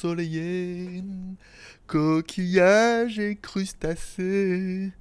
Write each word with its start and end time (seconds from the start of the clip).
Soleillé, 0.00 1.02
coquillage 1.88 3.18
et 3.18 3.34
crustacés. 3.34 4.92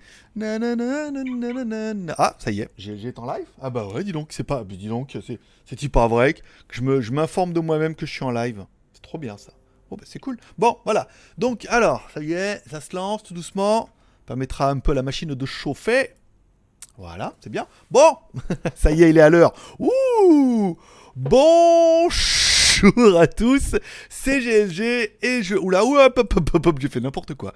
Ah, 0.42 2.36
ça 2.40 2.50
y 2.50 2.62
est, 2.62 2.70
j'ai 2.80 3.08
été 3.08 3.20
en 3.20 3.32
live 3.32 3.46
Ah 3.62 3.70
bah 3.70 3.86
ouais, 3.86 4.04
dis 4.04 4.12
donc, 4.12 4.30
c'est 4.32 4.44
pas, 4.44 4.64
dis 4.64 4.88
donc, 4.88 5.16
c'est 5.68 5.90
pas 5.90 6.08
vrai 6.08 6.34
que 6.34 6.42
je 6.72 6.82
me, 6.82 7.00
je 7.00 7.12
m'informe 7.12 7.54
de 7.54 7.60
moi-même 7.60 7.94
que 7.94 8.08
je 8.08 8.12
suis 8.12 8.24
en 8.24 8.32
live. 8.32 8.66
C'est 8.92 9.04
trop 9.04 9.20
bien 9.20 9.38
ça. 9.38 9.52
Bon 9.92 9.98
bah 9.98 10.04
c'est 10.08 10.18
cool. 10.18 10.38
Bon, 10.58 10.80
voilà. 10.84 11.08
Donc 11.38 11.68
alors, 11.70 12.10
ça 12.12 12.24
y 12.24 12.34
est, 12.34 12.64
ça 12.68 12.82
se 12.82 12.96
lance 12.96 13.22
tout 13.22 13.36
doucement. 13.36 13.90
Permettra 14.26 14.72
un 14.72 14.80
peu 14.80 14.94
la 14.96 15.04
machine 15.04 15.36
de 15.36 15.46
chauffer. 15.46 16.16
Voilà, 16.98 17.36
c'est 17.42 17.52
bien. 17.52 17.68
Bon, 17.92 18.18
ça 18.76 18.92
y 18.92 19.04
est, 19.04 19.12
il 19.12 19.20
est 19.20 19.22
à 19.22 19.30
l'heure. 19.30 19.54
Ouh, 19.78 20.76
bon 21.16 22.10
Bonjour 22.82 23.20
à 23.20 23.28
tous, 23.28 23.76
c'est 24.10 24.40
GLG 24.40 25.12
et 25.22 25.42
je... 25.42 25.56
Oula, 25.56 25.84
hop, 25.84 26.18
hop, 26.18 26.34
hop, 26.54 26.66
hop, 26.66 26.80
j'ai 26.80 26.90
fait 26.90 27.00
n'importe 27.00 27.34
quoi. 27.34 27.54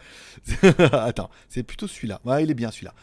Attends, 0.94 1.30
c'est 1.48 1.64
plutôt 1.64 1.88
celui-là. 1.88 2.22
Ouais, 2.26 2.44
il 2.44 2.50
est 2.50 2.56
bien 2.56 2.72
celui-là. 2.72 2.94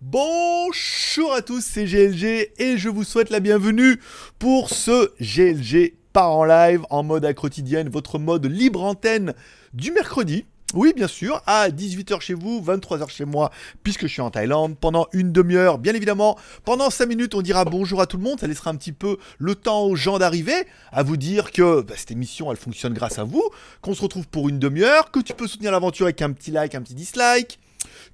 Bonjour 0.00 1.34
à 1.34 1.42
tous, 1.42 1.60
c'est 1.60 1.84
GLG 1.84 2.52
et 2.58 2.78
je 2.78 2.88
vous 2.88 3.04
souhaite 3.04 3.30
la 3.30 3.40
bienvenue 3.40 4.00
pour 4.38 4.70
ce 4.70 5.10
GLG 5.20 5.94
par 6.12 6.30
en 6.30 6.44
live 6.44 6.82
en 6.88 7.02
mode 7.02 7.24
à 7.24 7.34
quotidienne, 7.34 7.88
votre 7.88 8.18
mode 8.18 8.46
libre 8.46 8.82
antenne 8.82 9.34
du 9.74 9.92
mercredi. 9.92 10.46
Oui, 10.76 10.92
bien 10.94 11.08
sûr, 11.08 11.42
à 11.46 11.70
18h 11.70 12.20
chez 12.20 12.34
vous, 12.34 12.60
23h 12.60 13.08
chez 13.08 13.24
moi, 13.24 13.50
puisque 13.82 14.02
je 14.02 14.08
suis 14.08 14.20
en 14.20 14.30
Thaïlande, 14.30 14.76
pendant 14.78 15.06
une 15.14 15.32
demi-heure, 15.32 15.78
bien 15.78 15.94
évidemment. 15.94 16.36
Pendant 16.66 16.90
5 16.90 17.06
minutes, 17.06 17.34
on 17.34 17.40
dira 17.40 17.64
bonjour 17.64 18.02
à 18.02 18.06
tout 18.06 18.18
le 18.18 18.22
monde, 18.22 18.40
ça 18.40 18.46
laissera 18.46 18.72
un 18.72 18.76
petit 18.76 18.92
peu 18.92 19.16
le 19.38 19.54
temps 19.54 19.84
aux 19.84 19.96
gens 19.96 20.18
d'arriver, 20.18 20.66
à 20.92 21.02
vous 21.02 21.16
dire 21.16 21.50
que 21.50 21.80
bah, 21.80 21.94
cette 21.96 22.10
émission, 22.10 22.52
elle 22.52 22.58
fonctionne 22.58 22.92
grâce 22.92 23.18
à 23.18 23.24
vous, 23.24 23.42
qu'on 23.80 23.94
se 23.94 24.02
retrouve 24.02 24.28
pour 24.28 24.50
une 24.50 24.58
demi-heure, 24.58 25.10
que 25.10 25.20
tu 25.20 25.32
peux 25.32 25.46
soutenir 25.46 25.72
l'aventure 25.72 26.04
avec 26.04 26.20
un 26.20 26.30
petit 26.32 26.50
like, 26.50 26.74
un 26.74 26.82
petit 26.82 26.94
dislike, 26.94 27.58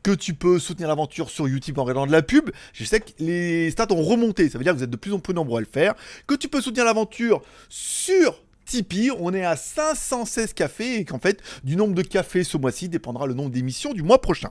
que 0.04 0.12
tu 0.12 0.32
peux 0.32 0.60
soutenir 0.60 0.86
l'aventure 0.86 1.30
sur 1.30 1.48
YouTube 1.48 1.80
en 1.80 1.82
regardant 1.82 2.06
de 2.06 2.12
la 2.12 2.22
pub. 2.22 2.50
Je 2.74 2.84
sais 2.84 3.00
que 3.00 3.10
les 3.18 3.72
stats 3.72 3.90
ont 3.90 4.04
remonté, 4.04 4.48
ça 4.48 4.58
veut 4.58 4.62
dire 4.62 4.72
que 4.72 4.78
vous 4.78 4.84
êtes 4.84 4.90
de 4.90 4.96
plus 4.96 5.12
en 5.12 5.18
plus 5.18 5.34
nombreux 5.34 5.58
à 5.58 5.62
le 5.62 5.66
faire. 5.66 5.94
Que 6.28 6.36
tu 6.36 6.46
peux 6.46 6.60
soutenir 6.60 6.84
l'aventure 6.84 7.42
sur 7.68 8.40
Tipeee, 8.72 9.10
on 9.20 9.34
est 9.34 9.44
à 9.44 9.54
516 9.54 10.54
cafés 10.54 10.96
et 10.96 11.04
qu'en 11.04 11.18
fait, 11.18 11.42
du 11.62 11.76
nombre 11.76 11.94
de 11.94 12.00
cafés 12.00 12.42
ce 12.42 12.56
mois-ci 12.56 12.88
dépendra 12.88 13.26
le 13.26 13.34
nombre 13.34 13.50
d'émissions 13.50 13.92
du 13.92 14.02
mois 14.02 14.22
prochain. 14.22 14.48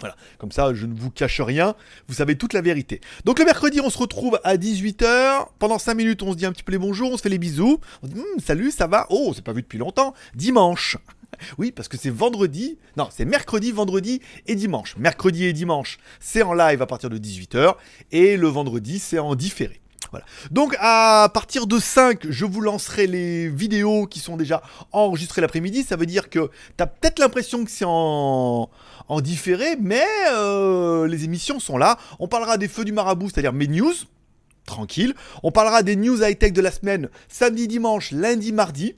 Voilà, 0.00 0.16
comme 0.38 0.50
ça 0.50 0.72
je 0.72 0.86
ne 0.86 0.94
vous 0.94 1.10
cache 1.10 1.42
rien, 1.42 1.74
vous 2.06 2.14
savez 2.14 2.38
toute 2.38 2.54
la 2.54 2.62
vérité. 2.62 3.02
Donc 3.26 3.38
le 3.38 3.44
mercredi 3.44 3.82
on 3.82 3.90
se 3.90 3.98
retrouve 3.98 4.40
à 4.44 4.56
18h, 4.56 5.48
pendant 5.58 5.78
5 5.78 5.92
minutes 5.92 6.22
on 6.22 6.32
se 6.32 6.38
dit 6.38 6.46
un 6.46 6.52
petit 6.52 6.62
peu 6.62 6.72
les 6.72 6.78
bonjours, 6.78 7.12
on 7.12 7.16
se 7.18 7.22
fait 7.22 7.28
les 7.28 7.36
bisous, 7.36 7.80
hum, 8.02 8.24
salut, 8.42 8.70
ça 8.70 8.86
va? 8.86 9.06
Oh, 9.10 9.32
c'est 9.34 9.44
pas 9.44 9.52
vu 9.52 9.60
depuis 9.60 9.76
longtemps, 9.76 10.14
dimanche 10.34 10.96
oui, 11.58 11.70
parce 11.70 11.88
que 11.88 11.98
c'est 11.98 12.08
vendredi, 12.08 12.78
non, 12.96 13.08
c'est 13.10 13.26
mercredi, 13.26 13.72
vendredi 13.72 14.22
et 14.46 14.54
dimanche. 14.54 14.96
Mercredi 14.96 15.44
et 15.44 15.52
dimanche, 15.52 15.98
c'est 16.18 16.40
en 16.40 16.54
live 16.54 16.80
à 16.80 16.86
partir 16.86 17.10
de 17.10 17.18
18h 17.18 17.74
et 18.10 18.38
le 18.38 18.48
vendredi, 18.48 18.98
c'est 18.98 19.18
en 19.18 19.34
différé. 19.34 19.82
Donc 20.50 20.76
à 20.80 21.30
partir 21.32 21.66
de 21.66 21.78
5, 21.78 22.26
je 22.28 22.44
vous 22.44 22.60
lancerai 22.60 23.06
les 23.06 23.48
vidéos 23.48 24.06
qui 24.06 24.20
sont 24.20 24.36
déjà 24.36 24.62
enregistrées 24.92 25.40
l'après-midi. 25.40 25.82
Ça 25.82 25.96
veut 25.96 26.06
dire 26.06 26.30
que 26.30 26.50
tu 26.76 26.82
as 26.82 26.86
peut-être 26.86 27.18
l'impression 27.18 27.64
que 27.64 27.70
c'est 27.70 27.84
en, 27.86 28.70
en 29.08 29.20
différé, 29.20 29.76
mais 29.80 30.04
euh, 30.32 31.06
les 31.06 31.24
émissions 31.24 31.60
sont 31.60 31.78
là. 31.78 31.98
On 32.18 32.28
parlera 32.28 32.58
des 32.58 32.68
feux 32.68 32.84
du 32.84 32.92
marabout, 32.92 33.30
c'est-à-dire 33.30 33.52
mes 33.52 33.68
news. 33.68 33.94
Tranquille. 34.66 35.14
On 35.42 35.50
parlera 35.50 35.82
des 35.82 35.96
news 35.96 36.22
high-tech 36.22 36.52
de 36.52 36.60
la 36.60 36.70
semaine 36.70 37.08
samedi, 37.28 37.68
dimanche, 37.68 38.12
lundi, 38.12 38.52
mardi 38.52 38.94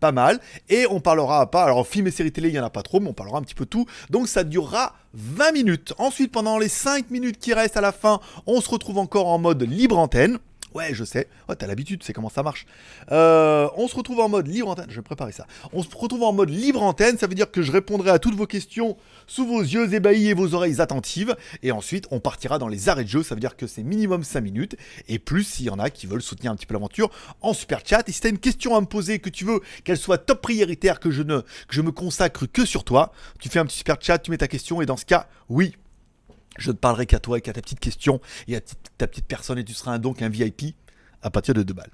pas 0.00 0.12
mal. 0.12 0.40
Et 0.68 0.86
on 0.90 1.00
parlera 1.00 1.50
pas, 1.50 1.62
alors 1.62 1.86
film 1.86 2.06
et 2.06 2.10
séries 2.10 2.32
télé, 2.32 2.48
il 2.48 2.52
n'y 2.52 2.58
en 2.58 2.64
a 2.64 2.70
pas 2.70 2.82
trop, 2.82 2.98
mais 2.98 3.08
on 3.08 3.12
parlera 3.12 3.38
un 3.38 3.42
petit 3.42 3.54
peu 3.54 3.66
tout. 3.66 3.86
Donc 4.08 4.26
ça 4.26 4.42
durera 4.42 4.94
20 5.14 5.52
minutes. 5.52 5.92
Ensuite, 5.98 6.32
pendant 6.32 6.58
les 6.58 6.68
5 6.68 7.10
minutes 7.10 7.38
qui 7.38 7.52
restent 7.54 7.76
à 7.76 7.82
la 7.82 7.92
fin, 7.92 8.20
on 8.46 8.60
se 8.60 8.68
retrouve 8.70 8.98
encore 8.98 9.28
en 9.28 9.38
mode 9.38 9.62
libre 9.62 9.98
antenne. 9.98 10.38
Ouais, 10.74 10.94
je 10.94 11.04
sais. 11.04 11.26
Ouais, 11.48 11.56
t'as 11.56 11.66
l'habitude, 11.66 12.02
c'est 12.04 12.12
comment 12.12 12.28
ça 12.28 12.42
marche. 12.42 12.66
Euh, 13.10 13.68
on 13.76 13.88
se 13.88 13.96
retrouve 13.96 14.20
en 14.20 14.28
mode 14.28 14.46
libre 14.46 14.68
antenne. 14.68 14.86
Je 14.88 14.96
vais 14.96 15.02
préparer 15.02 15.32
ça. 15.32 15.46
On 15.72 15.82
se 15.82 15.88
retrouve 15.94 16.22
en 16.22 16.32
mode 16.32 16.50
libre 16.50 16.82
antenne. 16.82 17.18
Ça 17.18 17.26
veut 17.26 17.34
dire 17.34 17.50
que 17.50 17.62
je 17.62 17.72
répondrai 17.72 18.10
à 18.10 18.18
toutes 18.18 18.34
vos 18.34 18.46
questions 18.46 18.96
sous 19.26 19.46
vos 19.46 19.60
yeux 19.60 19.92
ébahis 19.92 20.28
et 20.28 20.34
vos 20.34 20.54
oreilles 20.54 20.80
attentives. 20.80 21.36
Et 21.62 21.72
ensuite, 21.72 22.06
on 22.12 22.20
partira 22.20 22.58
dans 22.58 22.68
les 22.68 22.88
arrêts 22.88 23.04
de 23.04 23.08
jeu. 23.08 23.22
Ça 23.22 23.34
veut 23.34 23.40
dire 23.40 23.56
que 23.56 23.66
c'est 23.66 23.82
minimum 23.82 24.22
5 24.22 24.40
minutes. 24.40 24.76
Et 25.08 25.18
plus 25.18 25.44
s'il 25.44 25.66
y 25.66 25.70
en 25.70 25.78
a 25.78 25.90
qui 25.90 26.06
veulent 26.06 26.22
soutenir 26.22 26.52
un 26.52 26.56
petit 26.56 26.66
peu 26.66 26.74
l'aventure 26.74 27.10
en 27.40 27.52
super 27.52 27.80
chat. 27.84 28.08
Et 28.08 28.12
si 28.12 28.20
t'as 28.20 28.28
une 28.28 28.38
question 28.38 28.76
à 28.76 28.80
me 28.80 28.86
poser, 28.86 29.18
que 29.18 29.30
tu 29.30 29.44
veux 29.44 29.60
qu'elle 29.82 29.98
soit 29.98 30.18
top 30.18 30.40
prioritaire, 30.40 31.00
que 31.00 31.10
je 31.10 31.22
ne, 31.22 31.40
que 31.40 31.74
je 31.74 31.82
me 31.82 31.90
consacre 31.90 32.46
que 32.46 32.64
sur 32.64 32.84
toi, 32.84 33.12
tu 33.40 33.48
fais 33.48 33.58
un 33.58 33.66
petit 33.66 33.78
super 33.78 33.96
chat, 34.00 34.18
tu 34.18 34.30
mets 34.30 34.38
ta 34.38 34.48
question. 34.48 34.80
Et 34.80 34.86
dans 34.86 34.96
ce 34.96 35.04
cas, 35.04 35.26
oui, 35.48 35.74
je 36.62 36.70
ne 36.70 36.76
parlerai 36.76 37.06
qu'à 37.06 37.18
toi 37.18 37.38
et 37.38 37.40
qu'à 37.40 37.52
ta 37.52 37.60
petite 37.60 37.80
question 37.80 38.20
et 38.46 38.56
à 38.56 38.60
ta 38.98 39.06
petite 39.06 39.26
personne 39.26 39.58
et 39.58 39.64
tu 39.64 39.74
seras 39.74 39.98
donc 39.98 40.22
un 40.22 40.28
VIP 40.28 40.76
à 41.22 41.30
partir 41.30 41.54
de 41.54 41.62
2 41.62 41.74
balles. 41.74 41.90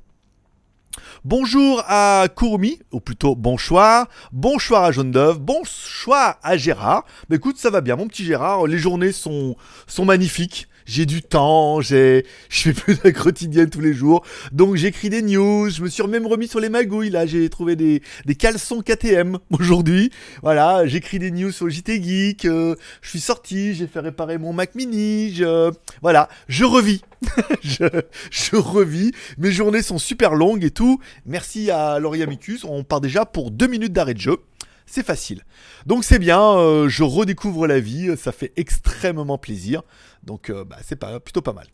Bonjour 1.24 1.82
à 1.86 2.26
Kurumi, 2.34 2.80
ou 2.90 3.00
plutôt 3.00 3.34
bonsoir. 3.34 4.08
Bonsoir 4.32 4.84
à 4.84 4.92
Jaune 4.92 5.10
d'œuf. 5.10 5.38
Bonsoir 5.38 6.38
à 6.42 6.56
Gérard. 6.56 7.04
Mais 7.28 7.36
écoute, 7.36 7.58
ça 7.58 7.70
va 7.70 7.80
bien, 7.80 7.96
mon 7.96 8.08
petit 8.08 8.24
Gérard. 8.24 8.66
Les 8.66 8.78
journées 8.78 9.12
sont, 9.12 9.56
sont 9.86 10.04
magnifiques 10.04 10.68
j'ai 10.86 11.04
du 11.04 11.22
temps, 11.22 11.80
j'ai, 11.80 12.24
je 12.48 12.62
fais 12.62 12.72
plus 12.72 12.94
de 13.02 13.10
quotidienne 13.10 13.68
tous 13.68 13.80
les 13.80 13.92
jours, 13.92 14.24
donc 14.52 14.76
j'écris 14.76 15.10
des 15.10 15.22
news, 15.22 15.68
je 15.68 15.82
me 15.82 15.88
suis 15.88 16.06
même 16.06 16.26
remis 16.26 16.48
sur 16.48 16.60
les 16.60 16.68
magouilles, 16.68 17.10
là, 17.10 17.26
j'ai 17.26 17.48
trouvé 17.50 17.76
des, 17.76 18.02
des 18.24 18.34
caleçons 18.34 18.80
KTM 18.80 19.38
aujourd'hui, 19.50 20.10
voilà, 20.42 20.86
j'écris 20.86 21.18
des 21.18 21.30
news 21.30 21.50
sur 21.50 21.68
JT 21.68 22.02
Geek, 22.02 22.44
euh, 22.44 22.76
je 23.02 23.10
suis 23.10 23.20
sorti, 23.20 23.74
j'ai 23.74 23.86
fait 23.86 24.00
réparer 24.00 24.38
mon 24.38 24.52
Mac 24.52 24.74
Mini, 24.74 25.34
je, 25.34 25.70
voilà, 26.00 26.28
je 26.48 26.64
revis, 26.64 27.02
je, 27.62 27.84
je 28.30 28.56
revis, 28.56 29.12
mes 29.38 29.50
journées 29.50 29.82
sont 29.82 29.98
super 29.98 30.34
longues 30.34 30.64
et 30.64 30.70
tout, 30.70 31.00
merci 31.26 31.70
à 31.70 31.98
Micus, 32.28 32.64
on 32.64 32.84
part 32.84 33.00
déjà 33.00 33.24
pour 33.24 33.50
deux 33.50 33.66
minutes 33.66 33.92
d'arrêt 33.92 34.14
de 34.14 34.20
jeu 34.20 34.38
c'est 34.86 35.04
facile. 35.04 35.42
Donc 35.84 36.04
c'est 36.04 36.18
bien, 36.18 36.40
euh, 36.40 36.88
je 36.88 37.02
redécouvre 37.02 37.66
la 37.66 37.80
vie, 37.80 38.16
ça 38.16 38.32
fait 38.32 38.52
extrêmement 38.56 39.38
plaisir. 39.38 39.82
Donc 40.22 40.50
euh, 40.50 40.64
bah, 40.64 40.76
c'est 40.82 40.96
pas, 40.96 41.20
plutôt 41.20 41.42
pas 41.42 41.52
mal. 41.52 41.66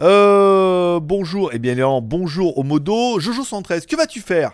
Euh, 0.00 1.00
bonjour, 1.00 1.52
et 1.52 1.56
eh 1.56 1.58
bien 1.58 2.00
bonjour 2.02 2.58
au 2.58 2.62
modo. 2.62 3.18
Jojo 3.20 3.44
113, 3.44 3.86
que 3.86 3.96
vas-tu 3.96 4.20
faire? 4.20 4.52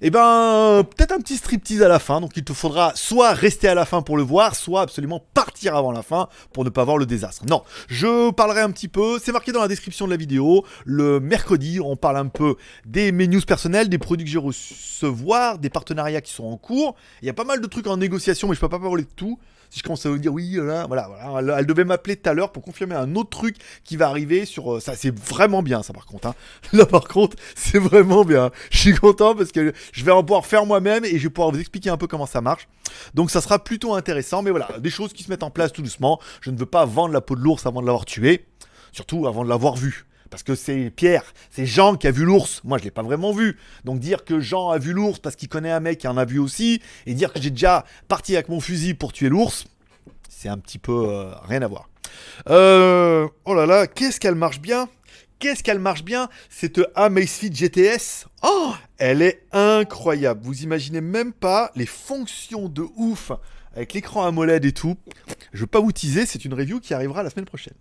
Et 0.00 0.06
eh 0.06 0.10
ben, 0.10 0.84
peut-être 0.96 1.12
un 1.12 1.18
petit 1.18 1.36
striptease 1.36 1.82
à 1.82 1.88
la 1.88 1.98
fin. 1.98 2.20
Donc, 2.20 2.32
il 2.36 2.44
te 2.44 2.52
faudra 2.52 2.92
soit 2.96 3.32
rester 3.32 3.68
à 3.68 3.74
la 3.74 3.84
fin 3.84 4.02
pour 4.02 4.16
le 4.16 4.22
voir, 4.22 4.54
soit 4.54 4.82
absolument 4.82 5.24
partir 5.34 5.76
avant 5.76 5.92
la 5.92 6.02
fin 6.02 6.28
pour 6.52 6.64
ne 6.64 6.70
pas 6.70 6.84
voir 6.84 6.98
le 6.98 7.06
désastre. 7.06 7.44
Non, 7.48 7.62
je 7.88 8.30
parlerai 8.32 8.60
un 8.60 8.70
petit 8.70 8.88
peu. 8.88 9.18
C'est 9.22 9.32
marqué 9.32 9.52
dans 9.52 9.60
la 9.60 9.68
description 9.68 10.06
de 10.06 10.10
la 10.10 10.16
vidéo. 10.16 10.64
Le 10.84 11.20
mercredi, 11.20 11.80
on 11.80 11.96
parle 11.96 12.16
un 12.16 12.26
peu 12.26 12.56
des 12.86 13.12
menus 13.12 13.44
personnels, 13.44 13.88
des 13.88 13.98
produits 13.98 14.24
que 14.24 14.30
j'ai 14.30 14.38
recevoir, 14.38 15.58
des 15.58 15.70
partenariats 15.70 16.20
qui 16.20 16.32
sont 16.32 16.44
en 16.44 16.56
cours. 16.56 16.96
Il 17.22 17.26
y 17.26 17.30
a 17.30 17.34
pas 17.34 17.44
mal 17.44 17.60
de 17.60 17.66
trucs 17.66 17.86
en 17.86 17.96
négociation, 17.96 18.48
mais 18.48 18.54
je 18.54 18.60
peux 18.60 18.68
pas 18.68 18.78
parler 18.78 19.04
de 19.04 19.08
tout 19.14 19.38
si 19.74 19.80
je 19.80 19.82
commence 19.82 20.06
à 20.06 20.10
vous 20.10 20.18
dire 20.18 20.32
oui, 20.32 20.52
là, 20.52 20.86
voilà, 20.86 21.10
voilà, 21.30 21.58
elle, 21.58 21.66
devait 21.66 21.84
m'appeler 21.84 22.14
tout 22.14 22.30
à 22.30 22.32
l'heure 22.32 22.52
pour 22.52 22.62
confirmer 22.62 22.94
un 22.94 23.16
autre 23.16 23.30
truc 23.30 23.56
qui 23.82 23.96
va 23.96 24.06
arriver 24.06 24.44
sur 24.44 24.76
euh, 24.76 24.78
ça. 24.78 24.94
C'est 24.94 25.12
vraiment 25.12 25.64
bien, 25.64 25.82
ça, 25.82 25.92
par 25.92 26.06
contre. 26.06 26.28
Hein. 26.28 26.34
Là, 26.72 26.86
par 26.86 27.08
contre, 27.08 27.36
c'est 27.56 27.80
vraiment 27.80 28.24
bien. 28.24 28.52
Je 28.70 28.78
suis 28.78 28.94
content 28.94 29.34
parce 29.34 29.50
que 29.50 29.72
je 29.90 30.04
vais 30.04 30.12
en 30.12 30.22
pouvoir 30.22 30.46
faire 30.46 30.64
moi-même 30.64 31.04
et 31.04 31.18
je 31.18 31.24
vais 31.24 31.28
pouvoir 31.28 31.50
vous 31.50 31.58
expliquer 31.58 31.90
un 31.90 31.96
peu 31.96 32.06
comment 32.06 32.26
ça 32.26 32.40
marche. 32.40 32.68
Donc, 33.14 33.32
ça 33.32 33.40
sera 33.40 33.58
plutôt 33.58 33.94
intéressant. 33.94 34.42
Mais 34.42 34.50
voilà, 34.50 34.68
des 34.78 34.90
choses 34.90 35.12
qui 35.12 35.24
se 35.24 35.30
mettent 35.30 35.42
en 35.42 35.50
place 35.50 35.72
tout 35.72 35.82
doucement. 35.82 36.20
Je 36.40 36.52
ne 36.52 36.56
veux 36.56 36.66
pas 36.66 36.84
vendre 36.84 37.12
la 37.12 37.20
peau 37.20 37.34
de 37.34 37.40
l'ours 37.40 37.66
avant 37.66 37.80
de 37.80 37.86
l'avoir 37.86 38.04
tué, 38.04 38.46
surtout 38.92 39.26
avant 39.26 39.42
de 39.42 39.48
l'avoir 39.48 39.74
vu. 39.74 40.06
Parce 40.34 40.42
que 40.42 40.56
c'est 40.56 40.90
Pierre, 40.90 41.22
c'est 41.48 41.64
Jean 41.64 41.94
qui 41.94 42.08
a 42.08 42.10
vu 42.10 42.24
l'ours. 42.24 42.60
Moi, 42.64 42.78
je 42.78 42.82
l'ai 42.82 42.90
pas 42.90 43.04
vraiment 43.04 43.32
vu. 43.32 43.56
Donc 43.84 44.00
dire 44.00 44.24
que 44.24 44.40
Jean 44.40 44.70
a 44.70 44.78
vu 44.78 44.92
l'ours 44.92 45.20
parce 45.20 45.36
qu'il 45.36 45.48
connaît 45.48 45.70
un 45.70 45.78
mec 45.78 45.98
qui 45.98 46.08
en 46.08 46.16
a 46.16 46.24
vu 46.24 46.40
aussi, 46.40 46.82
et 47.06 47.14
dire 47.14 47.32
que 47.32 47.40
j'ai 47.40 47.50
déjà 47.50 47.84
parti 48.08 48.34
avec 48.34 48.48
mon 48.48 48.58
fusil 48.58 48.94
pour 48.94 49.12
tuer 49.12 49.28
l'ours, 49.28 49.66
c'est 50.44 50.50
un 50.50 50.58
petit 50.58 50.78
peu 50.78 51.08
euh, 51.08 51.34
rien 51.44 51.62
à 51.62 51.68
voir. 51.68 51.88
Euh, 52.50 53.26
oh 53.46 53.54
là 53.54 53.64
là, 53.64 53.86
qu'est-ce 53.86 54.20
qu'elle 54.20 54.34
marche 54.34 54.60
bien? 54.60 54.90
Qu'est-ce 55.38 55.62
qu'elle 55.62 55.78
marche 55.78 56.04
bien? 56.04 56.28
Cette 56.50 56.82
Amazfit 56.94 57.50
GTS. 57.50 58.26
Oh, 58.42 58.74
elle 58.98 59.22
est 59.22 59.46
incroyable. 59.52 60.42
Vous 60.44 60.62
imaginez 60.62 61.00
même 61.00 61.32
pas 61.32 61.70
les 61.76 61.86
fonctions 61.86 62.68
de 62.68 62.84
ouf 62.94 63.32
avec 63.74 63.94
l'écran 63.94 64.26
AMOLED 64.26 64.66
et 64.66 64.72
tout. 64.72 64.96
Je 65.54 65.60
veux 65.60 65.66
pas 65.66 65.80
vous 65.80 65.92
teaser, 65.92 66.26
c'est 66.26 66.44
une 66.44 66.52
review 66.52 66.78
qui 66.78 66.92
arrivera 66.92 67.22
la 67.22 67.30
semaine 67.30 67.46
prochaine. 67.46 67.72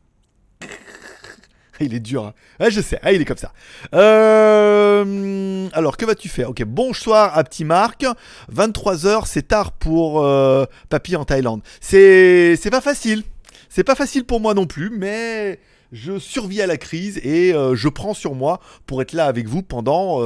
il 1.80 1.94
est 1.94 2.00
dur. 2.00 2.26
Hein. 2.26 2.70
Je 2.70 2.82
sais. 2.82 3.00
Il 3.12 3.22
est 3.22 3.26
comme 3.26 3.38
ça. 3.38 3.52
Euh, 3.94 5.68
alors, 5.74 5.98
que 5.98 6.06
vas-tu 6.06 6.30
faire? 6.30 6.50
Ok, 6.50 6.64
bonsoir 6.64 7.38
à 7.38 7.44
petit 7.44 7.66
Marc. 7.66 8.06
23h, 8.54 9.24
c'est 9.26 9.48
tard 9.48 9.72
pour 9.72 10.24
euh, 10.24 10.66
Papy 10.90 11.16
en 11.16 11.26
Thaïlande. 11.26 11.62
C'est, 11.82 12.58
pas 12.72 12.82
facile. 12.82 13.24
C'est 13.70 13.84
pas 13.84 13.96
facile 13.96 14.26
pour 14.26 14.40
moi 14.40 14.54
non 14.54 14.66
plus, 14.66 14.90
mais 14.90 15.60
je 15.92 16.20
survis 16.20 16.62
à 16.62 16.68
la 16.68 16.78
crise 16.78 17.20
et 17.24 17.54
euh, 17.54 17.76
je 17.76 17.88
prends 17.88 18.14
sur 18.14 18.36
moi 18.36 18.60
pour 18.86 19.02
être 19.02 19.14
là 19.14 19.26
avec 19.26 19.48
vous 19.48 19.64
pendant 19.64 20.22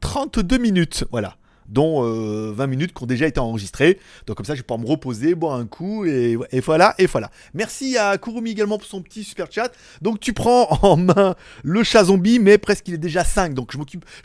32 0.00 0.58
minutes. 0.58 1.04
Voilà. 1.10 1.36
Dont 1.68 2.02
20 2.02 2.66
minutes 2.66 2.94
qui 2.94 3.02
ont 3.02 3.06
déjà 3.06 3.26
été 3.26 3.40
enregistrées. 3.40 3.98
Donc 4.26 4.36
comme 4.36 4.46
ça, 4.46 4.54
je 4.54 4.60
vais 4.60 4.64
pouvoir 4.64 4.84
me 4.84 4.90
reposer, 4.90 5.34
boire 5.34 5.54
un 5.54 5.66
coup, 5.66 6.04
et, 6.04 6.36
voilà, 6.64 6.94
et 6.98 7.06
voilà. 7.06 7.30
Merci 7.54 7.96
à 7.96 8.16
Kurumi 8.18 8.50
également 8.50 8.78
pour 8.78 8.86
son 8.86 9.02
petit 9.02 9.24
super 9.24 9.50
chat. 9.50 9.72
Donc 10.02 10.20
tu 10.20 10.32
prends 10.32 10.68
en 10.82 10.96
main 10.96 11.34
le 11.62 11.82
chat 11.82 12.04
zombie, 12.04 12.38
mais 12.38 12.58
presque 12.58 12.88
il 12.88 12.94
est 12.94 12.98
déjà 12.98 13.24
5. 13.24 13.54
Donc 13.54 13.72
je 13.72 13.78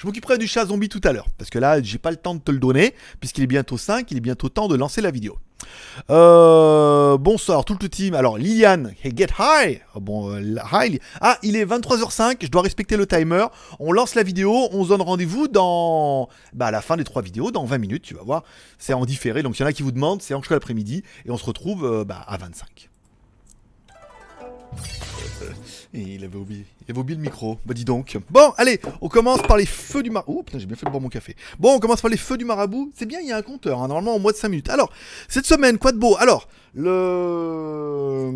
m'occuperai 0.05 0.37
du 0.37 0.47
chat 0.47 0.65
zombie 0.65 0.89
tout 0.89 1.01
à 1.03 1.11
l'heure, 1.11 1.27
parce 1.37 1.49
que 1.49 1.59
là, 1.59 1.81
j'ai 1.81 1.97
pas 1.97 2.11
le 2.11 2.17
temps 2.17 2.35
de 2.35 2.41
te 2.41 2.51
le 2.51 2.59
donner, 2.59 2.93
puisqu'il 3.19 3.43
est 3.43 3.47
bientôt 3.47 3.77
5, 3.77 4.09
il 4.11 4.17
est 4.17 4.21
bientôt 4.21 4.49
temps 4.49 4.67
de 4.67 4.75
lancer 4.75 5.01
la 5.01 5.11
vidéo. 5.11 5.37
Euh, 6.09 7.17
bonsoir 7.17 7.65
tout 7.65 7.77
le 7.81 7.89
team. 7.89 8.13
Alors 8.13 8.37
Liliane, 8.37 8.93
hey, 9.03 9.13
get 9.15 9.27
high. 9.39 9.81
Oh, 9.95 9.99
bon, 9.99 10.33
euh, 10.33 10.55
high. 10.71 10.99
Ah, 11.21 11.37
il 11.43 11.55
est 11.55 11.65
23h05. 11.65 12.37
Je 12.41 12.47
dois 12.47 12.61
respecter 12.61 12.97
le 12.97 13.05
timer. 13.05 13.45
On 13.79 13.91
lance 13.91 14.15
la 14.15 14.23
vidéo. 14.23 14.69
On 14.71 14.83
se 14.83 14.89
donne 14.89 15.01
rendez-vous 15.01 15.47
dans 15.47 16.29
bah, 16.53 16.67
à 16.67 16.71
la 16.71 16.81
fin 16.81 16.97
des 16.97 17.03
trois 17.03 17.21
vidéos, 17.21 17.51
dans 17.51 17.65
20 17.65 17.77
minutes. 17.77 18.03
Tu 18.03 18.13
vas 18.13 18.23
voir. 18.23 18.43
C'est 18.77 18.93
en 18.93 19.05
différé. 19.05 19.43
Donc 19.43 19.57
il 19.57 19.61
y 19.61 19.65
en 19.65 19.67
a 19.67 19.73
qui 19.73 19.83
vous 19.83 19.91
demandent. 19.91 20.21
C'est 20.21 20.33
en 20.33 20.41
l'après-midi 20.49 21.03
et 21.25 21.31
on 21.31 21.37
se 21.37 21.45
retrouve 21.45 21.85
euh, 21.85 22.03
bah, 22.03 22.23
à 22.27 22.37
25. 22.37 22.89
Il 25.93 26.23
avait 26.23 26.37
oublié. 26.37 26.65
Il 26.87 26.91
avait 26.91 26.99
oublié 26.99 27.17
le 27.17 27.23
micro. 27.23 27.57
Bah 27.65 27.73
dis 27.73 27.85
donc. 27.85 28.17
Bon, 28.29 28.53
allez, 28.57 28.79
on 29.01 29.09
commence 29.09 29.41
par 29.41 29.57
les 29.57 29.65
feux 29.65 30.03
du 30.03 30.09
marabout. 30.09 30.39
Oh 30.39 30.43
putain, 30.43 30.59
j'ai 30.59 30.65
bien 30.65 30.75
fait 30.75 30.85
de 30.85 30.91
boire 30.91 31.01
mon 31.01 31.09
café. 31.09 31.35
Bon, 31.59 31.73
on 31.75 31.79
commence 31.79 32.01
par 32.01 32.11
les 32.11 32.17
feux 32.17 32.37
du 32.37 32.45
marabout. 32.45 32.91
C'est 32.95 33.05
bien, 33.05 33.19
il 33.19 33.27
y 33.27 33.31
a 33.31 33.37
un 33.37 33.41
compteur, 33.41 33.81
hein, 33.81 33.87
normalement 33.87 34.15
en 34.15 34.19
moins 34.19 34.31
de 34.31 34.37
5 34.37 34.49
minutes. 34.49 34.69
Alors, 34.69 34.91
cette 35.27 35.45
semaine, 35.45 35.77
quoi 35.77 35.91
de 35.91 35.97
beau? 35.97 36.15
Alors, 36.17 36.47
le... 36.73 38.31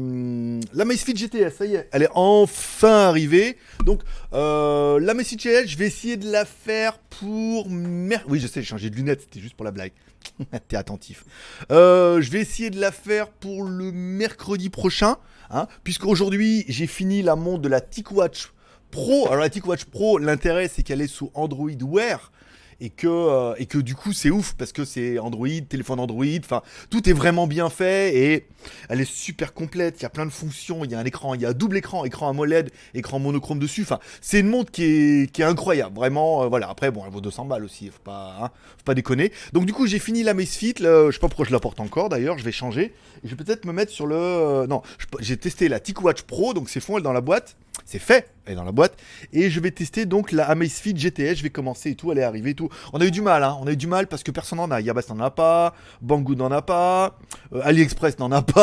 La 0.73 0.85
Macefit 0.85 1.15
GTS, 1.15 1.55
ça 1.57 1.65
y 1.65 1.75
est, 1.75 1.89
elle 1.91 2.03
est 2.03 2.09
enfin 2.13 3.07
arrivée. 3.07 3.57
Donc, 3.83 4.01
euh, 4.33 4.99
la 4.99 5.13
Macefit 5.13 5.37
GTS, 5.39 5.67
je 5.67 5.77
vais 5.77 5.87
essayer 5.87 6.17
de 6.17 6.31
la 6.31 6.45
faire 6.45 6.99
pour... 6.99 7.69
Mer... 7.69 8.23
Oui, 8.27 8.39
je 8.39 8.47
sais, 8.47 8.61
j'ai 8.61 8.67
changé 8.67 8.89
de 8.89 8.95
lunettes, 8.95 9.21
c'était 9.21 9.39
juste 9.39 9.55
pour 9.55 9.65
la 9.65 9.71
blague. 9.71 9.91
T'es 10.67 10.75
attentif. 10.75 11.25
Euh, 11.71 12.21
je 12.21 12.31
vais 12.31 12.39
essayer 12.39 12.69
de 12.69 12.79
la 12.79 12.91
faire 12.91 13.29
pour 13.29 13.63
le 13.63 13.91
mercredi 13.91 14.69
prochain. 14.69 15.17
Hein, 15.49 15.67
Puisqu'aujourd'hui, 15.83 16.65
j'ai 16.67 16.87
fini 16.87 17.21
la 17.21 17.35
montre 17.35 17.61
de 17.61 17.69
la 17.69 17.81
TicWatch 17.81 18.51
Pro. 18.91 19.27
Alors 19.27 19.41
la 19.41 19.49
TicWatch 19.49 19.85
Pro, 19.85 20.17
l'intérêt 20.17 20.67
c'est 20.67 20.83
qu'elle 20.83 21.01
est 21.01 21.07
sous 21.07 21.31
Android 21.33 21.69
Wear 21.81 22.31
et 22.79 22.89
que, 22.89 23.07
euh, 23.07 23.55
et 23.57 23.65
que 23.65 23.77
du 23.79 23.95
coup 23.95 24.13
c'est 24.13 24.29
ouf 24.29 24.53
parce 24.53 24.71
que 24.71 24.85
c'est 24.85 25.19
Android, 25.19 25.47
téléphone 25.67 25.99
Android, 25.99 26.25
enfin 26.39 26.61
tout 26.89 27.09
est 27.09 27.13
vraiment 27.13 27.47
bien 27.47 27.69
fait 27.69 28.15
et 28.15 28.47
elle 28.89 29.01
est 29.01 29.09
super 29.09 29.53
complète, 29.53 29.99
il 29.99 30.03
y 30.03 30.05
a 30.05 30.09
plein 30.09 30.25
de 30.25 30.31
fonctions, 30.31 30.83
il 30.83 30.91
y 30.91 30.95
a 30.95 30.99
un 30.99 31.05
écran, 31.05 31.33
il 31.33 31.41
y 31.41 31.45
a 31.45 31.53
double 31.53 31.77
écran, 31.77 32.05
écran 32.05 32.29
AMOLED, 32.29 32.71
écran 32.93 33.19
monochrome 33.19 33.59
dessus, 33.59 33.83
enfin 33.83 33.99
c'est 34.21 34.39
une 34.39 34.49
montre 34.49 34.71
qui 34.71 34.83
est, 34.83 35.39
est 35.39 35.43
incroyable, 35.43 35.95
vraiment, 35.95 36.43
euh, 36.43 36.47
voilà, 36.47 36.69
après 36.69 36.91
bon 36.91 37.03
elle 37.05 37.11
vaut 37.11 37.21
200 37.21 37.45
balles 37.45 37.63
aussi, 37.63 37.87
faut 37.87 37.99
pas, 38.03 38.37
hein, 38.41 38.51
faut 38.77 38.83
pas 38.85 38.95
déconner. 38.95 39.31
Donc 39.53 39.65
du 39.65 39.73
coup 39.73 39.87
j'ai 39.87 39.99
fini 39.99 40.23
la 40.23 40.33
Macefit, 40.33 40.75
je 40.79 41.09
sais 41.11 41.19
pas 41.19 41.27
pourquoi 41.27 41.45
je 41.45 41.51
la 41.51 41.59
porte 41.59 41.79
encore 41.79 42.09
d'ailleurs, 42.09 42.37
je 42.37 42.43
vais 42.43 42.51
changer, 42.51 42.93
je 43.23 43.29
vais 43.35 43.43
peut-être 43.43 43.65
me 43.65 43.73
mettre 43.73 43.91
sur 43.91 44.07
le, 44.07 44.15
euh, 44.15 44.67
non, 44.67 44.81
j'ai 45.19 45.37
testé 45.37 45.69
la 45.69 45.79
TicWatch 45.79 46.23
Pro, 46.23 46.53
donc 46.53 46.69
c'est 46.69 46.79
fond 46.79 46.97
elle 46.97 47.03
dans 47.03 47.13
la 47.13 47.21
boîte, 47.21 47.55
c'est 47.85 47.99
fait, 47.99 48.29
elle 48.45 48.53
est 48.53 48.55
dans 48.55 48.63
la 48.63 48.71
boîte. 48.71 48.97
Et 49.31 49.49
je 49.49 49.59
vais 49.59 49.71
tester 49.71 50.05
donc 50.05 50.31
la 50.31 50.49
Amazfit 50.49 50.95
GTS. 50.97 51.35
Je 51.35 51.43
vais 51.43 51.49
commencer 51.49 51.91
et 51.91 51.95
tout, 51.95 52.11
elle 52.11 52.17
est 52.17 52.23
arrivée 52.23 52.49
et 52.49 52.53
tout. 52.53 52.69
On 52.91 52.99
a 52.99 53.05
eu 53.05 53.11
du 53.11 53.21
mal, 53.21 53.43
hein. 53.43 53.57
On 53.61 53.67
a 53.67 53.71
eu 53.71 53.77
du 53.77 53.87
mal 53.87 54.07
parce 54.07 54.23
que 54.23 54.31
personne 54.31 54.57
n'en 54.57 54.71
a. 54.71 54.81
Yabas 54.81 55.05
n'en 55.09 55.19
a 55.19 55.29
pas, 55.29 55.73
Banggood 56.01 56.37
n'en 56.37 56.51
a 56.51 56.61
pas, 56.61 57.17
euh, 57.53 57.61
AliExpress 57.63 58.19
n'en 58.19 58.31
a 58.31 58.41
pas. 58.41 58.56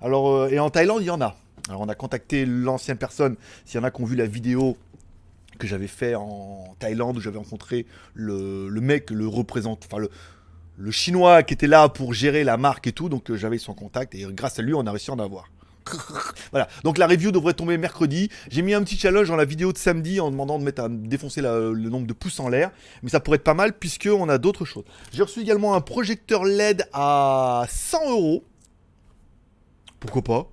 Alors, 0.00 0.32
euh, 0.32 0.48
et 0.50 0.58
en 0.58 0.70
Thaïlande, 0.70 1.02
il 1.02 1.06
y 1.06 1.10
en 1.10 1.20
a. 1.20 1.36
Alors, 1.68 1.80
on 1.80 1.88
a 1.88 1.94
contacté 1.94 2.46
l'ancienne 2.46 2.96
personne, 2.96 3.36
s'il 3.64 3.78
y 3.78 3.80
en 3.80 3.84
a 3.84 3.90
qui 3.90 4.02
ont 4.02 4.04
vu 4.04 4.16
la 4.16 4.26
vidéo 4.26 4.76
que 5.58 5.66
j'avais 5.66 5.86
fait 5.86 6.14
en 6.14 6.74
Thaïlande 6.78 7.16
où 7.16 7.20
j'avais 7.20 7.38
rencontré 7.38 7.86
le, 8.14 8.68
mec, 8.80 9.10
le 9.10 9.26
représente, 9.26 9.86
enfin 9.86 9.98
le, 9.98 10.10
le 10.76 10.90
chinois 10.90 11.42
qui 11.42 11.54
était 11.54 11.66
là 11.66 11.88
pour 11.88 12.12
gérer 12.12 12.44
la 12.44 12.56
marque 12.56 12.88
et 12.88 12.92
tout. 12.92 13.08
Donc, 13.08 13.30
euh, 13.30 13.36
j'avais 13.36 13.58
son 13.58 13.72
contact 13.72 14.14
et 14.14 14.26
grâce 14.30 14.58
à 14.58 14.62
lui, 14.62 14.74
on 14.74 14.84
a 14.86 14.90
réussi 14.90 15.10
à 15.10 15.14
en 15.14 15.18
avoir. 15.18 15.48
voilà. 16.50 16.66
Donc 16.82 16.98
la 16.98 17.06
review 17.06 17.30
devrait 17.30 17.54
tomber 17.54 17.78
mercredi. 17.78 18.28
J'ai 18.50 18.62
mis 18.62 18.74
un 18.74 18.82
petit 18.82 18.98
challenge 18.98 19.28
dans 19.28 19.36
la 19.36 19.44
vidéo 19.44 19.72
de 19.72 19.78
samedi 19.78 20.18
en 20.18 20.32
demandant 20.32 20.58
de 20.58 20.64
mettre 20.64 20.82
à 20.82 20.88
défoncer 20.88 21.40
le 21.40 21.74
nombre 21.74 22.08
de 22.08 22.12
pouces 22.12 22.40
en 22.40 22.48
l'air. 22.48 22.72
Mais 23.04 23.10
ça 23.10 23.20
pourrait 23.20 23.36
être 23.36 23.44
pas 23.44 23.54
mal 23.54 23.72
puisque 23.72 24.08
on 24.12 24.28
a 24.28 24.38
d'autres 24.38 24.64
choses. 24.64 24.82
J'ai 25.12 25.22
reçu 25.22 25.40
également 25.40 25.76
un 25.76 25.80
projecteur 25.80 26.44
LED 26.44 26.88
à 26.92 27.66
100 27.68 28.10
euros. 28.10 28.44
Pourquoi 30.00 30.22
pas 30.22 30.50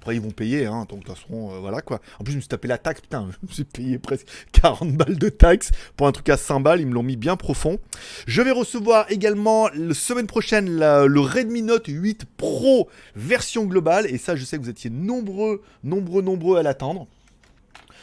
après, 0.00 0.16
ils 0.16 0.20
vont 0.20 0.32
payer, 0.32 0.66
hein, 0.66 0.84
donc 0.88 1.04
de 1.04 1.04
toute 1.04 1.16
façon, 1.16 1.60
voilà 1.60 1.80
quoi. 1.80 2.00
En 2.18 2.24
plus, 2.24 2.32
je 2.32 2.38
me 2.38 2.40
suis 2.40 2.48
tapé 2.48 2.66
la 2.66 2.76
taxe, 2.76 3.00
putain, 3.00 3.28
je 3.30 3.46
me 3.46 3.52
suis 3.52 3.62
payé 3.62 4.00
presque 4.00 4.26
40 4.50 4.96
balles 4.96 5.16
de 5.16 5.28
taxe 5.28 5.70
pour 5.96 6.08
un 6.08 6.12
truc 6.12 6.28
à 6.28 6.36
100 6.36 6.58
balles, 6.58 6.80
ils 6.80 6.88
me 6.88 6.94
l'ont 6.94 7.04
mis 7.04 7.14
bien 7.14 7.36
profond. 7.36 7.78
Je 8.26 8.42
vais 8.42 8.50
recevoir 8.50 9.06
également 9.12 9.68
la 9.68 9.94
semaine 9.94 10.26
prochaine 10.26 10.76
le 10.76 11.20
Redmi 11.20 11.62
Note 11.62 11.86
8 11.86 12.24
Pro 12.36 12.88
version 13.14 13.62
globale, 13.64 14.06
et 14.08 14.18
ça, 14.18 14.34
je 14.34 14.44
sais 14.44 14.58
que 14.58 14.64
vous 14.64 14.70
étiez 14.70 14.90
nombreux, 14.90 15.62
nombreux, 15.84 16.20
nombreux 16.20 16.58
à 16.58 16.64
l'attendre. 16.64 17.06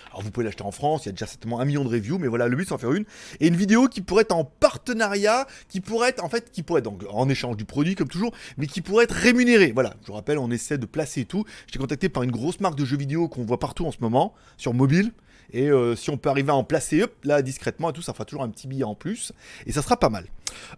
Alors 0.09 0.21
vous 0.21 0.31
pouvez 0.31 0.45
l'acheter 0.45 0.63
en 0.63 0.71
France, 0.71 1.05
il 1.05 1.07
y 1.07 1.09
a 1.09 1.11
déjà 1.13 1.27
certainement 1.27 1.59
un 1.59 1.65
million 1.65 1.83
de 1.83 1.89
reviews, 1.89 2.17
mais 2.17 2.27
voilà, 2.27 2.47
le 2.47 2.55
but 2.55 2.67
c'est 2.67 2.73
en 2.73 2.77
faire 2.77 2.93
une. 2.93 3.05
Et 3.39 3.47
une 3.47 3.55
vidéo 3.55 3.87
qui 3.87 4.01
pourrait 4.01 4.23
être 4.23 4.35
en 4.35 4.43
partenariat, 4.43 5.47
qui 5.67 5.81
pourrait 5.81 6.09
être 6.09 6.23
en 6.23 6.29
fait, 6.29 6.51
qui 6.51 6.63
pourrait 6.63 6.79
être 6.79 6.85
donc 6.85 7.03
en 7.09 7.29
échange 7.29 7.57
du 7.57 7.65
produit 7.65 7.95
comme 7.95 8.07
toujours, 8.07 8.33
mais 8.57 8.67
qui 8.67 8.81
pourrait 8.81 9.03
être 9.03 9.15
rémunérée. 9.15 9.71
Voilà, 9.73 9.95
je 10.01 10.07
vous 10.07 10.13
rappelle, 10.13 10.37
on 10.37 10.51
essaie 10.51 10.77
de 10.77 10.85
placer 10.85 11.25
tout. 11.25 11.45
J'étais 11.67 11.79
contacté 11.79 12.09
par 12.09 12.23
une 12.23 12.31
grosse 12.31 12.59
marque 12.59 12.75
de 12.75 12.85
jeux 12.85 12.97
vidéo 12.97 13.27
qu'on 13.27 13.43
voit 13.43 13.59
partout 13.59 13.85
en 13.85 13.91
ce 13.91 13.97
moment, 14.01 14.33
sur 14.57 14.73
mobile. 14.73 15.11
Et 15.51 15.69
euh, 15.69 15.95
si 15.95 16.09
on 16.09 16.17
peut 16.17 16.29
arriver 16.29 16.51
à 16.51 16.55
en 16.55 16.63
placer, 16.63 17.03
hop, 17.03 17.13
là, 17.23 17.41
discrètement 17.41 17.89
et 17.89 17.93
tout, 17.93 18.01
ça 18.01 18.13
fera 18.13 18.25
toujours 18.25 18.43
un 18.43 18.49
petit 18.49 18.67
billet 18.67 18.83
en 18.83 18.95
plus. 18.95 19.33
Et 19.65 19.71
ça 19.71 19.81
sera 19.81 19.97
pas 19.97 20.09
mal. 20.09 20.25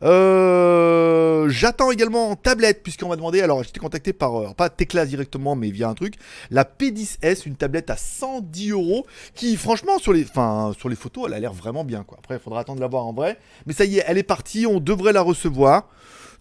Euh, 0.04 1.50
j'attends 1.50 1.92
également 1.92 2.30
en 2.30 2.36
tablette, 2.36 2.84
puisqu'on 2.84 3.10
m'a 3.10 3.16
demandé, 3.16 3.42
alors 3.42 3.64
j'étais 3.64 3.80
contacté 3.80 4.14
par, 4.14 4.36
euh, 4.36 4.54
pas 4.54 4.70
Tecla 4.70 5.06
directement, 5.06 5.56
mais 5.56 5.70
via 5.70 5.90
un 5.90 5.94
truc, 5.94 6.16
la 6.50 6.64
P10S, 6.64 7.44
une 7.46 7.56
tablette 7.56 7.90
à 7.90 7.98
110 7.98 8.72
euros, 8.72 9.06
qui 9.36 9.56
franchement, 9.58 10.00
sur 10.00 10.14
les, 10.14 10.26
sur 10.26 10.90
les 10.90 10.96
photos, 10.96 11.26
elle 11.28 11.34
a 11.34 11.40
l'air 11.40 11.54
vraiment 11.54 11.84
bien. 11.84 12.04
Quoi. 12.04 12.18
Après, 12.20 12.36
il 12.36 12.40
faudra 12.40 12.62
attendre 12.62 12.78
de 12.78 12.82
la 12.82 12.88
voir 12.88 13.06
en 13.06 13.14
vrai. 13.14 13.38
Mais 13.66 13.74
ça 13.74 13.86
y 13.86 13.98
est, 13.98 14.04
elle 14.08 14.18
est 14.18 14.24
partie, 14.24 14.66
on 14.66 14.80
devrait 14.80 15.14
la 15.14 15.22
recevoir. 15.22 15.88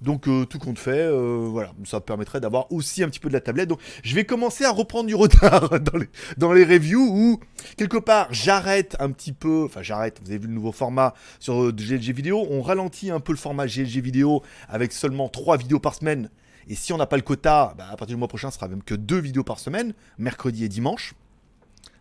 Donc 0.00 0.28
euh, 0.28 0.46
tout 0.46 0.58
compte 0.58 0.78
fait, 0.78 1.02
euh, 1.02 1.46
voilà, 1.50 1.72
ça 1.84 2.00
permettrait 2.00 2.40
d'avoir 2.40 2.72
aussi 2.72 3.02
un 3.02 3.08
petit 3.08 3.20
peu 3.20 3.28
de 3.28 3.34
la 3.34 3.40
tablette. 3.40 3.68
Donc 3.68 3.80
je 4.02 4.14
vais 4.14 4.24
commencer 4.24 4.64
à 4.64 4.70
reprendre 4.70 5.06
du 5.06 5.14
retard 5.14 5.78
dans 5.80 5.98
les, 5.98 6.08
dans 6.38 6.52
les 6.52 6.64
reviews 6.64 7.06
où 7.10 7.40
quelque 7.76 7.98
part 7.98 8.28
j'arrête 8.30 8.96
un 8.98 9.10
petit 9.10 9.32
peu, 9.32 9.64
enfin 9.64 9.82
j'arrête, 9.82 10.18
vous 10.22 10.30
avez 10.30 10.38
vu 10.38 10.46
le 10.46 10.54
nouveau 10.54 10.72
format 10.72 11.12
sur 11.38 11.62
euh, 11.62 11.72
GLG 11.72 12.12
vidéo, 12.12 12.46
on 12.50 12.62
ralentit 12.62 13.10
un 13.10 13.20
peu 13.20 13.32
le 13.32 13.38
format 13.38 13.66
GLG 13.66 14.00
vidéo 14.00 14.42
avec 14.68 14.92
seulement 14.92 15.28
3 15.28 15.58
vidéos 15.58 15.80
par 15.80 15.94
semaine. 15.94 16.30
Et 16.68 16.74
si 16.76 16.92
on 16.92 16.96
n'a 16.96 17.06
pas 17.06 17.16
le 17.16 17.22
quota, 17.22 17.74
bah, 17.76 17.84
à 17.90 17.96
partir 17.96 18.14
du 18.14 18.18
mois 18.18 18.28
prochain, 18.28 18.50
ce 18.50 18.56
sera 18.56 18.68
même 18.68 18.82
que 18.82 18.94
2 18.94 19.18
vidéos 19.18 19.44
par 19.44 19.58
semaine, 19.58 19.92
mercredi 20.18 20.64
et 20.64 20.68
dimanche. 20.68 21.14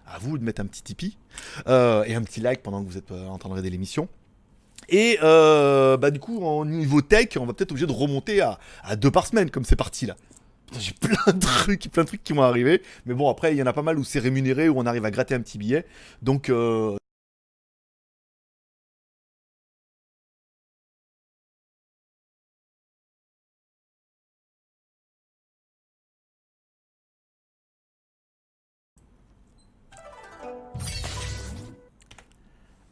À 0.05 0.19
vous 0.19 0.37
de 0.37 0.43
mettre 0.43 0.61
un 0.61 0.65
petit 0.65 0.81
Tipeee 0.81 1.17
et 1.67 2.15
un 2.15 2.23
petit 2.23 2.41
like 2.41 2.63
pendant 2.63 2.83
que 2.83 2.89
vous 2.89 2.97
êtes 2.97 3.11
en 3.11 3.37
train 3.37 3.49
de 3.49 3.53
regarder 3.53 3.69
l'émission. 3.69 4.09
Et 4.91 5.19
euh, 5.23 5.97
bah 5.97 6.11
du 6.11 6.19
coup, 6.19 6.43
en 6.43 6.65
niveau 6.65 7.01
tech, 7.01 7.29
on 7.37 7.45
va 7.45 7.53
peut-être 7.53 7.71
obligé 7.71 7.87
de 7.87 7.91
remonter 7.91 8.41
à, 8.41 8.57
deux 8.95 9.11
par 9.11 9.27
semaine, 9.27 9.49
comme 9.49 9.65
c'est 9.65 9.75
parti 9.75 10.05
là. 10.05 10.15
J'ai 10.79 10.93
plein 10.93 11.33
de 11.33 11.39
trucs, 11.39 11.89
plein 11.91 12.03
de 12.03 12.07
trucs 12.07 12.23
qui 12.23 12.33
vont 12.33 12.43
arriver. 12.43 12.83
Mais 13.05 13.15
bon, 13.15 13.29
après, 13.29 13.53
il 13.53 13.57
y 13.57 13.63
en 13.63 13.65
a 13.65 13.73
pas 13.73 13.81
mal 13.81 13.97
où 13.97 14.03
c'est 14.03 14.19
rémunéré, 14.19 14.69
où 14.69 14.77
on 14.77 14.85
arrive 14.85 15.03
à 15.03 15.11
gratter 15.11 15.33
un 15.33 15.41
petit 15.41 15.57
billet. 15.57 15.85
Donc, 16.21 16.49
euh, 16.49 16.95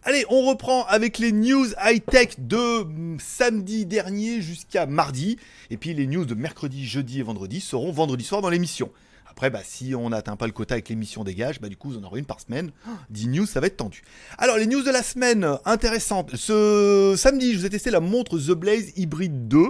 Allez, 0.08 0.24
on 0.30 0.46
reprend 0.46 0.86
avec 0.86 1.18
les 1.18 1.34
news 1.34 1.68
high-tech 1.84 2.36
de 2.38 2.86
mm, 2.86 3.18
samedi 3.20 3.86
dernier 3.86 4.40
jusqu'à 4.40 4.86
mardi. 4.86 5.36
Et 5.70 5.76
puis 5.76 5.94
les 5.94 6.08
news 6.08 6.24
de 6.24 6.34
mercredi, 6.34 6.88
jeudi 6.88 7.20
et 7.20 7.24
vendredi 7.24 7.60
seront 7.60 7.92
vendredi 7.92 8.24
soir 8.24 8.42
dans 8.42 8.50
l'émission. 8.50 8.90
Après, 9.30 9.50
bah, 9.50 9.60
si 9.66 9.96
on 9.96 10.12
n'atteint 10.12 10.38
pas 10.38 10.46
le 10.46 10.54
quota 10.54 10.76
avec 10.76 10.88
l'émission 10.88 11.26
dégage, 11.26 11.60
bah, 11.60 11.68
du 11.68 11.76
coup, 11.76 11.90
vous 11.90 11.98
en 11.98 12.04
aurez 12.04 12.20
une 12.20 12.26
par 12.26 12.40
semaine. 12.40 12.72
10 13.10 13.28
news, 13.28 13.46
ça 13.46 13.60
va 13.60 13.68
être 13.68 13.76
tendu. 13.76 14.02
Alors, 14.38 14.56
les 14.56 14.66
news 14.66 14.82
de 14.82 14.92
la 14.92 15.04
semaine 15.04 15.46
intéressantes. 15.66 16.34
Ce 16.38 17.16
samedi, 17.18 17.52
je 17.52 17.60
vous 17.60 17.66
ai 17.66 17.70
testé 17.70 17.92
la 17.92 18.00
montre 18.00 18.40
The 18.40 18.52
Blaze 18.52 18.94
Hybrid 18.96 19.50
2. 19.50 19.62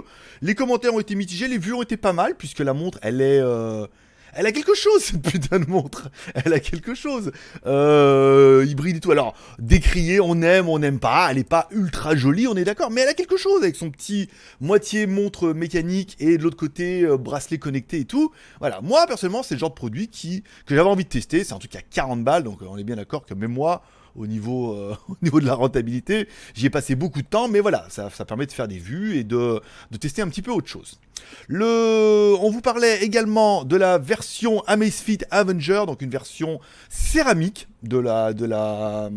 Les 0.42 0.54
commentaires 0.54 0.94
ont 0.94 1.00
été 1.00 1.16
mitigés, 1.16 1.48
les 1.48 1.58
vues 1.58 1.74
ont 1.74 1.82
été 1.82 1.96
pas 1.96 2.12
mal, 2.12 2.36
puisque 2.36 2.60
la 2.60 2.74
montre, 2.74 3.00
elle 3.02 3.20
est... 3.20 3.40
Euh, 3.40 3.88
elle 4.34 4.46
a 4.46 4.52
quelque 4.52 4.74
chose, 4.74 5.02
cette 5.02 5.22
putain 5.22 5.58
de 5.58 5.66
montre. 5.66 6.10
Elle 6.34 6.52
a 6.52 6.60
quelque 6.60 6.94
chose. 6.94 7.32
Euh, 7.66 8.64
hybride 8.68 8.96
et 8.96 9.00
tout. 9.00 9.10
Alors, 9.10 9.34
décrier, 9.58 10.20
on 10.20 10.42
aime, 10.42 10.68
on 10.68 10.78
n'aime 10.78 10.98
pas. 10.98 11.28
Elle 11.30 11.38
est 11.38 11.48
pas 11.48 11.68
ultra 11.70 12.16
jolie, 12.16 12.46
on 12.46 12.56
est 12.56 12.64
d'accord. 12.64 12.90
Mais 12.90 13.02
elle 13.02 13.08
a 13.08 13.14
quelque 13.14 13.36
chose 13.36 13.62
avec 13.62 13.76
son 13.76 13.90
petit 13.90 14.28
moitié 14.60 15.06
montre 15.06 15.52
mécanique 15.52 16.16
et 16.20 16.38
de 16.38 16.42
l'autre 16.42 16.56
côté 16.56 17.02
euh, 17.02 17.16
bracelet 17.16 17.58
connecté 17.58 18.00
et 18.00 18.04
tout. 18.04 18.32
Voilà. 18.60 18.80
Moi, 18.82 19.06
personnellement, 19.06 19.42
c'est 19.42 19.54
le 19.54 19.60
genre 19.60 19.70
de 19.70 19.74
produit 19.74 20.08
qui, 20.08 20.42
que 20.66 20.74
j'avais 20.74 20.88
envie 20.88 21.04
de 21.04 21.08
tester. 21.08 21.44
C'est 21.44 21.54
un 21.54 21.58
truc 21.58 21.74
à 21.76 21.82
40 21.82 22.24
balles. 22.24 22.44
Donc, 22.44 22.60
on 22.62 22.76
est 22.76 22.84
bien 22.84 22.96
d'accord 22.96 23.24
que 23.24 23.34
même 23.34 23.52
moi, 23.52 23.82
au 24.18 24.26
niveau, 24.26 24.74
euh, 24.74 24.94
au 25.08 25.16
niveau 25.22 25.40
de 25.40 25.46
la 25.46 25.54
rentabilité. 25.54 26.28
J'y 26.54 26.66
ai 26.66 26.70
passé 26.70 26.94
beaucoup 26.94 27.22
de 27.22 27.26
temps, 27.26 27.48
mais 27.48 27.60
voilà, 27.60 27.86
ça, 27.88 28.10
ça 28.10 28.24
permet 28.24 28.46
de 28.46 28.52
faire 28.52 28.68
des 28.68 28.78
vues 28.78 29.16
et 29.16 29.24
de, 29.24 29.60
de 29.90 29.96
tester 29.96 30.22
un 30.22 30.28
petit 30.28 30.42
peu 30.42 30.50
autre 30.50 30.68
chose. 30.68 31.00
Le... 31.46 32.34
On 32.40 32.50
vous 32.50 32.60
parlait 32.60 33.02
également 33.02 33.64
de 33.64 33.76
la 33.76 33.98
version 33.98 34.62
Amazfit 34.66 35.18
Avenger, 35.30 35.84
donc 35.86 36.02
une 36.02 36.10
version 36.10 36.60
céramique 36.88 37.68
de 37.82 37.98
la, 37.98 38.32
de 38.32 38.44
la, 38.44 39.10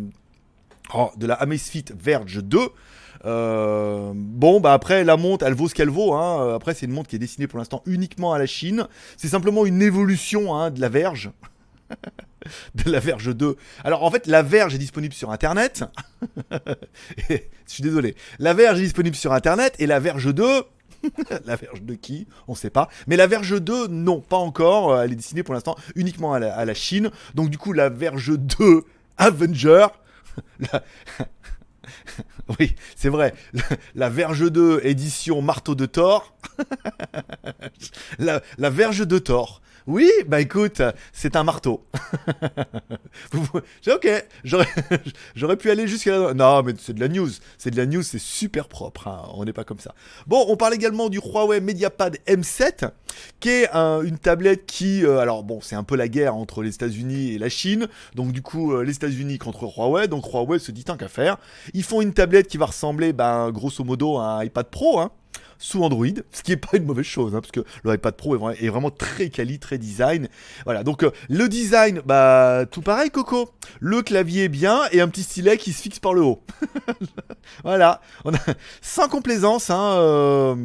oh, 0.94 1.10
de 1.16 1.26
la 1.26 1.34
Amazfit 1.34 1.84
Verge 1.98 2.42
2. 2.42 2.58
Euh, 3.24 4.12
bon, 4.14 4.60
bah 4.60 4.72
après, 4.72 5.04
la 5.04 5.16
montre, 5.16 5.46
elle 5.46 5.54
vaut 5.54 5.68
ce 5.68 5.74
qu'elle 5.74 5.90
vaut. 5.90 6.14
Hein. 6.14 6.54
Après, 6.54 6.74
c'est 6.74 6.86
une 6.86 6.92
montre 6.92 7.08
qui 7.08 7.16
est 7.16 7.20
destinée 7.20 7.46
pour 7.46 7.58
l'instant 7.58 7.82
uniquement 7.86 8.32
à 8.32 8.38
la 8.38 8.46
Chine. 8.46 8.86
C'est 9.16 9.28
simplement 9.28 9.64
une 9.64 9.80
évolution 9.80 10.56
hein, 10.56 10.70
de 10.70 10.80
la 10.80 10.88
Verge. 10.88 11.30
de 12.74 12.90
la 12.90 13.00
Verge 13.00 13.34
2. 13.34 13.56
Alors 13.84 14.02
en 14.04 14.10
fait, 14.10 14.26
la 14.26 14.42
Verge 14.42 14.74
est 14.74 14.78
disponible 14.78 15.14
sur 15.14 15.30
Internet. 15.30 15.84
Je 17.28 17.38
suis 17.66 17.82
désolé. 17.82 18.14
La 18.38 18.54
Verge 18.54 18.78
est 18.80 18.84
disponible 18.84 19.16
sur 19.16 19.32
Internet 19.32 19.74
et 19.78 19.86
la 19.86 20.00
Verge 20.00 20.32
2... 20.32 20.62
la 21.46 21.56
Verge 21.56 21.82
de 21.82 21.94
qui? 21.94 22.28
On 22.46 22.54
sait 22.54 22.70
pas. 22.70 22.88
Mais 23.08 23.16
la 23.16 23.26
Verge 23.26 23.60
2, 23.60 23.88
non, 23.88 24.20
pas 24.20 24.36
encore. 24.36 25.00
Elle 25.00 25.12
est 25.12 25.16
destinée 25.16 25.42
pour 25.42 25.54
l'instant 25.54 25.76
uniquement 25.96 26.32
à 26.32 26.38
la, 26.38 26.74
Chine. 26.74 27.10
Donc 27.34 27.50
du 27.50 27.58
coup, 27.58 27.72
la 27.72 27.88
Verge 27.88 28.38
2 28.38 28.84
Avenger... 29.18 29.86
Oui, 32.58 32.74
c'est 32.96 33.08
vrai. 33.08 33.34
La, 33.94 34.08
Verge 34.08 34.50
2 34.50 34.80
édition 34.84 35.42
Marteau 35.42 35.74
de 35.74 35.86
Thor. 35.86 36.34
la, 38.18 38.40
la 38.58 38.70
Verge 38.70 39.06
de 39.06 39.18
Thor. 39.18 39.62
Oui, 39.86 40.10
bah 40.26 40.40
écoute, 40.40 40.80
c'est 41.12 41.34
un 41.34 41.42
marteau. 41.42 41.84
ok, 43.34 44.08
j'aurais 45.34 45.56
pu 45.56 45.70
aller 45.70 45.88
jusqu'à 45.88 46.18
là. 46.18 46.34
Non, 46.34 46.62
mais 46.62 46.74
c'est 46.78 46.92
de 46.92 47.00
la 47.00 47.08
news. 47.08 47.30
C'est 47.58 47.70
de 47.70 47.76
la 47.76 47.86
news, 47.86 48.02
c'est 48.02 48.20
super 48.20 48.68
propre. 48.68 49.08
Hein. 49.08 49.22
On 49.34 49.44
n'est 49.44 49.52
pas 49.52 49.64
comme 49.64 49.80
ça. 49.80 49.94
Bon, 50.26 50.44
on 50.48 50.56
parle 50.56 50.74
également 50.74 51.08
du 51.08 51.18
Huawei 51.18 51.60
MediaPad 51.60 52.18
M7, 52.26 52.90
qui 53.40 53.48
est 53.48 53.68
une 53.72 54.18
tablette 54.18 54.66
qui. 54.66 55.04
Euh, 55.04 55.18
alors, 55.18 55.42
bon, 55.42 55.60
c'est 55.60 55.76
un 55.76 55.84
peu 55.84 55.96
la 55.96 56.08
guerre 56.08 56.36
entre 56.36 56.62
les 56.62 56.74
États-Unis 56.74 57.32
et 57.32 57.38
la 57.38 57.48
Chine. 57.48 57.88
Donc, 58.14 58.32
du 58.32 58.42
coup, 58.42 58.72
euh, 58.72 58.84
les 58.84 58.94
États-Unis 58.94 59.38
contre 59.38 59.64
Huawei. 59.64 60.06
Donc, 60.06 60.26
Huawei 60.32 60.58
se 60.58 60.70
dit 60.70 60.84
tant 60.84 60.96
qu'à 60.96 61.08
faire. 61.08 61.38
Ils 61.74 61.84
font 61.84 62.00
une 62.00 62.12
tablette 62.12 62.46
qui 62.46 62.56
va 62.56 62.66
ressembler, 62.66 63.12
ben, 63.12 63.50
grosso 63.50 63.82
modo, 63.82 64.18
à 64.18 64.38
un 64.38 64.44
iPad 64.44 64.66
Pro. 64.66 65.00
Hein 65.00 65.10
sous 65.62 65.84
Android, 65.84 66.06
ce 66.32 66.42
qui 66.42 66.50
n'est 66.50 66.56
pas 66.56 66.76
une 66.76 66.84
mauvaise 66.84 67.06
chose, 67.06 67.34
hein, 67.34 67.40
parce 67.40 67.52
que 67.52 67.60
le 67.84 67.94
iPad 67.94 68.16
Pro 68.16 68.50
est, 68.50 68.68
vraiment 68.68 68.90
très 68.90 69.30
quali, 69.30 69.60
très 69.60 69.78
design. 69.78 70.28
Voilà, 70.64 70.82
donc 70.82 71.04
euh, 71.04 71.10
le 71.28 71.48
design, 71.48 72.02
bah 72.04 72.64
tout 72.70 72.82
pareil, 72.82 73.10
Coco. 73.10 73.48
Le 73.78 74.02
clavier 74.02 74.48
bien 74.48 74.80
et 74.90 75.00
un 75.00 75.08
petit 75.08 75.22
stylet 75.22 75.56
qui 75.58 75.72
se 75.72 75.80
fixe 75.80 76.00
par 76.00 76.14
le 76.14 76.22
haut. 76.22 76.42
voilà, 77.64 78.00
sans 78.80 79.08
complaisance, 79.08 79.70
hein. 79.70 79.94
Euh, 79.98 80.56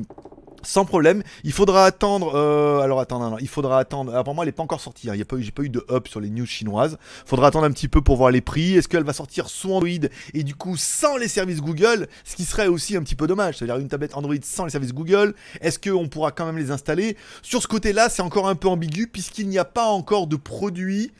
sans 0.67 0.85
problème. 0.85 1.23
Il 1.43 1.53
faudra 1.53 1.85
attendre. 1.85 2.35
Euh, 2.35 2.79
alors 2.79 2.99
attends, 2.99 3.37
il 3.37 3.47
faudra 3.47 3.79
attendre. 3.79 4.13
Apparemment, 4.13 4.43
elle 4.43 4.49
n'est 4.49 4.53
pas 4.53 4.63
encore 4.63 4.81
sortie. 4.81 5.09
Hein. 5.09 5.13
J'ai 5.15 5.51
pas 5.51 5.63
eu 5.63 5.69
de 5.69 5.85
up 5.89 6.07
sur 6.07 6.19
les 6.19 6.29
news 6.29 6.45
chinoises. 6.45 6.97
Il 7.25 7.29
faudra 7.29 7.47
attendre 7.47 7.65
un 7.65 7.71
petit 7.71 7.87
peu 7.87 8.01
pour 8.01 8.17
voir 8.17 8.31
les 8.31 8.41
prix. 8.41 8.75
Est-ce 8.75 8.87
qu'elle 8.87 9.03
va 9.03 9.13
sortir 9.13 9.49
sous 9.49 9.73
Android 9.73 9.87
et 10.33 10.43
du 10.43 10.55
coup 10.55 10.75
sans 10.75 11.17
les 11.17 11.27
services 11.27 11.61
Google, 11.61 12.07
ce 12.25 12.35
qui 12.35 12.43
serait 12.43 12.67
aussi 12.67 12.95
un 12.97 13.01
petit 13.01 13.15
peu 13.15 13.27
dommage. 13.27 13.57
C'est-à-dire 13.57 13.77
une 13.77 13.87
tablette 13.87 14.15
Android 14.15 14.35
sans 14.43 14.65
les 14.65 14.71
services 14.71 14.86
Google. 14.93 15.35
Est-ce 15.61 15.79
qu'on 15.79 16.07
pourra 16.07 16.31
quand 16.31 16.45
même 16.45 16.57
les 16.57 16.71
installer? 16.71 17.17
Sur 17.41 17.61
ce 17.61 17.67
côté-là, 17.67 18.09
c'est 18.09 18.21
encore 18.21 18.47
un 18.47 18.55
peu 18.55 18.67
ambigu 18.67 19.07
puisqu'il 19.07 19.47
n'y 19.47 19.57
a 19.57 19.65
pas 19.65 19.85
encore 19.85 20.27
de 20.27 20.35
produits 20.35 21.11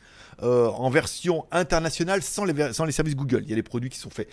euh, 0.42 0.68
en 0.68 0.88
version 0.88 1.46
internationale 1.50 2.22
sans 2.22 2.44
les, 2.44 2.92
services 2.92 3.16
Google. 3.16 3.42
Il 3.42 3.50
y 3.50 3.52
a 3.52 3.56
des 3.56 3.62
produits 3.64 3.90
qui 3.90 3.98
sont 3.98 4.10
faits 4.10 4.28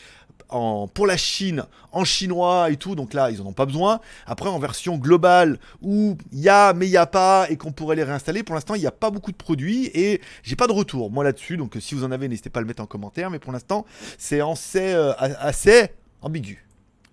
pour 0.93 1.07
la 1.07 1.17
Chine 1.17 1.63
en 1.91 2.03
chinois 2.03 2.69
et 2.69 2.77
tout, 2.77 2.93
donc 2.93 3.15
là 3.15 3.31
ils 3.31 3.41
en 3.41 3.47
ont 3.47 3.53
pas 3.53 3.65
besoin. 3.65 3.99
Après 4.27 4.47
en 4.47 4.59
version 4.59 4.97
globale 4.97 5.57
où 5.81 6.15
il 6.31 6.39
y 6.39 6.49
a 6.49 6.73
mais 6.73 6.85
il 6.85 6.91
n'y 6.91 6.97
a 6.97 7.07
pas 7.07 7.47
et 7.49 7.57
qu'on 7.57 7.71
pourrait 7.71 7.95
les 7.95 8.03
réinstaller, 8.03 8.43
pour 8.43 8.53
l'instant 8.53 8.75
il 8.75 8.81
n'y 8.81 8.87
a 8.87 8.91
pas 8.91 9.09
beaucoup 9.09 9.31
de 9.31 9.37
produits 9.37 9.89
et 9.95 10.21
j'ai 10.43 10.55
pas 10.55 10.67
de 10.67 10.73
retour 10.73 11.09
moi 11.09 11.23
là-dessus. 11.23 11.57
Donc 11.57 11.75
si 11.79 11.95
vous 11.95 12.03
en 12.03 12.11
avez, 12.11 12.27
n'hésitez 12.27 12.51
pas 12.51 12.59
à 12.59 12.61
le 12.61 12.67
mettre 12.67 12.83
en 12.83 12.85
commentaire. 12.85 13.31
Mais 13.31 13.39
pour 13.39 13.51
l'instant 13.51 13.85
c'est 14.19 14.41
assez, 14.41 14.93
euh, 14.93 15.13
assez 15.17 15.87
ambigu 16.21 16.65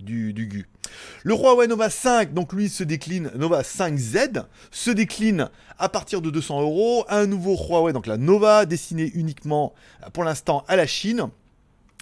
du, 0.03 0.33
GU. 0.33 0.69
Le 1.23 1.35
Huawei 1.35 1.69
Nova 1.69 1.91
5, 1.91 2.35
donc 2.35 2.53
lui 2.53 2.69
se 2.69 2.85
décline, 2.85 3.31
Nova 3.37 3.63
5Z, 3.63 4.45
se 4.71 4.91
décline 4.91 5.49
à 5.79 5.89
partir 5.89 6.21
de 6.21 6.31
200 6.31 6.61
euros. 6.61 7.05
Un 7.09 7.27
nouveau 7.27 7.57
Huawei, 7.57 7.93
donc 7.93 8.07
la 8.07 8.17
Nova, 8.17 8.67
destiné 8.67 9.11
uniquement 9.15 9.75
pour 10.13 10.25
l'instant 10.25 10.65
à 10.69 10.77
la 10.77 10.87
Chine 10.87 11.29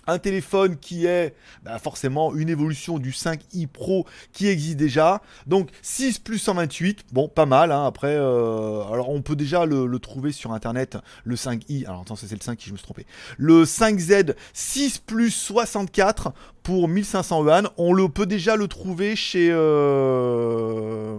un 0.07 0.19
téléphone 0.19 0.76
qui 0.76 1.07
est 1.07 1.35
bah, 1.62 1.78
forcément 1.78 2.35
une 2.35 2.49
évolution 2.49 2.99
du 2.99 3.11
5i 3.11 3.66
Pro 3.66 4.07
qui 4.33 4.49
existe 4.49 4.76
déjà. 4.76 5.23
Donc 5.47 5.71
6 5.83 6.19
plus 6.19 6.38
128, 6.38 7.04
bon 7.12 7.28
pas 7.28 7.47
mal. 7.47 7.73
Hein. 7.73 7.87
Après, 7.87 8.14
euh, 8.14 8.83
alors 8.92 9.11
on 9.11 9.23
peut 9.23 9.37
déjà 9.37 9.66
le, 9.66 9.99
trouver 9.99 10.33
sur 10.33 10.52
internet, 10.52 10.97
le 11.25 11.37
5i. 11.37 11.87
Alors 11.87 12.02
attends, 12.02 12.16
c'est 12.16 12.30
le 12.30 12.40
5 12.40 12.57
qui 12.57 12.66
je 12.66 12.73
me 12.73 12.76
suis 12.76 12.85
trompé. 12.85 13.07
Le 13.37 13.64
5Z 13.64 14.35
6 14.52 14.99
plus 14.99 15.30
64 15.30 16.33
pour 16.62 16.88
1500 16.88 17.45
yuan. 17.45 17.69
On 17.76 17.92
le 17.92 18.09
peut 18.09 18.26
déjà 18.26 18.57
le 18.57 18.69
trouver 18.69 19.16
chez... 19.16 19.49
Euh... 19.50 21.19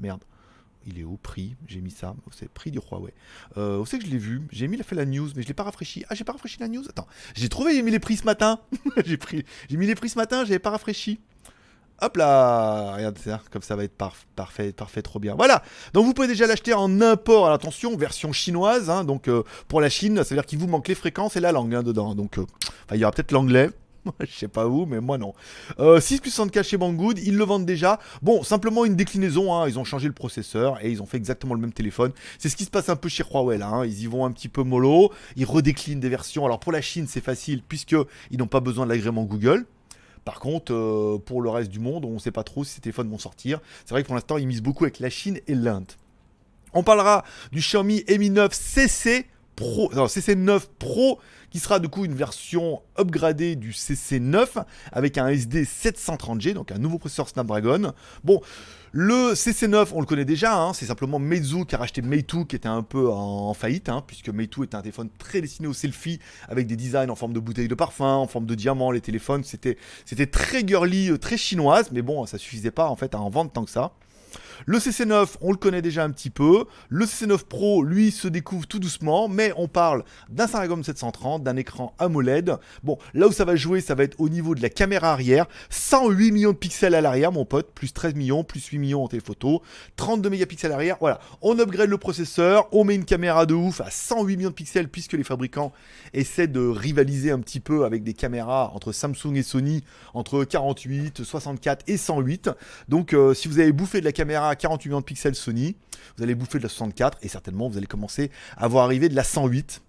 Merde. 0.00 0.20
Il 0.86 0.98
est 0.98 1.04
au 1.04 1.16
prix, 1.16 1.54
j'ai 1.66 1.80
mis 1.80 1.90
ça, 1.90 2.14
c'est 2.32 2.48
prix 2.48 2.70
du 2.70 2.78
Huawei. 2.78 3.12
Euh, 3.56 3.84
c'est 3.84 3.98
que 3.98 4.06
je 4.06 4.10
l'ai 4.10 4.18
vu? 4.18 4.42
J'ai 4.50 4.68
mis, 4.68 4.76
il 4.76 4.80
a 4.80 4.84
fait 4.84 4.96
la 4.96 5.04
news, 5.04 5.28
mais 5.36 5.42
je 5.42 5.48
l'ai 5.48 5.54
pas 5.54 5.62
rafraîchi. 5.62 6.04
Ah, 6.08 6.14
j'ai 6.14 6.24
pas 6.24 6.32
rafraîchi 6.32 6.58
la 6.60 6.68
news? 6.68 6.84
Attends, 6.88 7.06
j'ai 7.34 7.48
trouvé, 7.48 7.74
j'ai 7.74 7.82
mis 7.82 7.90
les 7.90 8.00
prix 8.00 8.16
ce 8.16 8.24
matin. 8.24 8.60
j'ai 9.04 9.16
pris, 9.16 9.44
j'ai 9.68 9.76
mis 9.76 9.86
les 9.86 9.94
prix 9.94 10.08
ce 10.08 10.18
matin, 10.18 10.44
j'avais 10.44 10.58
pas 10.58 10.70
rafraîchi. 10.70 11.20
Hop 12.00 12.16
là, 12.16 12.94
regarde 12.96 13.16
ça, 13.18 13.40
comme 13.52 13.62
ça 13.62 13.76
va 13.76 13.84
être 13.84 13.96
parfait, 14.34 14.72
parfait, 14.72 15.02
trop 15.02 15.20
bien. 15.20 15.36
Voilà, 15.36 15.62
donc 15.92 16.04
vous 16.04 16.14
pouvez 16.14 16.26
déjà 16.26 16.48
l'acheter 16.48 16.74
en 16.74 17.00
import, 17.00 17.46
à 17.46 17.54
attention, 17.54 17.96
version 17.96 18.32
chinoise, 18.32 18.90
hein, 18.90 19.04
donc 19.04 19.28
euh, 19.28 19.44
pour 19.68 19.80
la 19.80 19.88
Chine, 19.88 20.16
ça 20.16 20.24
veut 20.24 20.36
dire 20.36 20.46
qu'il 20.46 20.58
vous 20.58 20.66
manque 20.66 20.88
les 20.88 20.96
fréquences 20.96 21.36
et 21.36 21.40
la 21.40 21.52
langue 21.52 21.72
hein, 21.76 21.84
dedans. 21.84 22.16
Donc 22.16 22.38
euh, 22.38 22.46
il 22.90 22.96
y 22.96 23.04
aura 23.04 23.12
peut-être 23.12 23.30
l'anglais, 23.30 23.70
je 24.20 24.32
sais 24.32 24.48
pas 24.48 24.66
où, 24.66 24.86
mais 24.86 25.00
moi 25.00 25.18
non. 25.18 25.34
Euh, 25.78 26.00
6 26.00 26.20
plus 26.20 26.30
64 26.30 26.66
chez 26.66 26.76
Banggood, 26.76 27.18
ils 27.18 27.36
le 27.36 27.44
vendent 27.44 27.66
déjà. 27.66 27.98
Bon, 28.20 28.42
simplement 28.42 28.84
une 28.84 28.96
déclinaison, 28.96 29.54
hein. 29.54 29.68
ils 29.68 29.78
ont 29.78 29.84
changé 29.84 30.08
le 30.08 30.14
processeur 30.14 30.84
et 30.84 30.90
ils 30.90 31.02
ont 31.02 31.06
fait 31.06 31.16
exactement 31.16 31.54
le 31.54 31.60
même 31.60 31.72
téléphone. 31.72 32.12
C'est 32.38 32.48
ce 32.48 32.56
qui 32.56 32.64
se 32.64 32.70
passe 32.70 32.88
un 32.88 32.96
peu 32.96 33.08
chez 33.08 33.24
Huawei 33.24 33.62
hein. 33.62 33.84
ils 33.84 34.02
y 34.02 34.06
vont 34.06 34.24
un 34.24 34.32
petit 34.32 34.48
peu 34.48 34.62
mollo, 34.62 35.12
ils 35.36 35.44
redéclinent 35.44 36.00
des 36.00 36.08
versions. 36.08 36.44
Alors 36.44 36.60
pour 36.60 36.72
la 36.72 36.80
Chine, 36.80 37.06
c'est 37.08 37.22
facile 37.22 37.62
puisque 37.66 37.96
ils 38.30 38.38
n'ont 38.38 38.46
pas 38.46 38.60
besoin 38.60 38.86
de 38.86 38.90
l'agrément 38.90 39.24
Google. 39.24 39.66
Par 40.24 40.38
contre, 40.38 40.72
euh, 40.72 41.18
pour 41.24 41.42
le 41.42 41.50
reste 41.50 41.70
du 41.70 41.80
monde, 41.80 42.04
on 42.04 42.14
ne 42.14 42.18
sait 42.18 42.30
pas 42.30 42.44
trop 42.44 42.64
si 42.64 42.74
ces 42.74 42.80
téléphones 42.80 43.10
vont 43.10 43.18
sortir. 43.18 43.60
C'est 43.84 43.90
vrai 43.90 44.02
que 44.02 44.06
pour 44.06 44.14
l'instant, 44.14 44.38
ils 44.38 44.46
misent 44.46 44.62
beaucoup 44.62 44.84
avec 44.84 45.00
la 45.00 45.10
Chine 45.10 45.40
et 45.48 45.54
l'Inde. 45.54 45.90
On 46.74 46.82
parlera 46.82 47.24
du 47.50 47.60
Xiaomi 47.60 48.04
Mi 48.18 48.30
9 48.30 48.52
CC 48.52 49.26
Pro, 49.56 49.90
non, 49.94 50.06
CC9 50.06 50.62
Pro 50.78 51.18
qui 51.50 51.58
sera 51.58 51.78
du 51.78 51.88
coup 51.88 52.06
une 52.06 52.14
version 52.14 52.80
upgradée 52.98 53.56
du 53.56 53.72
CC9 53.72 54.64
avec 54.90 55.18
un 55.18 55.28
SD 55.28 55.64
730G, 55.64 56.54
donc 56.54 56.72
un 56.72 56.78
nouveau 56.78 56.98
processeur 56.98 57.28
Snapdragon. 57.28 57.92
Bon, 58.24 58.40
le 58.92 59.34
CC9, 59.34 59.88
on 59.92 60.00
le 60.00 60.06
connaît 60.06 60.24
déjà, 60.24 60.58
hein, 60.58 60.72
c'est 60.72 60.86
simplement 60.86 61.18
Meizu 61.18 61.66
qui 61.66 61.74
a 61.74 61.78
racheté 61.78 62.00
Meitu 62.00 62.46
qui 62.46 62.56
était 62.56 62.68
un 62.68 62.82
peu 62.82 63.10
en, 63.10 63.52
faillite, 63.54 63.90
hein, 63.90 64.02
puisque 64.06 64.30
Meitu 64.30 64.62
est 64.62 64.74
un 64.74 64.80
téléphone 64.80 65.10
très 65.18 65.42
destiné 65.42 65.68
au 65.68 65.74
selfie 65.74 66.18
avec 66.48 66.66
des 66.66 66.76
designs 66.76 67.10
en 67.10 67.14
forme 67.14 67.34
de 67.34 67.40
bouteille 67.40 67.68
de 67.68 67.74
parfum, 67.74 68.16
en 68.16 68.26
forme 68.26 68.46
de 68.46 68.54
diamant. 68.54 68.90
Les 68.90 69.00
téléphones, 69.02 69.44
c'était 69.44 70.26
très 70.26 70.66
girly, 70.66 71.10
euh, 71.10 71.18
très 71.18 71.36
chinoise, 71.36 71.90
mais 71.92 72.02
bon, 72.02 72.24
ça 72.24 72.38
suffisait 72.38 72.70
pas 72.70 72.88
en 72.88 72.96
fait 72.96 73.14
à 73.14 73.18
en 73.18 73.28
vendre 73.28 73.50
tant 73.50 73.64
que 73.64 73.70
ça. 73.70 73.92
Le 74.66 74.78
CC9, 74.78 75.36
on 75.40 75.50
le 75.50 75.56
connaît 75.56 75.82
déjà 75.82 76.04
un 76.04 76.10
petit 76.10 76.30
peu. 76.30 76.64
Le 76.88 77.04
CC9 77.04 77.44
Pro, 77.44 77.82
lui, 77.82 78.10
se 78.10 78.28
découvre 78.28 78.66
tout 78.66 78.78
doucement, 78.78 79.28
mais 79.28 79.52
on 79.56 79.68
parle 79.68 80.04
d'un 80.28 80.46
Snapdragon 80.46 80.82
730, 80.82 81.42
d'un 81.42 81.56
écran 81.56 81.94
AMOLED. 81.98 82.56
Bon, 82.82 82.98
là 83.14 83.28
où 83.28 83.32
ça 83.32 83.44
va 83.44 83.56
jouer, 83.56 83.80
ça 83.80 83.94
va 83.94 84.04
être 84.04 84.20
au 84.20 84.28
niveau 84.28 84.54
de 84.54 84.62
la 84.62 84.68
caméra 84.68 85.12
arrière. 85.12 85.46
108 85.70 86.32
millions 86.32 86.52
de 86.52 86.56
pixels 86.56 86.94
à 86.94 87.00
l'arrière, 87.00 87.32
mon 87.32 87.44
pote, 87.44 87.72
plus 87.74 87.92
13 87.92 88.14
millions, 88.14 88.44
plus 88.44 88.66
8 88.66 88.78
millions 88.78 89.04
en 89.04 89.08
téléphoto. 89.08 89.62
32 89.96 90.30
mégapixels 90.30 90.70
à 90.70 90.74
l'arrière, 90.74 90.96
voilà. 91.00 91.20
On 91.40 91.58
upgrade 91.58 91.88
le 91.88 91.98
processeur, 91.98 92.68
on 92.72 92.84
met 92.84 92.94
une 92.94 93.04
caméra 93.04 93.46
de 93.46 93.54
ouf 93.54 93.80
à 93.80 93.90
108 93.90 94.36
millions 94.36 94.50
de 94.50 94.54
pixels, 94.54 94.88
puisque 94.88 95.14
les 95.14 95.24
fabricants 95.24 95.72
essaient 96.12 96.46
de 96.46 96.60
rivaliser 96.60 97.30
un 97.30 97.40
petit 97.40 97.60
peu 97.60 97.84
avec 97.84 98.02
des 98.02 98.14
caméras 98.14 98.72
entre 98.74 98.92
Samsung 98.92 99.34
et 99.34 99.42
Sony, 99.42 99.84
entre 100.14 100.44
48, 100.44 101.24
64 101.24 101.84
et 101.88 101.96
108. 101.96 102.50
Donc, 102.88 103.12
euh, 103.14 103.34
si 103.34 103.48
vous 103.48 103.58
avez 103.58 103.72
bouffé 103.72 104.00
de 104.00 104.04
la 104.04 104.12
caméra 104.12 104.51
48 104.56 104.88
millions 104.88 105.00
de 105.00 105.04
pixels 105.04 105.34
Sony, 105.34 105.76
vous 106.16 106.22
allez 106.22 106.34
bouffer 106.34 106.58
de 106.58 106.64
la 106.64 106.68
64 106.68 107.18
et 107.22 107.28
certainement 107.28 107.68
vous 107.68 107.78
allez 107.78 107.86
commencer 107.86 108.30
à 108.56 108.68
voir 108.68 108.84
arriver 108.84 109.08
de 109.08 109.14
la 109.14 109.24
108. 109.24 109.82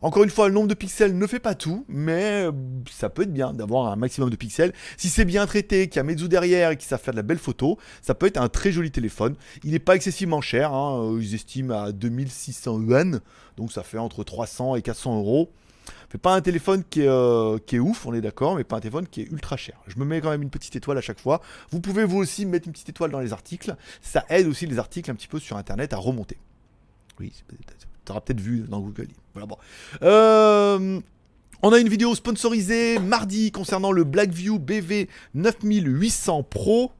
Encore 0.00 0.22
une 0.22 0.30
fois, 0.30 0.46
le 0.46 0.54
nombre 0.54 0.68
de 0.68 0.74
pixels 0.74 1.16
ne 1.18 1.26
fait 1.26 1.40
pas 1.40 1.56
tout, 1.56 1.84
mais 1.88 2.46
euh, 2.46 2.52
ça 2.88 3.10
peut 3.10 3.22
être 3.22 3.32
bien 3.32 3.52
d'avoir 3.52 3.90
un 3.90 3.96
maximum 3.96 4.30
de 4.30 4.36
pixels. 4.36 4.72
Si 4.96 5.08
c'est 5.08 5.24
bien 5.24 5.44
traité, 5.46 5.88
qu'il 5.88 5.96
y 5.96 5.98
a 5.98 6.02
Meizu 6.04 6.28
derrière 6.28 6.70
et 6.70 6.76
qu'ils 6.76 6.86
savent 6.86 7.00
faire 7.00 7.14
de 7.14 7.16
la 7.16 7.24
belle 7.24 7.38
photo, 7.38 7.78
ça 8.00 8.14
peut 8.14 8.26
être 8.26 8.36
un 8.36 8.48
très 8.48 8.70
joli 8.70 8.92
téléphone. 8.92 9.34
Il 9.64 9.72
n'est 9.72 9.80
pas 9.80 9.96
excessivement 9.96 10.40
cher, 10.40 10.72
hein. 10.72 11.16
ils 11.20 11.34
estiment 11.34 11.82
à 11.82 11.90
2600 11.90 12.80
yuan, 12.80 13.20
donc 13.56 13.72
ça 13.72 13.82
fait 13.82 13.98
entre 13.98 14.22
300 14.22 14.76
et 14.76 14.82
400 14.82 15.18
euros. 15.18 15.50
Fait 16.08 16.18
pas 16.18 16.34
un 16.34 16.40
téléphone 16.40 16.82
qui 16.88 17.02
est, 17.02 17.08
euh, 17.08 17.58
qui 17.66 17.76
est 17.76 17.78
ouf, 17.78 18.06
on 18.06 18.14
est 18.14 18.20
d'accord, 18.20 18.56
mais 18.56 18.64
pas 18.64 18.76
un 18.76 18.80
téléphone 18.80 19.06
qui 19.06 19.22
est 19.22 19.30
ultra 19.30 19.56
cher. 19.56 19.80
Je 19.86 19.98
me 19.98 20.04
mets 20.04 20.20
quand 20.20 20.30
même 20.30 20.42
une 20.42 20.50
petite 20.50 20.74
étoile 20.76 20.98
à 20.98 21.00
chaque 21.00 21.20
fois. 21.20 21.40
Vous 21.70 21.80
pouvez 21.80 22.04
vous 22.04 22.18
aussi 22.18 22.46
mettre 22.46 22.66
une 22.66 22.72
petite 22.72 22.88
étoile 22.88 23.10
dans 23.10 23.20
les 23.20 23.32
articles. 23.32 23.76
Ça 24.00 24.24
aide 24.28 24.46
aussi 24.46 24.66
les 24.66 24.78
articles 24.78 25.10
un 25.10 25.14
petit 25.14 25.28
peu 25.28 25.38
sur 25.38 25.56
internet 25.56 25.92
à 25.92 25.96
remonter. 25.96 26.38
Oui, 27.20 27.32
tu 28.04 28.12
auras 28.12 28.20
peut-être 28.20 28.40
vu 28.40 28.60
dans 28.68 28.80
Google. 28.80 29.08
Voilà, 29.34 29.46
bon. 29.46 29.56
Euh, 30.02 31.00
on 31.62 31.72
a 31.72 31.78
une 31.78 31.88
vidéo 31.88 32.14
sponsorisée 32.14 32.98
mardi 33.00 33.50
concernant 33.50 33.90
le 33.90 34.04
Blackview 34.04 34.58
BV 34.58 35.08
9800 35.34 36.44
Pro. 36.44 36.92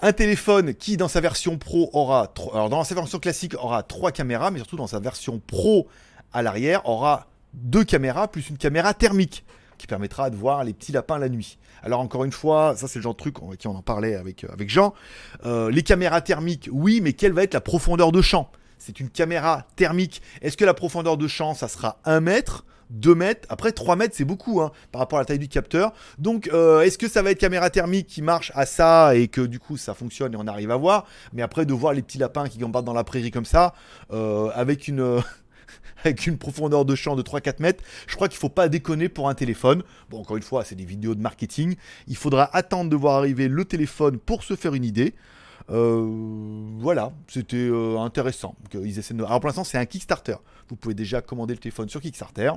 Un 0.00 0.12
téléphone 0.12 0.74
qui, 0.74 0.96
dans 0.96 1.08
sa 1.08 1.20
version 1.20 1.58
pro, 1.58 1.90
aura. 1.92 2.32
Alors, 2.52 2.68
dans 2.68 2.84
sa 2.84 2.94
version 2.94 3.18
classique, 3.18 3.54
aura 3.54 3.82
trois 3.82 4.12
caméras, 4.12 4.50
mais 4.50 4.58
surtout 4.58 4.76
dans 4.76 4.86
sa 4.86 5.00
version 5.00 5.40
pro 5.44 5.88
à 6.32 6.42
l'arrière, 6.42 6.88
aura 6.88 7.26
deux 7.54 7.84
caméras 7.84 8.28
plus 8.28 8.50
une 8.50 8.58
caméra 8.58 8.94
thermique 8.94 9.44
qui 9.78 9.86
permettra 9.86 10.28
de 10.28 10.36
voir 10.36 10.64
les 10.64 10.74
petits 10.74 10.92
lapins 10.92 11.18
la 11.18 11.28
nuit. 11.28 11.58
Alors 11.82 12.00
encore 12.00 12.24
une 12.24 12.32
fois, 12.32 12.74
ça 12.76 12.88
c'est 12.88 12.98
le 12.98 13.04
genre 13.04 13.14
de 13.14 13.18
truc 13.18 13.36
qui 13.58 13.68
on 13.68 13.76
en 13.76 13.82
parlait 13.82 14.16
avec, 14.16 14.44
euh, 14.44 14.48
Jean. 14.66 14.92
Euh, 15.46 15.70
les 15.70 15.82
caméras 15.82 16.20
thermiques, 16.20 16.68
oui, 16.72 17.00
mais 17.00 17.12
quelle 17.12 17.32
va 17.32 17.44
être 17.44 17.54
la 17.54 17.60
profondeur 17.60 18.12
de 18.12 18.20
champ? 18.20 18.50
C'est 18.78 19.00
une 19.00 19.08
caméra 19.08 19.66
thermique. 19.76 20.20
Est-ce 20.42 20.56
que 20.56 20.64
la 20.64 20.74
profondeur 20.74 21.16
de 21.16 21.26
champ, 21.26 21.54
ça 21.54 21.68
sera 21.68 22.00
1 22.04 22.20
mètre 22.20 22.64
2 22.90 23.14
mètres, 23.14 23.46
après 23.50 23.70
3 23.72 23.96
mètres 23.96 24.14
c'est 24.16 24.24
beaucoup 24.24 24.62
hein, 24.62 24.72
par 24.92 25.00
rapport 25.00 25.18
à 25.18 25.22
la 25.22 25.26
taille 25.26 25.38
du 25.38 25.48
capteur. 25.48 25.92
Donc 26.16 26.48
euh, 26.54 26.80
est-ce 26.80 26.96
que 26.96 27.06
ça 27.06 27.20
va 27.20 27.30
être 27.32 27.38
caméra 27.38 27.68
thermique 27.68 28.06
qui 28.06 28.22
marche 28.22 28.50
à 28.54 28.64
ça 28.64 29.14
et 29.14 29.28
que 29.28 29.42
du 29.42 29.58
coup 29.60 29.76
ça 29.76 29.92
fonctionne 29.92 30.32
et 30.32 30.38
on 30.38 30.46
arrive 30.46 30.70
à 30.70 30.76
voir? 30.76 31.04
Mais 31.34 31.42
après 31.42 31.66
de 31.66 31.74
voir 31.74 31.92
les 31.92 32.00
petits 32.00 32.16
lapins 32.16 32.48
qui 32.48 32.56
gambardent 32.56 32.86
dans 32.86 32.94
la 32.94 33.04
prairie 33.04 33.30
comme 33.30 33.44
ça, 33.44 33.74
avec 34.10 34.88
une... 34.88 35.20
avec 36.04 36.26
une 36.26 36.38
profondeur 36.38 36.84
de 36.84 36.94
champ 36.94 37.16
de 37.16 37.22
3-4 37.22 37.60
mètres, 37.60 37.84
je 38.06 38.14
crois 38.14 38.28
qu'il 38.28 38.38
faut 38.38 38.48
pas 38.48 38.68
déconner 38.68 39.08
pour 39.08 39.28
un 39.28 39.34
téléphone. 39.34 39.82
Bon, 40.10 40.20
encore 40.20 40.36
une 40.36 40.42
fois, 40.42 40.64
c'est 40.64 40.74
des 40.74 40.84
vidéos 40.84 41.14
de 41.14 41.20
marketing. 41.20 41.76
Il 42.06 42.16
faudra 42.16 42.54
attendre 42.56 42.90
de 42.90 42.96
voir 42.96 43.16
arriver 43.16 43.48
le 43.48 43.64
téléphone 43.64 44.18
pour 44.18 44.42
se 44.42 44.56
faire 44.56 44.74
une 44.74 44.84
idée. 44.84 45.14
Euh, 45.70 46.06
voilà, 46.78 47.12
c'était 47.26 47.70
intéressant. 47.98 48.54
Ils 48.72 48.98
essaient 48.98 49.14
de... 49.14 49.24
Alors 49.24 49.40
pour 49.40 49.48
l'instant, 49.48 49.64
c'est 49.64 49.78
un 49.78 49.86
Kickstarter. 49.86 50.36
Vous 50.68 50.76
pouvez 50.76 50.94
déjà 50.94 51.20
commander 51.20 51.54
le 51.54 51.60
téléphone 51.60 51.88
sur 51.88 52.00
Kickstarter 52.00 52.52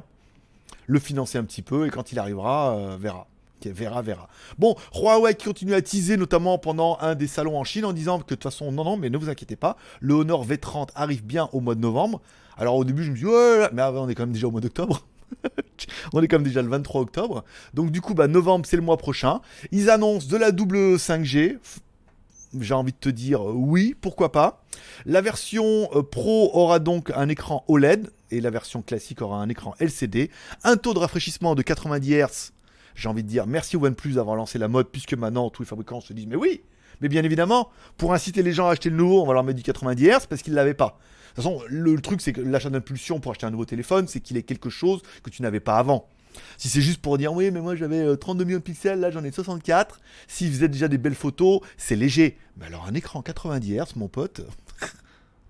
le 0.87 0.99
financer 0.99 1.37
un 1.37 1.43
petit 1.43 1.61
peu 1.61 1.87
et 1.87 1.89
quand 1.89 2.11
il 2.11 2.19
arrivera, 2.19 2.75
euh, 2.75 2.97
verra. 2.99 3.27
Verra, 3.69 4.01
verra. 4.01 4.27
Bon, 4.57 4.75
Huawei 4.95 5.35
qui 5.35 5.45
continue 5.45 5.73
à 5.73 5.81
teaser, 5.81 6.17
notamment 6.17 6.57
pendant 6.57 6.97
un 7.01 7.15
des 7.15 7.27
salons 7.27 7.57
en 7.57 7.63
Chine, 7.63 7.85
en 7.85 7.93
disant 7.93 8.17
que 8.17 8.23
de 8.23 8.29
toute 8.29 8.43
façon, 8.43 8.71
non, 8.71 8.83
non, 8.83 8.97
mais 8.97 9.09
ne 9.09 9.17
vous 9.17 9.29
inquiétez 9.29 9.55
pas, 9.55 9.77
le 9.99 10.13
Honor 10.13 10.45
V30 10.45 10.89
arrive 10.95 11.23
bien 11.23 11.49
au 11.53 11.59
mois 11.59 11.75
de 11.75 11.81
novembre. 11.81 12.21
Alors 12.57 12.75
au 12.75 12.83
début, 12.83 13.03
je 13.03 13.11
me 13.11 13.15
dis, 13.15 13.25
ouais, 13.25 13.69
mais 13.73 13.81
on 13.81 14.09
est 14.09 14.15
quand 14.15 14.23
même 14.23 14.33
déjà 14.33 14.47
au 14.47 14.51
mois 14.51 14.61
d'octobre. 14.61 15.05
on 16.13 16.21
est 16.21 16.27
quand 16.27 16.37
même 16.37 16.47
déjà 16.47 16.61
le 16.61 16.69
23 16.69 17.01
octobre. 17.01 17.43
Donc 17.73 17.91
du 17.91 18.01
coup, 18.01 18.13
bah, 18.13 18.27
novembre, 18.27 18.65
c'est 18.65 18.75
le 18.75 18.81
mois 18.81 18.97
prochain. 18.97 19.41
Ils 19.71 19.89
annoncent 19.89 20.27
de 20.27 20.37
la 20.37 20.51
double 20.51 20.95
5G. 20.95 21.57
J'ai 22.59 22.73
envie 22.73 22.91
de 22.91 22.97
te 22.97 23.09
dire 23.09 23.43
oui, 23.43 23.95
pourquoi 23.99 24.31
pas. 24.31 24.63
La 25.05 25.21
version 25.21 25.89
euh, 25.95 26.03
Pro 26.03 26.51
aura 26.53 26.79
donc 26.79 27.11
un 27.15 27.29
écran 27.29 27.63
OLED, 27.67 28.11
et 28.31 28.41
la 28.41 28.49
version 28.49 28.81
classique 28.81 29.21
aura 29.21 29.37
un 29.37 29.49
écran 29.49 29.73
LCD, 29.79 30.29
un 30.63 30.77
taux 30.77 30.93
de 30.93 30.99
rafraîchissement 30.99 31.55
de 31.55 31.61
90 31.61 32.13
Hz. 32.13 32.51
J'ai 33.01 33.09
envie 33.09 33.23
de 33.23 33.27
dire 33.27 33.47
merci 33.47 33.77
OnePlus 33.77 34.13
d'avoir 34.13 34.35
lancé 34.35 34.59
la 34.59 34.67
mode, 34.67 34.89
puisque 34.89 35.15
maintenant 35.15 35.49
tous 35.49 35.63
les 35.63 35.67
fabricants 35.67 36.01
se 36.01 36.13
disent 36.13 36.27
mais 36.27 36.35
oui, 36.35 36.61
mais 37.01 37.09
bien 37.09 37.23
évidemment, 37.23 37.71
pour 37.97 38.13
inciter 38.13 38.43
les 38.43 38.53
gens 38.53 38.67
à 38.67 38.73
acheter 38.73 38.91
le 38.91 38.95
nouveau, 38.95 39.23
on 39.23 39.25
va 39.25 39.33
leur 39.33 39.43
mettre 39.43 39.57
du 39.57 39.63
90 39.63 40.05
Hz 40.05 40.27
parce 40.29 40.43
qu'ils 40.43 40.53
ne 40.53 40.57
l'avaient 40.57 40.75
pas. 40.75 40.99
De 41.31 41.35
toute 41.35 41.43
façon, 41.43 41.63
le, 41.67 41.99
truc 41.99 42.21
c'est 42.21 42.31
que 42.31 42.41
l'achat 42.41 42.69
d'impulsion 42.69 43.19
pour 43.19 43.31
acheter 43.31 43.47
un 43.47 43.49
nouveau 43.49 43.65
téléphone, 43.65 44.07
c'est 44.07 44.19
qu'il 44.19 44.37
est 44.37 44.43
quelque 44.43 44.69
chose 44.69 45.01
que 45.23 45.31
tu 45.31 45.41
n'avais 45.41 45.59
pas 45.59 45.77
avant. 45.77 46.07
Si 46.59 46.69
c'est 46.69 46.81
juste 46.81 47.01
pour 47.01 47.17
dire 47.17 47.33
oui, 47.33 47.49
mais 47.49 47.59
moi 47.59 47.75
j'avais 47.75 48.15
32 48.15 48.43
euh, 48.43 48.45
millions 48.45 48.59
de 48.59 48.63
pixels, 48.63 48.99
là 48.99 49.09
j'en 49.09 49.23
ai 49.23 49.31
64. 49.31 49.99
Si 50.27 50.47
vous 50.47 50.63
êtes 50.63 50.69
déjà 50.69 50.87
des 50.87 50.99
belles 50.99 51.15
photos, 51.15 51.61
c'est 51.77 51.95
léger. 51.95 52.37
Mais 52.57 52.67
alors 52.67 52.85
un 52.85 52.93
écran 52.93 53.23
90 53.23 53.77
Hz, 53.77 53.95
mon 53.95 54.09
pote, 54.09 54.41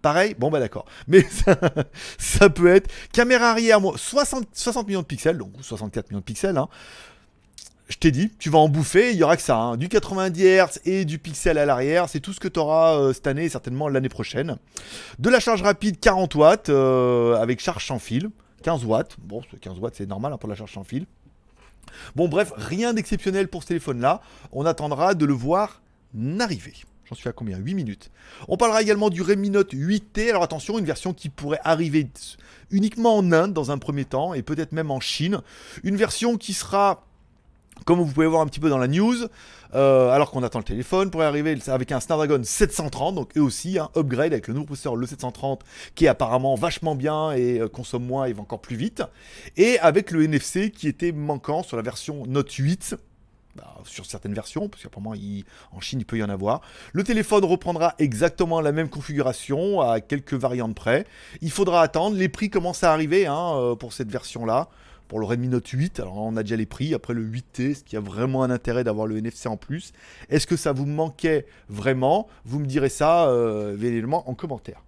Pareil, 0.02 0.36
bon 0.40 0.50
bah 0.50 0.60
d'accord. 0.60 0.86
Mais 1.08 1.26
ça, 2.18 2.50
peut 2.50 2.68
être 2.68 2.90
caméra 3.12 3.52
arrière, 3.52 3.80
60, 3.96 4.48
60 4.54 4.88
millions 4.88 5.02
de 5.02 5.06
pixels, 5.06 5.38
donc 5.38 5.52
64 5.62 6.10
millions 6.10 6.20
de 6.20 6.24
pixels. 6.24 6.58
Hein. 6.58 6.70
Je 7.88 7.98
t'ai 7.98 8.12
dit, 8.12 8.32
tu 8.40 8.50
vas 8.50 8.60
en 8.60 8.70
bouffer, 8.70 9.12
il 9.12 9.18
y 9.18 9.24
aura 9.24 9.36
que 9.36 9.42
ça. 9.42 9.58
Hein. 9.58 9.78
Du 9.78 9.90
90 9.90 10.42
Hz 10.42 10.80
et 10.86 11.04
du 11.04 11.20
pixel 11.20 11.58
à 11.58 11.66
l'arrière, 11.66 12.08
c'est 12.08 12.22
tout 12.22 12.32
ce 12.32 12.40
que 12.40 12.48
tu 12.48 12.60
auras 12.60 12.98
euh, 12.98 13.14
cette 13.14 13.28
année 13.28 13.46
et 13.46 13.50
certainement 13.50 13.90
l'année 13.90 14.10
prochaine. 14.10 14.58
De 15.20 15.30
la 15.30 15.40
charge 15.40 15.62
rapide 15.62 16.00
40 16.00 16.36
watts 16.36 16.70
euh, 16.70 17.36
avec 17.36 17.60
charge 17.60 17.86
sans 17.86 18.00
fil. 18.00 18.30
15 18.64 18.86
watts. 18.86 19.18
Bon, 19.20 19.42
15 19.60 19.80
watts 19.80 19.96
c'est 19.98 20.06
normal 20.06 20.34
hein, 20.34 20.38
pour 20.38 20.50
la 20.50 20.56
charge 20.56 20.74
sans 20.74 20.84
fil. 20.84 21.06
Bon 22.16 22.28
bref, 22.30 22.54
rien 22.56 22.94
d'exceptionnel 22.94 23.48
pour 23.48 23.64
ce 23.64 23.70
téléphone-là. 23.70 24.22
On 24.52 24.66
attendra 24.66 25.14
de 25.14 25.26
le 25.26 25.34
voir 25.34 25.82
n'arriver. 26.14 26.74
J'en 27.06 27.16
suis 27.16 27.28
à 27.28 27.34
combien? 27.34 27.58
8 27.58 27.74
minutes. 27.74 28.10
On 28.48 28.56
parlera 28.56 28.82
également 28.82 29.10
du 29.10 29.22
Redmi 29.22 29.50
Note 29.50 29.74
8T. 29.74 30.30
Alors 30.30 30.44
attention, 30.44 30.80
une 30.80 30.86
version 30.86 31.14
qui 31.14 31.28
pourrait 31.28 31.60
arriver 31.66 32.08
uniquement 32.70 33.18
en 33.18 33.32
Inde 33.34 33.52
dans 33.52 33.70
un 33.70 33.78
premier 33.78 34.06
temps 34.06 34.34
et 34.34 34.44
peut-être 34.44 34.72
même 34.72 34.92
en 34.92 35.02
Chine. 35.02 35.42
Une 35.84 35.98
version 35.98 36.38
qui 36.38 36.54
sera 36.54 37.06
comme 37.86 38.00
vous 38.00 38.12
pouvez 38.12 38.28
voir 38.28 38.42
un 38.42 38.48
petit 38.48 38.60
peu 38.60 38.70
dans 38.70 38.78
la 38.78 38.88
news, 38.88 39.16
euh, 39.74 40.10
alors 40.10 40.32
qu'on 40.32 40.44
attend 40.44 40.60
le 40.60 40.66
téléphone, 40.66 41.10
pourrait 41.10 41.26
arriver 41.26 41.58
avec 41.68 41.92
un 41.92 42.00
Snapdragon 42.00 42.42
730, 42.44 43.16
donc 43.16 43.38
eux 43.38 43.42
aussi 43.42 43.80
un 43.80 43.90
upgrade 43.96 44.34
avec 44.34 44.48
le 44.48 44.54
nouveau 44.54 44.68
processeur 44.68 44.96
le 44.96 45.08
730 45.08 45.64
qui 45.96 46.06
est 46.06 46.10
apparemment 46.10 46.56
vachement 46.56 46.96
bien 46.96 47.32
et 47.32 47.60
euh, 47.60 47.68
consomme 47.68 48.06
moins 48.06 48.26
et 48.26 48.34
va 48.34 48.42
encore 48.42 48.62
plus 48.62 48.76
vite, 48.76 49.04
et 49.58 49.80
avec 49.80 50.12
le 50.12 50.24
NFC 50.24 50.72
qui 50.72 50.88
était 50.88 51.12
manquant 51.12 51.64
sur 51.64 51.78
la 51.78 51.84
version 51.84 52.26
Note 52.28 52.52
8. 52.52 52.96
Bah, 53.56 53.76
sur 53.84 54.06
certaines 54.06 54.34
versions, 54.34 54.70
parce 54.70 54.82
qu'apparemment 54.82 55.14
en 55.74 55.82
Chine 55.82 56.00
il 56.00 56.06
peut 56.06 56.18
y 56.18 56.24
en 56.24 56.30
avoir. 56.30 56.62
Le 56.94 57.04
téléphone 57.04 57.44
reprendra 57.44 57.96
exactement 58.00 58.62
la 58.62 58.72
même 58.72 58.88
configuration 58.88 59.82
à 59.82 60.00
quelques 60.00 60.36
variantes 60.36 60.74
près. 60.74 61.06
Il 61.42 61.52
faudra 61.52 61.82
attendre, 61.82 62.16
les 62.16 62.30
prix 62.30 62.50
commencent 62.50 62.86
à 62.86 62.94
arriver 62.94 63.28
hein, 63.28 63.52
euh, 63.56 63.76
pour 63.76 63.92
cette 63.92 64.10
version-là. 64.10 64.70
Pour 65.12 65.20
le 65.20 65.26
Redmi 65.26 65.50
Note 65.50 65.68
8, 65.68 66.00
alors 66.00 66.20
on 66.20 66.38
a 66.38 66.42
déjà 66.42 66.56
les 66.56 66.66
prix, 66.66 66.94
après 66.94 67.14
le 67.14 67.22
8T, 67.22 67.76
ce 67.76 67.84
qui 67.84 67.98
a 67.98 68.00
vraiment 68.00 68.44
un 68.44 68.50
intérêt 68.50 68.86
d'avoir 68.86 69.08
le 69.08 69.18
NFC 69.18 69.50
en 69.50 69.58
plus? 69.58 69.92
Est-ce 70.30 70.48
que 70.48 70.56
ça 70.56 70.72
vous 70.72 70.86
manquait 70.86 71.46
vraiment? 71.68 72.30
Vous 72.46 72.60
me 72.60 72.66
direz 72.66 72.88
ça 72.88 73.28
euh, 73.28 74.08
en 74.10 74.34
commentaire. 74.36 74.82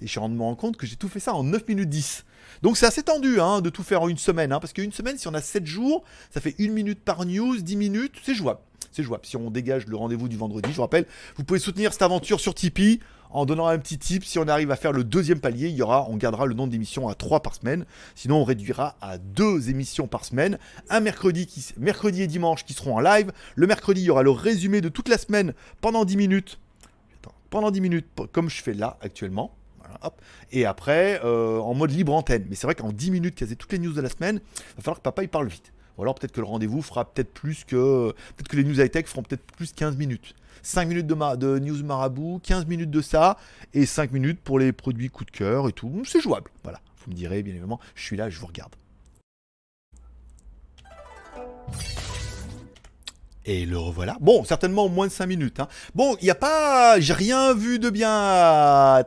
Et 0.00 0.06
je 0.06 0.10
suis 0.10 0.18
rendu 0.18 0.36
compte 0.56 0.76
que 0.76 0.84
j'ai 0.84 0.96
tout 0.96 1.08
fait 1.08 1.20
ça 1.20 1.34
en 1.34 1.44
9 1.44 1.68
minutes 1.68 1.88
10. 1.88 2.24
Donc 2.62 2.76
c'est 2.76 2.86
assez 2.86 3.04
tendu 3.04 3.40
hein, 3.40 3.60
de 3.60 3.70
tout 3.70 3.84
faire 3.84 4.02
en 4.02 4.08
une 4.08 4.18
semaine, 4.18 4.52
hein, 4.52 4.58
parce 4.58 4.72
qu'une 4.72 4.90
semaine, 4.90 5.16
si 5.16 5.28
on 5.28 5.34
a 5.34 5.40
7 5.40 5.64
jours, 5.64 6.02
ça 6.32 6.40
fait 6.40 6.56
1 6.58 6.72
minute 6.72 6.98
par 6.98 7.24
news, 7.24 7.56
10 7.56 7.76
minutes, 7.76 8.16
c'est 8.24 8.34
jouable. 8.34 8.58
C'est 8.90 9.04
jouable. 9.04 9.24
Si 9.24 9.36
on 9.36 9.48
dégage 9.48 9.86
le 9.86 9.96
rendez-vous 9.96 10.28
du 10.28 10.36
vendredi, 10.36 10.70
je 10.70 10.74
vous 10.74 10.82
rappelle, 10.82 11.06
vous 11.36 11.44
pouvez 11.44 11.60
soutenir 11.60 11.92
cette 11.92 12.02
aventure 12.02 12.40
sur 12.40 12.52
Tipeee 12.52 12.98
en 13.32 13.46
donnant 13.46 13.66
un 13.66 13.78
petit 13.78 13.98
tip. 13.98 14.24
Si 14.24 14.38
on 14.38 14.46
arrive 14.46 14.70
à 14.70 14.76
faire 14.76 14.92
le 14.92 15.04
deuxième 15.04 15.40
palier, 15.40 15.68
il 15.68 15.74
y 15.74 15.82
aura, 15.82 16.06
on 16.08 16.16
gardera 16.16 16.46
le 16.46 16.54
nombre 16.54 16.70
d'émissions 16.70 17.08
à 17.08 17.14
3 17.14 17.40
par 17.40 17.54
semaine. 17.54 17.84
Sinon, 18.14 18.36
on 18.36 18.44
réduira 18.44 18.96
à 19.00 19.18
2 19.18 19.70
émissions 19.70 20.06
par 20.06 20.24
semaine. 20.24 20.58
Un 20.90 21.00
mercredi, 21.00 21.46
qui, 21.46 21.64
mercredi 21.78 22.22
et 22.22 22.26
dimanche 22.26 22.64
qui 22.64 22.74
seront 22.74 22.96
en 22.96 23.00
live. 23.00 23.32
Le 23.54 23.66
mercredi, 23.66 24.02
il 24.02 24.04
y 24.04 24.10
aura 24.10 24.22
le 24.22 24.30
résumé 24.30 24.80
de 24.80 24.88
toute 24.88 25.08
la 25.08 25.18
semaine 25.18 25.54
pendant 25.80 26.04
10 26.04 26.16
minutes. 26.16 26.58
pendant 27.50 27.70
10 27.70 27.80
minutes, 27.80 28.06
comme 28.32 28.48
je 28.48 28.62
fais 28.62 28.74
là 28.74 28.96
actuellement. 29.02 29.54
Et 30.50 30.64
après, 30.64 31.20
euh, 31.24 31.58
en 31.58 31.74
mode 31.74 31.90
libre 31.90 32.14
antenne. 32.14 32.46
Mais 32.48 32.56
c'est 32.56 32.66
vrai 32.66 32.74
qu'en 32.74 32.92
10 32.92 33.10
minutes, 33.10 33.34
quasi 33.34 33.56
toutes 33.56 33.72
les 33.72 33.78
news 33.78 33.92
de 33.92 34.00
la 34.00 34.08
semaine, 34.08 34.40
il 34.56 34.76
va 34.76 34.82
falloir 34.82 34.98
que 34.98 35.02
papa 35.02 35.22
il 35.22 35.28
parle 35.28 35.48
vite. 35.48 35.72
Ou 35.98 36.02
alors 36.02 36.14
peut-être 36.14 36.32
que 36.32 36.40
le 36.40 36.46
rendez-vous 36.46 36.80
fera 36.80 37.04
peut-être 37.04 37.32
plus 37.32 37.64
que. 37.64 38.12
Peut-être 38.36 38.48
que 38.48 38.56
les 38.56 38.64
news 38.64 38.80
high-tech 38.80 39.06
feront 39.06 39.22
peut-être 39.22 39.44
plus 39.56 39.72
15 39.72 39.96
minutes. 39.96 40.34
5 40.62 40.88
minutes 40.88 41.06
de, 41.06 41.58
news 41.58 41.82
marabout, 41.84 42.40
15 42.42 42.66
minutes 42.66 42.90
de 42.90 43.00
ça, 43.00 43.38
et 43.74 43.86
5 43.86 44.12
minutes 44.12 44.40
pour 44.40 44.58
les 44.58 44.72
produits 44.72 45.08
coup 45.08 45.24
de 45.24 45.30
cœur 45.30 45.68
et 45.68 45.72
tout. 45.72 46.02
C'est 46.06 46.20
jouable. 46.20 46.50
Voilà. 46.62 46.80
Vous 47.04 47.10
me 47.10 47.16
direz, 47.16 47.42
bien 47.42 47.52
évidemment, 47.52 47.80
je 47.94 48.02
suis 48.02 48.16
là, 48.16 48.30
je 48.30 48.38
vous 48.38 48.46
regarde. 48.46 48.74
Et 53.44 53.66
le 53.66 53.76
revoilà. 53.76 54.16
Bon, 54.20 54.44
certainement 54.44 54.88
moins 54.88 55.08
de 55.08 55.12
5 55.12 55.26
minutes. 55.26 55.58
Hein. 55.58 55.68
Bon, 55.94 56.16
il 56.20 56.24
n'y 56.24 56.30
a 56.30 56.36
pas. 56.36 57.00
J'ai 57.00 57.12
rien 57.12 57.54
vu 57.54 57.80
de 57.80 57.90
bien 57.90 59.04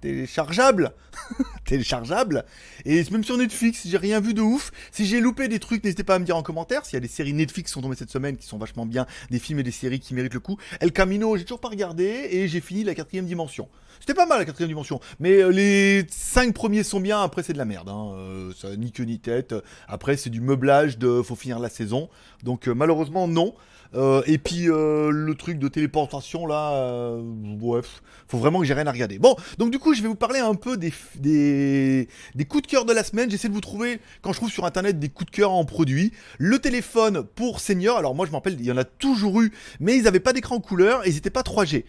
téléchargeable. 0.00 0.92
téléchargeable. 1.72 2.44
Et 2.84 3.02
même 3.10 3.24
sur 3.24 3.38
Netflix, 3.38 3.86
j'ai 3.86 3.96
rien 3.96 4.20
vu 4.20 4.34
de 4.34 4.42
ouf. 4.42 4.72
Si 4.90 5.06
j'ai 5.06 5.20
loupé 5.20 5.48
des 5.48 5.58
trucs, 5.58 5.82
n'hésitez 5.84 6.04
pas 6.04 6.16
à 6.16 6.18
me 6.18 6.24
dire 6.26 6.36
en 6.36 6.42
commentaire. 6.42 6.84
S'il 6.84 6.94
y 6.94 6.96
a 6.98 7.00
des 7.00 7.08
séries 7.08 7.32
Netflix 7.32 7.70
qui 7.70 7.72
sont 7.72 7.80
tombées 7.80 7.96
cette 7.96 8.10
semaine, 8.10 8.36
qui 8.36 8.46
sont 8.46 8.58
vachement 8.58 8.84
bien, 8.84 9.06
des 9.30 9.38
films 9.38 9.60
et 9.60 9.62
des 9.62 9.70
séries 9.70 9.98
qui 9.98 10.12
méritent 10.14 10.34
le 10.34 10.40
coup. 10.40 10.58
El 10.80 10.92
Camino, 10.92 11.34
j'ai 11.36 11.44
toujours 11.44 11.60
pas 11.60 11.70
regardé 11.70 12.28
et 12.30 12.46
j'ai 12.46 12.60
fini 12.60 12.84
la 12.84 12.94
quatrième 12.94 13.24
dimension. 13.24 13.68
C'était 14.00 14.14
pas 14.14 14.26
mal 14.26 14.40
la 14.40 14.44
quatrième 14.44 14.68
dimension, 14.68 15.00
mais 15.20 15.42
euh, 15.42 15.50
les 15.50 16.04
cinq 16.10 16.52
premiers 16.54 16.82
sont 16.82 16.98
bien. 16.98 17.22
Après 17.22 17.42
c'est 17.42 17.52
de 17.52 17.58
la 17.58 17.64
merde, 17.64 17.88
hein. 17.88 18.12
euh, 18.16 18.52
ça 18.52 18.74
ni 18.76 18.90
queue 18.90 19.04
ni 19.04 19.20
tête. 19.20 19.54
Après 19.86 20.16
c'est 20.16 20.30
du 20.30 20.40
meublage 20.40 20.98
de, 20.98 21.22
faut 21.22 21.36
finir 21.36 21.60
la 21.60 21.68
saison. 21.68 22.08
Donc 22.42 22.68
euh, 22.68 22.74
malheureusement 22.74 23.28
non. 23.28 23.54
Euh, 23.94 24.22
et 24.26 24.38
puis 24.38 24.70
euh, 24.70 25.10
le 25.10 25.34
truc 25.34 25.58
de 25.58 25.68
téléportation 25.68 26.46
là, 26.46 26.72
euh, 26.72 27.20
bref, 27.22 28.02
faut 28.26 28.38
vraiment 28.38 28.60
que 28.60 28.64
j'ai 28.64 28.74
rien 28.74 28.86
à 28.86 28.92
regarder. 28.92 29.18
Bon, 29.18 29.36
donc 29.58 29.70
du 29.70 29.78
coup 29.78 29.94
je 29.94 30.02
vais 30.02 30.08
vous 30.08 30.14
parler 30.14 30.38
un 30.38 30.54
peu 30.54 30.76
des, 30.76 30.92
des, 31.16 32.08
coups 32.48 32.62
de 32.62 32.66
cœur 32.68 32.84
de 32.84 32.92
la 32.92 33.04
semaine. 33.04 33.30
J'essaie 33.30 33.48
de 33.48 33.54
vous 33.54 33.60
trouver, 33.60 34.00
quand 34.22 34.32
je 34.32 34.38
trouve 34.38 34.50
sur 34.50 34.64
internet 34.64 34.98
des 34.98 35.08
coups 35.08 35.30
de 35.30 35.36
cœur 35.36 35.52
en 35.52 35.64
produits. 35.64 36.12
Le 36.38 36.58
téléphone 36.58 37.22
pour 37.22 37.60
senior, 37.60 37.98
alors 37.98 38.14
moi 38.14 38.24
je 38.24 38.30
me 38.30 38.36
rappelle, 38.36 38.56
il 38.58 38.64
y 38.64 38.72
en 38.72 38.78
a 38.78 38.84
toujours 38.84 39.42
eu, 39.42 39.52
mais 39.80 39.96
ils 39.96 40.04
n'avaient 40.04 40.20
pas 40.20 40.32
d'écran 40.32 40.58
couleur 40.60 41.06
et 41.06 41.10
ils 41.10 41.14
n'étaient 41.14 41.30
pas 41.30 41.42
3G. 41.42 41.84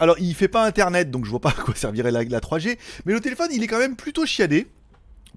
Alors 0.00 0.16
il 0.20 0.34
fait 0.34 0.48
pas 0.48 0.64
internet, 0.64 1.10
donc 1.10 1.24
je 1.24 1.30
vois 1.30 1.40
pas 1.40 1.50
à 1.58 1.62
quoi 1.62 1.74
servirait 1.74 2.12
la, 2.12 2.22
la 2.22 2.40
3G, 2.40 2.78
mais 3.04 3.12
le 3.12 3.20
téléphone 3.20 3.48
il 3.52 3.62
est 3.64 3.68
quand 3.68 3.78
même 3.78 3.96
plutôt 3.96 4.26
chiadé 4.26 4.68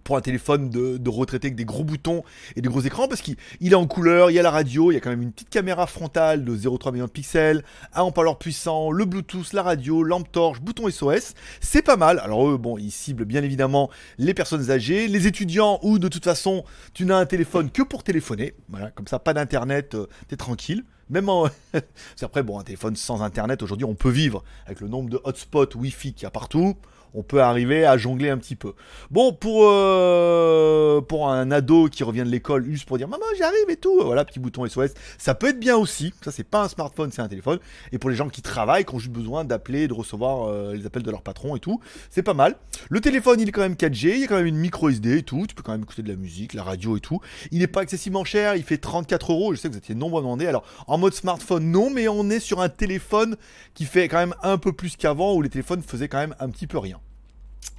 pour 0.08 0.16
un 0.16 0.22
téléphone 0.22 0.70
de, 0.70 1.10
retraité 1.10 1.48
avec 1.48 1.58
des 1.58 1.66
gros 1.66 1.84
boutons 1.84 2.24
et 2.56 2.62
des 2.62 2.70
gros 2.70 2.80
écrans 2.80 3.10
parce 3.10 3.20
qu'il 3.22 3.36
est 3.62 3.76
en 3.76 3.88
couleur, 3.88 4.32
il 4.32 4.36
y 4.36 4.40
a 4.40 4.42
la 4.42 4.52
radio, 4.52 4.90
il 4.90 4.94
y 4.94 4.98
a 4.98 5.02
quand 5.02 5.10
même 5.10 5.22
une 5.22 5.34
petite 5.34 5.50
caméra 5.50 5.86
frontale 5.86 6.46
de 6.46 6.56
0,3 6.56 6.94
millions 6.94 7.08
de 7.08 7.12
pixels, 7.12 7.62
un 7.94 8.04
haut-parleur 8.04 8.38
puissant, 8.38 8.90
le 8.90 9.04
Bluetooth, 9.04 9.52
la 9.52 9.64
radio, 9.64 10.04
lampe 10.04 10.32
torche, 10.32 10.62
bouton 10.62 10.90
SOS, 10.90 11.34
c'est 11.60 11.82
pas 11.82 11.98
mal. 11.98 12.20
Alors 12.20 12.48
eux, 12.48 12.56
bon, 12.56 12.78
ils 12.78 12.92
ciblent 12.92 13.26
bien 13.26 13.44
évidemment 13.44 13.90
les 14.18 14.34
personnes 14.34 14.72
âgées, 14.72 15.10
les 15.10 15.28
étudiants 15.28 15.78
ou 15.82 16.00
de 16.00 16.08
toute 16.08 16.24
façon, 16.24 16.64
tu 16.94 17.04
n'as 17.04 17.18
un 17.18 17.26
téléphone 17.26 17.70
que 17.70 17.82
pour 17.82 18.06
téléphoner. 18.06 18.54
Voilà, 18.70 18.92
comme 18.92 19.08
ça, 19.08 19.20
pas 19.20 19.34
d'internet, 19.34 19.96
euh, 19.96 20.08
t'es 20.30 20.38
tranquille. 20.38 20.86
Même 21.10 21.28
en. 21.28 21.50
après, 22.22 22.44
bon, 22.44 22.60
un 22.60 22.64
téléphone 22.64 22.96
sans 22.96 23.22
internet, 23.22 23.62
aujourd'hui, 23.62 23.86
on 23.86 23.96
peut 23.96 24.10
vivre 24.10 24.46
avec 24.68 24.80
le 24.80 24.88
nombre 24.88 25.10
de 25.10 25.20
hotspots 25.26 25.76
Wi-Fi 25.76 26.14
qu'il 26.14 26.24
y 26.24 26.28
a 26.28 26.32
partout 26.32 26.78
on 27.18 27.24
peut 27.24 27.42
arriver 27.42 27.84
à 27.84 27.98
jongler 27.98 28.30
un 28.30 28.38
petit 28.38 28.56
peu. 28.56 28.74
Bon, 29.10 29.34
pour, 29.34 29.64
euh, 29.64 31.02
pour 31.02 31.30
un 31.30 31.50
ado 31.50 31.90
qui 31.90 32.04
revient 32.04 32.24
de 32.24 32.30
l'école 32.30 32.70
juste 32.70 32.88
pour 32.88 33.00
dire 33.00 33.08
maman 33.08 33.26
j'arrive 33.40 33.70
et 33.70 33.76
tout, 33.76 34.04
voilà, 34.04 34.24
petit 34.24 34.40
bouton 34.40 34.68
SOS, 34.68 34.92
ça 35.18 35.34
peut 35.34 35.48
être 35.48 35.60
bien 35.60 35.76
aussi. 35.76 36.14
Ça, 36.24 36.32
c'est 36.32 36.44
pas 36.44 36.64
un 36.64 36.68
smartphone, 36.68 37.12
c'est 37.12 37.24
un 37.24 37.28
téléphone. 37.28 37.58
Et 37.92 37.98
pour 37.98 38.12
les 38.12 38.16
gens 38.16 38.30
qui 38.30 38.44
travaillent, 38.44 38.86
qui 38.86 38.94
ont 38.94 39.00
juste 39.00 39.12
besoin 39.12 39.46
d'appeler, 39.46 39.88
de 39.88 39.94
recevoir 39.94 40.48
euh, 40.48 40.76
les 40.76 40.86
appels 40.86 41.02
de 41.02 41.10
leur 41.10 41.24
patron 41.24 41.56
et 41.56 41.60
tout, 41.60 41.82
c'est 42.12 42.22
pas 42.22 42.36
mal. 42.36 42.56
Le 42.90 43.02
téléphone, 43.02 43.42
il 43.42 43.50
est 43.50 43.52
quand 43.52 43.62
même 43.62 43.74
4G, 43.74 44.10
il 44.14 44.20
y 44.20 44.24
a 44.26 44.28
quand 44.28 44.38
même 44.38 44.46
une 44.46 44.58
micro 44.58 44.88
SD 44.90 45.18
et 45.18 45.24
tout, 45.24 45.48
tu 45.48 45.56
peux 45.56 45.64
quand 45.64 45.72
même 45.72 45.82
écouter 45.82 46.04
de 46.04 46.10
la 46.10 46.16
musique, 46.16 46.54
la 46.54 46.62
radio 46.62 46.98
et 46.98 47.00
tout. 47.00 47.20
Il 47.50 47.60
n'est 47.60 47.68
pas 47.68 47.82
excessivement 47.82 48.26
cher, 48.26 48.56
il 48.56 48.64
fait 48.64 48.78
34 48.78 49.32
euros. 49.32 49.56
Je 49.56 49.60
sais 49.60 49.70
que 49.70 49.74
vous 49.74 49.80
étiez 49.80 49.96
nombreux 49.96 50.20
à 50.20 50.22
demander. 50.22 50.46
Alors, 50.46 50.64
en 50.86 51.00
mode 51.00 51.16
smartphone, 51.16 51.72
non, 51.72 51.90
mais 51.90 52.08
on 52.08 52.30
est 52.30 52.40
sur 52.40 52.62
un 52.62 52.70
téléphone 52.70 53.38
qui 53.74 53.86
fait 53.86 54.08
quand 54.08 54.20
même 54.20 54.36
un 54.44 54.60
peu 54.60 54.72
plus 54.72 54.96
qu'avant 54.96 55.34
où 55.34 55.42
les 55.42 55.50
téléphones 55.50 55.82
faisaient 55.82 56.08
quand 56.08 56.20
même 56.20 56.36
un 56.40 56.50
petit 56.50 56.68
peu 56.68 56.78
rien. 56.78 57.00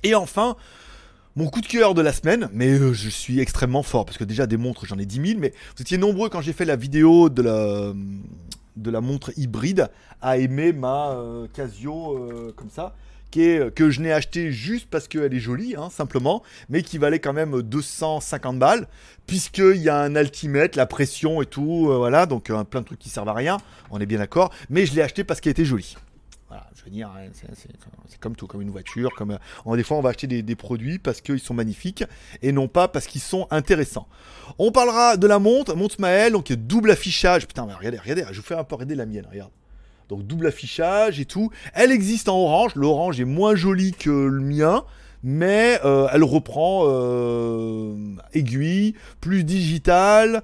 Et 0.02 0.14
enfin, 0.14 0.56
mon 1.38 1.48
coup 1.48 1.60
de 1.60 1.66
cœur 1.66 1.94
de 1.94 2.02
la 2.02 2.12
semaine, 2.12 2.48
mais 2.52 2.70
euh, 2.70 2.92
je 2.92 3.08
suis 3.08 3.38
extrêmement 3.38 3.84
fort 3.84 4.04
parce 4.04 4.18
que 4.18 4.24
déjà 4.24 4.48
des 4.48 4.56
montres 4.56 4.86
j'en 4.86 4.98
ai 4.98 5.06
10 5.06 5.26
000, 5.34 5.40
mais 5.40 5.54
vous 5.76 5.82
étiez 5.82 5.96
nombreux 5.96 6.28
quand 6.28 6.40
j'ai 6.40 6.52
fait 6.52 6.64
la 6.64 6.74
vidéo 6.74 7.28
de 7.28 7.42
la, 7.42 7.92
la 8.90 9.00
montre 9.00 9.30
hybride 9.36 9.88
à 10.20 10.36
aimer 10.38 10.72
ma 10.72 11.10
euh, 11.10 11.46
Casio 11.52 12.16
euh, 12.16 12.52
comme 12.56 12.70
ça. 12.70 12.94
Qui 13.30 13.42
est, 13.42 13.74
que 13.74 13.90
je 13.90 14.00
n'ai 14.00 14.10
acheté 14.10 14.50
juste 14.52 14.88
parce 14.90 15.06
qu'elle 15.06 15.34
est 15.34 15.38
jolie, 15.38 15.76
hein, 15.76 15.90
simplement, 15.90 16.42
mais 16.70 16.82
qui 16.82 16.96
valait 16.96 17.18
quand 17.18 17.34
même 17.34 17.60
250 17.60 18.58
balles, 18.58 18.88
puisqu'il 19.26 19.76
y 19.76 19.90
a 19.90 20.00
un 20.00 20.16
altimètre, 20.16 20.78
la 20.78 20.86
pression 20.86 21.42
et 21.42 21.46
tout, 21.46 21.92
voilà, 21.94 22.24
donc 22.24 22.50
plein 22.70 22.80
de 22.80 22.86
trucs 22.86 22.98
qui 22.98 23.10
servent 23.10 23.28
à 23.28 23.34
rien, 23.34 23.58
on 23.90 24.00
est 24.00 24.06
bien 24.06 24.16
d'accord, 24.16 24.50
mais 24.70 24.86
je 24.86 24.94
l'ai 24.94 25.02
acheté 25.02 25.24
parce 25.24 25.42
qu'elle 25.42 25.50
était 25.50 25.66
jolie. 25.66 25.94
Voilà, 26.48 26.66
je 26.74 26.82
veux 26.82 26.90
dire, 26.90 27.08
hein, 27.08 27.28
c'est 28.06 28.18
comme 28.20 28.34
tout, 28.34 28.46
comme 28.46 28.62
une 28.62 28.70
voiture. 28.70 29.10
Comme, 29.14 29.38
euh, 29.66 29.76
des 29.76 29.82
fois, 29.82 29.98
on 29.98 30.00
va 30.00 30.10
acheter 30.10 30.26
des, 30.26 30.56
produits 30.56 30.98
parce 30.98 31.20
qu'ils 31.20 31.40
sont 31.40 31.52
magnifiques 31.52 32.04
et 32.40 32.52
non 32.52 32.68
pas 32.68 32.88
parce 32.88 33.06
qu'ils 33.06 33.20
sont 33.20 33.46
intéressants. 33.50 34.08
On 34.58 34.72
parlera 34.72 35.18
de 35.18 35.26
la 35.26 35.38
montre, 35.38 35.74
montre 35.74 36.00
Maël, 36.00 36.32
donc 36.32 36.50
double 36.50 36.90
affichage. 36.90 37.46
Putain, 37.46 37.64
regardez, 37.64 37.98
regardez, 37.98 38.24
je 38.30 38.36
vous 38.36 38.46
fais 38.46 38.54
un 38.54 38.64
peu 38.64 38.76
regarder 38.76 38.94
la 38.94 39.04
mienne, 39.04 39.26
regarde. 39.30 39.50
Donc 40.08 40.26
double 40.26 40.46
affichage 40.46 41.20
et 41.20 41.26
tout. 41.26 41.50
Elle 41.74 41.92
existe 41.92 42.30
en 42.30 42.38
orange. 42.38 42.74
L'orange 42.76 43.20
est 43.20 43.26
moins 43.26 43.54
joli 43.54 43.92
que 43.92 44.10
le 44.10 44.40
mien 44.40 44.84
mais 45.22 45.80
euh, 45.84 46.08
elle 46.12 46.24
reprend 46.24 46.84
euh, 46.86 47.94
aiguille, 48.34 48.94
plus 49.20 49.44
digital, 49.44 50.42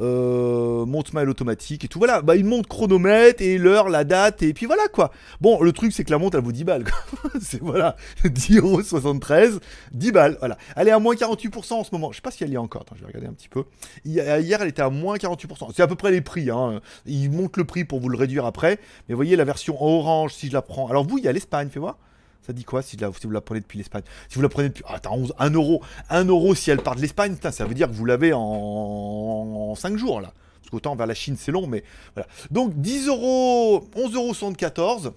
euh, 0.00 0.84
montre 0.86 1.14
mail 1.14 1.28
automatique 1.28 1.84
et 1.84 1.88
tout. 1.88 1.98
Voilà, 1.98 2.22
bah, 2.22 2.36
il 2.36 2.44
monte 2.44 2.66
chronomètre 2.66 3.42
et 3.42 3.58
l'heure, 3.58 3.88
la 3.88 4.04
date, 4.04 4.42
et 4.42 4.52
puis 4.52 4.66
voilà 4.66 4.88
quoi. 4.88 5.10
Bon, 5.40 5.62
le 5.62 5.72
truc 5.72 5.92
c'est 5.92 6.04
que 6.04 6.10
la 6.10 6.18
montre 6.18 6.36
elle 6.36 6.44
vaut 6.44 6.52
10 6.52 6.64
balles. 6.64 6.84
c'est 7.40 7.60
voilà, 7.60 7.96
10,73€, 8.24 9.60
10 9.92 10.12
balles. 10.12 10.36
Voilà. 10.40 10.58
Elle 10.76 10.88
est 10.88 10.92
à 10.92 10.98
moins 10.98 11.14
48% 11.14 11.74
en 11.74 11.84
ce 11.84 11.90
moment. 11.92 12.10
Je 12.12 12.16
sais 12.16 12.22
pas 12.22 12.30
si 12.30 12.44
elle 12.44 12.50
y 12.50 12.54
est 12.54 12.58
encore. 12.58 12.82
Attends, 12.82 12.96
je 12.96 13.00
vais 13.00 13.06
regarder 13.06 13.28
un 13.28 13.32
petit 13.32 13.48
peu. 13.48 13.64
Hier, 14.04 14.60
elle 14.60 14.68
était 14.68 14.82
à 14.82 14.90
moins 14.90 15.16
48%. 15.16 15.70
C'est 15.74 15.82
à 15.82 15.86
peu 15.86 15.96
près 15.96 16.10
les 16.10 16.20
prix. 16.20 16.50
Hein. 16.50 16.80
Il 17.06 17.30
monte 17.30 17.56
le 17.56 17.64
prix 17.64 17.84
pour 17.84 18.00
vous 18.00 18.08
le 18.08 18.16
réduire 18.16 18.46
après. 18.46 18.78
Mais 19.08 19.14
voyez 19.14 19.36
la 19.36 19.44
version 19.44 19.80
orange 19.80 20.34
si 20.34 20.48
je 20.48 20.52
la 20.52 20.62
prends. 20.62 20.88
Alors 20.88 21.06
vous, 21.06 21.18
il 21.18 21.24
y 21.24 21.28
a 21.28 21.32
l'Espagne, 21.32 21.68
fais 21.70 21.80
voir. 21.80 21.98
Ça 22.46 22.52
dit 22.52 22.64
quoi 22.64 22.82
si, 22.82 22.96
vous 22.96 23.30
la 23.30 23.40
prenez 23.40 23.60
depuis 23.60 23.78
l'Espagne? 23.78 24.02
Si 24.28 24.36
vous 24.36 24.42
la 24.42 24.50
prenez 24.50 24.68
depuis. 24.68 24.84
Attends, 24.86 25.18
1 25.38 25.50
euro. 25.50 25.82
1 26.10 26.26
euro 26.26 26.54
si 26.54 26.70
elle 26.70 26.82
part 26.82 26.94
de 26.94 27.00
l'Espagne, 27.00 27.36
ça 27.40 27.64
veut 27.64 27.74
dire 27.74 27.88
que 27.88 27.94
vous 27.94 28.04
l'avez 28.04 28.32
en... 28.34 29.74
5 29.74 29.96
jours 29.96 30.20
là. 30.20 30.32
Parce 30.60 30.70
qu'autant 30.70 30.94
vers 30.94 31.06
la 31.06 31.14
Chine 31.14 31.36
c'est 31.38 31.52
long, 31.52 31.66
mais 31.66 31.84
voilà. 32.14 32.28
Donc 32.50 32.74
10 32.74 33.08
euros, 33.08 33.88
11 33.96 34.14
euros 34.14 34.34
74. 34.34 35.12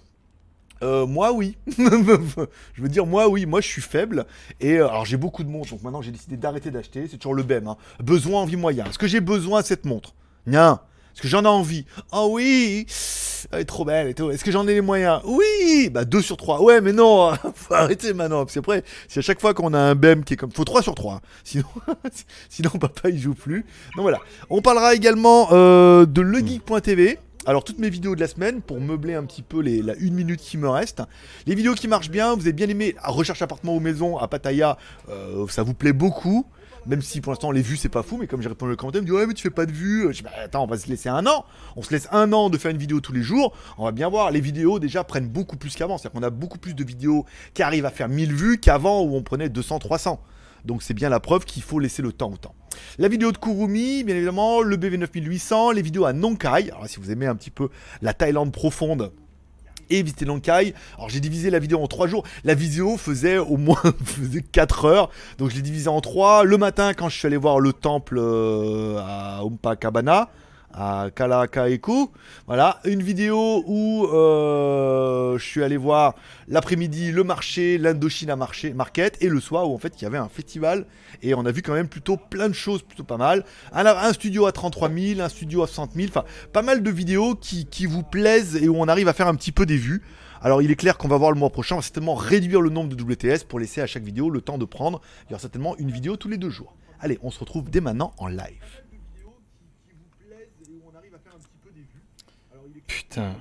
Euh, 0.84 1.08
moi 1.08 1.34
oui, 1.34 1.58
je 1.78 2.82
veux 2.82 2.88
dire 2.88 3.08
moi 3.08 3.28
oui, 3.28 3.48
moi 3.48 3.62
je 3.62 3.68
suis 3.68 3.82
faible 3.82 4.28
et 4.60 4.74
euh, 4.74 4.88
alors 4.88 5.06
j'ai 5.06 5.18
beaucoup 5.18 5.44
de 5.44 5.50
montres 5.50 5.72
donc 5.72 5.82
maintenant 5.82 6.04
j'ai 6.04 6.12
décidé 6.12 6.38
d'arrêter 6.38 6.70
d'acheter, 6.70 7.08
c'est 7.10 7.18
toujours 7.18 7.34
le 7.34 7.44
même. 7.44 7.68
Hein. 7.68 7.78
Besoin, 8.00 8.42
envie, 8.44 8.58
moyen. 8.58 8.86
Est-ce 8.86 9.00
que 9.00 9.08
j'ai 9.08 9.22
besoin 9.22 9.62
de 9.62 9.66
cette 9.66 9.86
montre? 9.86 10.14
Non. 10.46 10.78
Est-ce 11.18 11.24
que 11.24 11.30
j'en 11.30 11.46
ai 11.46 11.48
envie 11.48 11.84
Oh 12.12 12.30
oui 12.34 12.86
Elle 13.52 13.62
est 13.62 13.66
trop 13.66 13.84
belle 13.84 14.08
et 14.08 14.14
tout. 14.14 14.30
Est-ce 14.30 14.44
que 14.44 14.52
j'en 14.52 14.68
ai 14.68 14.76
les 14.76 14.82
moyens? 14.82 15.20
Oui 15.26 15.90
Bah 15.90 16.06
2 16.06 16.22
sur 16.22 16.38
3. 16.38 16.62
Ouais, 16.62 16.80
mais 16.80 16.94
non 16.94 17.34
Faut 17.56 17.74
arrêter 17.74 18.14
maintenant. 18.14 18.46
Parce 18.46 18.54
qu'après, 18.54 18.84
c'est 19.08 19.22
à 19.22 19.24
chaque 19.24 19.42
fois 19.42 19.56
qu'on 19.56 19.74
a 19.74 19.80
un 19.80 19.96
BEM 19.96 20.24
qui 20.24 20.36
est 20.36 20.38
comme. 20.38 20.52
Faut 20.52 20.64
3 20.64 20.84
sur 20.84 20.94
3. 20.94 21.16
Hein. 21.16 21.22
Sinon, 21.44 21.66
sinon 22.50 22.70
papa 22.70 23.10
il 23.10 23.18
joue 23.18 23.34
plus. 23.34 23.66
Donc 23.96 24.04
voilà. 24.04 24.20
On 24.52 24.62
parlera 24.62 24.94
également 24.94 25.48
euh, 25.54 26.06
de 26.06 26.22
legeek.tv. 26.22 27.18
Alors 27.48 27.64
toutes 27.64 27.80
mes 27.80 27.90
vidéos 27.90 28.14
de 28.14 28.20
la 28.20 28.28
semaine 28.28 28.62
pour 28.62 28.80
meubler 28.80 29.16
un 29.16 29.24
petit 29.24 29.42
peu 29.42 29.62
les, 29.62 29.82
la 29.82 29.96
une 29.96 30.14
minute 30.14 30.40
qui 30.40 30.58
me 30.58 30.70
reste. 30.70 31.02
Les 31.48 31.56
vidéos 31.56 31.74
qui 31.74 31.88
marchent 31.88 32.12
bien, 32.12 32.36
vous 32.36 32.42
avez 32.42 32.54
bien 32.54 32.70
aimé 32.70 32.94
recherche 33.04 33.42
appartement 33.42 33.76
ou 33.76 33.80
maison 33.80 34.20
à 34.20 34.28
Pattaya, 34.28 34.78
euh, 35.10 35.48
ça 35.48 35.64
vous 35.64 35.74
plaît 35.74 35.94
beaucoup. 35.94 36.46
Même 36.88 37.02
si 37.02 37.22
pour 37.22 37.32
l'instant 37.32 37.52
les 37.52 37.62
vues 37.62 37.78
c'est 37.78 37.90
pas 37.90 38.04
fou, 38.04 38.18
mais 38.18 38.28
comme 38.28 38.42
j'ai 38.42 38.50
répondu 38.50 38.74
au 38.74 38.76
commentaire, 38.76 39.02
il 39.02 39.04
me 39.04 39.08
dit 39.08 39.14
ouais 39.14 39.28
mais 39.28 39.34
tu 39.34 39.44
fais 39.44 39.50
pas 39.50 39.66
de 39.66 39.72
vues. 39.72 40.08
Je 40.12 40.18
dis 40.18 40.24
bah 40.24 40.32
attends, 40.44 40.64
on 40.64 40.68
va 40.68 40.78
se 40.78 40.88
laisser 40.88 41.10
un 41.10 41.26
an. 41.28 41.46
On 41.76 41.82
se 41.82 41.92
laisse 41.92 42.08
un 42.12 42.32
an 42.34 42.50
de 42.50 42.58
faire 42.58 42.72
une 42.72 42.78
vidéo 42.78 43.02
tous 43.02 43.14
les 43.14 43.22
jours. 43.22 43.54
On 43.78 43.86
va 43.86 43.92
bien 43.92 44.10
voir. 44.10 44.32
Les 44.32 44.42
vidéos 44.42 44.80
déjà 44.80 45.04
prennent 45.04 45.28
beaucoup 45.28 45.58
plus 45.58 45.76
qu'avant. 45.76 45.98
C'est-à-dire 45.98 46.20
qu'on 46.20 46.26
a 46.26 46.30
beaucoup 46.30 46.58
plus 46.58 46.74
de 46.74 46.84
vidéos 46.84 47.26
qui 47.54 47.62
arrivent 47.62 47.86
à 47.86 47.92
faire 47.92 48.10
1000 48.10 48.34
vues 48.34 48.58
qu'avant 48.60 49.04
où 49.04 49.16
on 49.16 49.24
prenait 49.24 49.50
200, 49.50 49.80
300. 49.80 50.22
Donc 50.66 50.84
c'est 50.84 50.94
bien 50.94 51.10
la 51.10 51.20
preuve 51.20 51.46
qu'il 51.46 51.64
faut 51.64 51.80
laisser 51.80 52.02
le 52.02 52.12
temps 52.12 52.32
au 52.32 52.38
temps. 52.38 52.56
La 52.98 53.08
vidéo 53.08 53.32
de 53.32 53.38
Kurumi, 53.38 54.04
bien 54.04 54.16
évidemment, 54.16 54.62
le 54.62 54.78
BV9800, 54.78 55.74
les 55.74 55.82
vidéos 55.82 56.06
à 56.06 56.14
Nonkai. 56.14 56.72
Alors 56.72 56.88
si 56.88 57.00
vous 57.00 57.12
aimez 57.12 57.26
un 57.26 57.36
petit 57.36 57.52
peu 57.52 57.70
la 58.02 58.14
Thaïlande 58.14 58.52
profonde, 58.52 59.12
et 59.90 60.04
visiter 60.04 60.26
Nankai. 60.26 60.74
Alors 60.98 61.10
j'ai 61.10 61.20
divisé 61.20 61.50
la 61.50 61.60
vidéo 61.60 61.82
en 61.82 61.88
3 61.88 62.08
jours. 62.08 62.24
La 62.44 62.54
vidéo 62.54 62.98
faisait 62.98 63.38
au 63.38 63.58
moins 63.58 63.82
faisait 64.04 64.42
4 64.42 64.86
heures. 64.86 65.10
Donc 65.38 65.50
je 65.50 65.56
l'ai 65.56 65.62
divisé 65.62 65.88
en 65.90 66.02
3. 66.02 66.44
Le 66.44 66.58
matin 66.58 66.94
quand 66.94 67.10
je 67.10 67.18
suis 67.18 67.28
allé 67.28 67.38
voir 67.38 67.60
le 67.60 67.74
temple 67.74 68.18
euh, 68.20 69.00
à 69.00 69.42
Umpakabana 69.44 70.30
à 70.74 71.10
Kalakaeku. 71.14 72.12
Voilà, 72.46 72.80
une 72.86 73.02
vidéo 73.02 73.64
où 73.66 74.06
euh, 74.06 75.38
je 75.38 75.44
suis 75.44 75.64
allé 75.64 75.78
voir 75.78 76.16
l'après-midi 76.48 77.12
le 77.12 77.24
marché, 77.24 77.78
l'Indochina 77.78 78.36
marché, 78.36 78.74
Market, 78.74 79.18
et 79.22 79.30
le 79.30 79.40
soir 79.40 79.70
où 79.70 79.74
en 79.74 79.78
fait 79.78 79.94
il 80.00 80.04
y 80.04 80.08
avait 80.08 80.18
un 80.18 80.30
festival 80.30 80.86
et 81.22 81.34
on 81.34 81.46
a 81.46 81.52
vu 81.52 81.62
quand 81.62 81.74
même 81.74 81.88
plutôt 81.88 82.18
plein 82.18 82.48
de 82.48 82.54
choses, 82.54 82.82
plutôt 82.82 83.04
pas 83.04 83.18
mal. 83.18 83.44
Un, 83.72 83.86
un 83.86 84.14
studio 84.14 84.46
à 84.46 84.52
33 84.52 84.90
000, 84.90 85.22
un 85.22 85.30
studio 85.30 85.64
à 85.64 85.68
60 85.68 85.94
000, 85.96 86.08
enfin 86.10 86.26
pas 86.54 86.62
mal 86.62 86.84
de 86.84 86.92
vidéos 86.92 87.36
qui, 87.36 87.66
qui 87.66 87.86
vous 87.86 88.04
plaisent 88.04 88.56
et 88.56 88.70
où 88.70 88.76
on 88.78 88.88
arrive 88.88 89.08
à 89.08 89.14
faire 89.14 89.28
un 89.28 89.36
petit 89.36 89.52
peu 89.52 89.66
des 89.66 89.78
vues. 89.78 90.04
Alors 90.42 90.62
il 90.62 90.70
est 90.70 90.76
clair 90.76 90.98
qu'on 90.98 91.08
va 91.08 91.18
voir 91.18 91.32
le 91.32 91.40
mois 91.40 91.50
prochain, 91.50 91.76
on 91.76 91.80
va 91.80 91.84
certainement 91.84 92.16
réduire 92.16 92.62
le 92.62 92.70
nombre 92.70 92.96
de 92.96 93.02
WTS 93.02 93.44
pour 93.48 93.60
laisser 93.60 93.82
à 93.82 93.88
chaque 93.88 94.04
vidéo 94.04 94.30
le 94.30 94.42
temps 94.42 94.58
de 94.58 94.66
prendre. 94.66 95.02
Il 95.26 95.32
y 95.32 95.34
aura 95.34 95.42
certainement 95.42 95.76
une 95.78 95.92
vidéo 95.92 96.16
tous 96.16 96.30
les 96.30 96.38
deux 96.38 96.52
jours. 96.52 96.76
Allez, 97.00 97.20
on 97.22 97.32
se 97.32 97.40
retrouve 97.40 97.70
dès 97.70 97.82
maintenant 97.82 98.14
en 98.18 98.28
live. 98.28 98.87
Putain. 102.88 103.36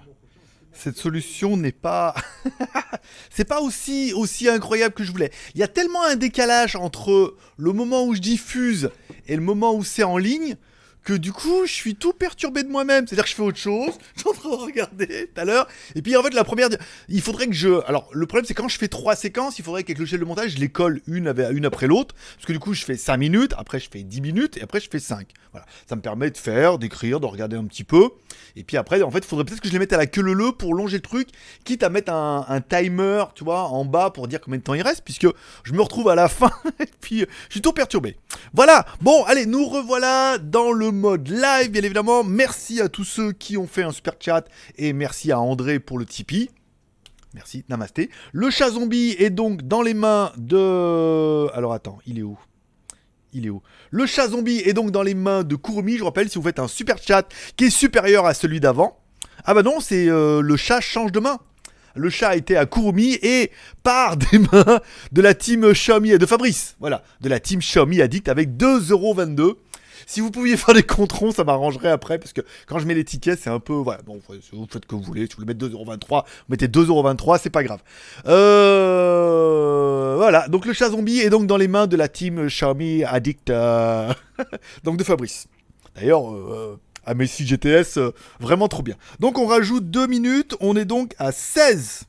Cette 0.73 0.99
solution 0.99 1.57
n'est 1.57 1.73
pas. 1.73 2.15
c'est 3.31 3.47
pas 3.47 3.61
aussi, 3.61 4.13
aussi 4.13 4.49
incroyable 4.49 4.95
que 4.95 5.05
je 5.05 5.11
voulais. 5.11 5.31
Il 5.55 5.61
y 5.61 5.65
a 5.65 5.69
tellement 5.69 6.05
un 6.05 6.17
décalage 6.17 6.77
entre 6.77 7.35
le 7.57 7.73
moment 7.73 8.05
où 8.05 8.15
je 8.15 8.21
diffuse 8.21 8.91
et 9.27 9.37
le 9.37 9.43
moment 9.43 9.75
où 9.75 9.83
c'est 9.83 10.03
en 10.03 10.19
ligne 10.19 10.57
que 11.07 11.13
du 11.13 11.33
coup, 11.33 11.67
je 11.67 11.73
suis 11.73 11.95
tout 11.95 12.13
perturbé 12.13 12.65
de 12.65 12.69
moi-même. 12.69 13.07
C'est-à-dire 13.07 13.25
que 13.25 13.31
je 13.31 13.37
fais 13.37 13.43
autre 13.43 13.59
chose, 13.59 13.93
je 14.17 14.21
suis 14.21 14.29
en 14.29 14.33
train 14.33 14.51
de 14.51 14.55
regarder 14.57 15.31
tout 15.33 15.41
à 15.41 15.45
l'heure. 15.45 15.69
Et 15.95 16.03
puis 16.03 16.17
en 16.17 16.23
fait, 16.23 16.35
la 16.35 16.43
première, 16.43 16.69
il 17.09 17.23
faudrait 17.23 17.47
que 17.47 17.55
je. 17.55 17.81
Alors, 17.87 18.11
le 18.13 18.27
problème, 18.27 18.45
c'est 18.45 18.55
quand 18.55 18.69
je 18.69 18.77
fais 18.77 18.89
trois 18.89 19.15
séquences, 19.15 19.59
il 19.61 19.65
faudrait 19.65 19.85
qu'avec 19.85 19.99
le 19.99 20.03
logiciel 20.03 20.21
de 20.21 20.27
montage, 20.27 20.51
je 20.51 20.59
les 20.59 20.69
colle 20.69 21.01
une, 21.07 21.33
une 21.53 21.65
après 21.65 21.87
l'autre. 21.87 22.15
Parce 22.35 22.47
que 22.47 22.53
du 22.53 22.59
coup, 22.59 22.75
je 22.75 22.85
fais 22.85 22.97
5 22.97 23.17
minutes, 23.17 23.55
après, 23.57 23.79
je 23.79 23.89
fais 23.89 24.03
10 24.03 24.21
minutes, 24.21 24.57
et 24.57 24.63
après, 24.63 24.81
je 24.81 24.89
fais 24.91 24.99
5. 24.99 25.29
Voilà. 25.53 25.65
Ça 25.89 25.95
me 25.95 26.01
permet 26.01 26.31
de 26.31 26.37
faire, 26.37 26.77
d'écrire, 26.77 27.21
de 27.21 27.27
regarder 27.27 27.57
un 27.57 27.65
petit 27.65 27.85
peu. 27.85 28.11
Et 28.57 28.65
puis 28.65 28.77
après, 28.77 29.01
en 29.03 29.11
fait, 29.11 29.19
il 29.19 29.27
faudrait 29.27 29.45
peut-être 29.45 29.61
que 29.61 29.69
je 29.69 29.73
les 29.73 29.79
mette 29.79 29.93
à 29.93 29.97
la 29.97 30.07
queue 30.07 30.23
le 30.23 30.33
le 30.33 30.51
pour 30.51 30.75
longer 30.75 30.97
le 30.97 31.03
truc, 31.03 31.29
quitte 31.65 31.83
à 31.83 31.89
mettre 31.89 32.13
un, 32.13 32.61
timer, 32.61 33.25
tu 33.35 33.45
vois, 33.45 33.69
en 33.69 33.85
bas 33.85 34.11
pour 34.11 34.29
dire 34.29 34.41
combien 34.41 34.59
de 34.59 34.65
temps 34.65 34.75
il 34.75 34.83
reste, 34.83 35.03
puisque 35.05 35.27
je 35.63 35.73
me 35.73 35.81
retrouve 35.83 36.09
à 36.09 36.15
la 36.15 36.29
fin, 36.29 36.51
et 36.81 36.89
puis 37.01 37.21
je 37.21 37.53
suis 37.53 37.61
tout 37.61 37.73
perturbé. 37.73 38.17
Voilà. 38.55 38.87
Bon, 39.01 39.25
allez, 39.25 39.47
nous 39.47 39.67
revoilà 39.67 40.39
dans 40.39 40.73
le 40.73 40.91
mode 40.97 41.29
live, 41.29 41.71
bien 41.71 41.83
évidemment. 41.83 42.25
Merci 42.25 42.81
à 42.81 42.89
tous 42.89 43.05
ceux 43.05 43.33
qui 43.33 43.57
ont 43.57 43.67
fait 43.67 43.83
un 43.83 43.93
super 43.93 44.15
chat 44.19 44.45
et 44.77 44.93
merci 44.93 45.31
à 45.31 45.39
André 45.41 45.79
pour 45.79 45.99
le 45.99 46.05
Tipeee. 46.05 46.51
Merci, 47.35 47.65
namasté. 47.69 48.11
Le 48.33 48.51
chat 48.51 48.71
zombie 48.71 49.15
est 49.19 49.31
donc 49.31 49.63
dans 49.63 49.83
les 49.83 49.95
mains 49.95 50.33
de... 50.39 51.55
Alors 51.55 51.75
attends, 51.75 51.99
il 52.07 52.19
est 52.19 52.23
où? 52.23 52.39
Il 53.35 53.47
est 53.47 53.51
où? 53.51 53.63
Le 53.91 54.07
chat 54.07 54.29
zombie 54.29 54.63
est 54.65 54.73
donc 54.73 54.91
dans 54.91 55.03
les 55.03 55.15
mains 55.15 55.45
de 55.45 55.55
Kurumi. 55.55 55.99
Je 55.99 56.05
rappelle, 56.05 56.31
si 56.31 56.39
vous 56.39 56.45
faites 56.45 56.59
un 56.59 56.69
super 56.69 56.97
chat 56.97 57.29
qui 57.57 57.67
est 57.67 57.71
supérieur 57.71 58.25
à 58.25 58.33
celui 58.33 58.59
d'avant. 58.59 58.99
Ah 59.45 59.53
bah 59.53 59.63
non, 59.63 59.81
c'est 59.81 60.09
euh, 60.09 60.41
le 60.41 60.57
chat 60.57 60.81
change 60.81 61.13
de 61.13 61.21
main. 61.21 61.39
Le 61.95 62.11
chat 62.11 62.37
été 62.37 62.57
à 62.57 62.67
Kurumi 62.67 63.19
et 63.23 63.51
part 63.83 64.17
des 64.33 64.39
mains 64.39 64.81
de 65.13 65.23
la 65.23 65.35
team 65.35 65.73
Xiaomi 65.73 66.13
et 66.13 66.19
de 66.19 66.27
Fabrice. 66.27 66.77
Voilà, 66.81 67.03
de 67.21 67.29
la 67.29 67.41
team 67.41 67.61
Xiaomi 67.61 68.01
Addict 68.01 68.29
avec 68.29 68.57
2,22€. 68.57 69.57
Si 70.07 70.21
vous 70.21 70.31
pouviez 70.31 70.57
faire 70.63 70.75
des 70.75 70.85
controns, 70.85 71.33
ça 71.33 71.45
m'arrangerait 71.45 71.91
après, 71.91 72.19
parce 72.19 72.33
que 72.33 72.41
quand 72.67 72.79
je 72.79 72.87
mets 72.87 72.95
les 72.95 73.05
tickets, 73.05 73.39
c'est 73.39 73.51
un 73.51 73.61
peu. 73.61 73.75
Voilà, 73.75 74.01
bon, 74.03 74.19
vous 74.53 74.67
faites 74.71 74.87
que 74.87 74.95
vous 74.95 75.03
voulez. 75.03 75.27
Si 75.27 75.35
vous 75.35 75.43
voulez 75.43 75.53
mettre 75.53 75.67
2,23€, 75.67 76.09
vous 76.09 76.23
mettez 76.49 76.69
2,23€, 76.69 77.41
c'est 77.43 77.51
pas 77.51 77.65
grave. 77.65 77.83
Euh, 78.27 80.15
voilà, 80.17 80.49
donc 80.49 80.65
le 80.65 80.73
chat 80.73 80.89
zombie 80.91 81.21
est 81.21 81.29
donc 81.29 81.47
dans 81.47 81.57
les 81.59 81.69
mains 81.69 81.89
de 81.89 81.97
la 81.97 82.09
team 82.09 82.47
Xiaomi 82.47 83.05
Addict, 83.05 83.51
euh, 83.51 84.15
donc 84.85 84.97
de 84.97 85.05
Fabrice. 85.05 85.49
D'ailleurs, 85.97 86.33
euh, 86.33 86.79
à 87.05 87.15
Messi 87.15 87.45
GTS, 87.47 87.99
vraiment 88.41 88.69
trop 88.69 88.83
bien. 88.83 88.95
Donc 89.19 89.39
on 89.39 89.47
rajoute 89.47 89.91
2 89.91 90.07
minutes, 90.07 90.55
on 90.61 90.77
est 90.77 90.85
donc 90.85 91.15
à 91.19 91.33
16. 91.33 92.05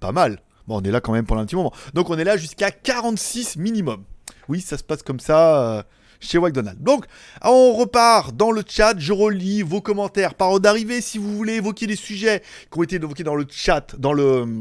Pas 0.00 0.12
mal. 0.12 0.40
Bon, 0.66 0.80
on 0.80 0.82
est 0.82 0.90
là 0.90 1.00
quand 1.00 1.12
même 1.12 1.26
pendant 1.26 1.42
un 1.42 1.46
petit 1.46 1.54
moment. 1.56 1.72
Donc 1.94 2.10
on 2.10 2.18
est 2.18 2.24
là 2.24 2.36
jusqu'à 2.36 2.72
46 2.72 3.56
minimum. 3.56 4.02
Oui, 4.48 4.60
ça 4.60 4.76
se 4.76 4.82
passe 4.82 5.02
comme 5.02 5.20
ça 5.20 5.86
chez 6.20 6.38
McDonald's. 6.38 6.80
Donc, 6.80 7.06
on 7.42 7.72
repart 7.74 8.34
dans 8.34 8.50
le 8.50 8.62
chat, 8.66 8.98
je 8.98 9.12
relis 9.12 9.62
vos 9.62 9.80
commentaires 9.80 10.34
par 10.34 10.48
ordre 10.48 10.60
d'arrivée. 10.60 11.00
Si 11.00 11.18
vous 11.18 11.36
voulez 11.36 11.54
évoquer 11.54 11.86
des 11.86 11.96
sujets 11.96 12.42
qui 12.70 12.78
ont 12.78 12.82
été 12.82 12.96
évoqués 12.96 13.24
dans 13.24 13.34
le 13.34 13.46
chat, 13.50 13.94
dans 13.98 14.12
le 14.12 14.60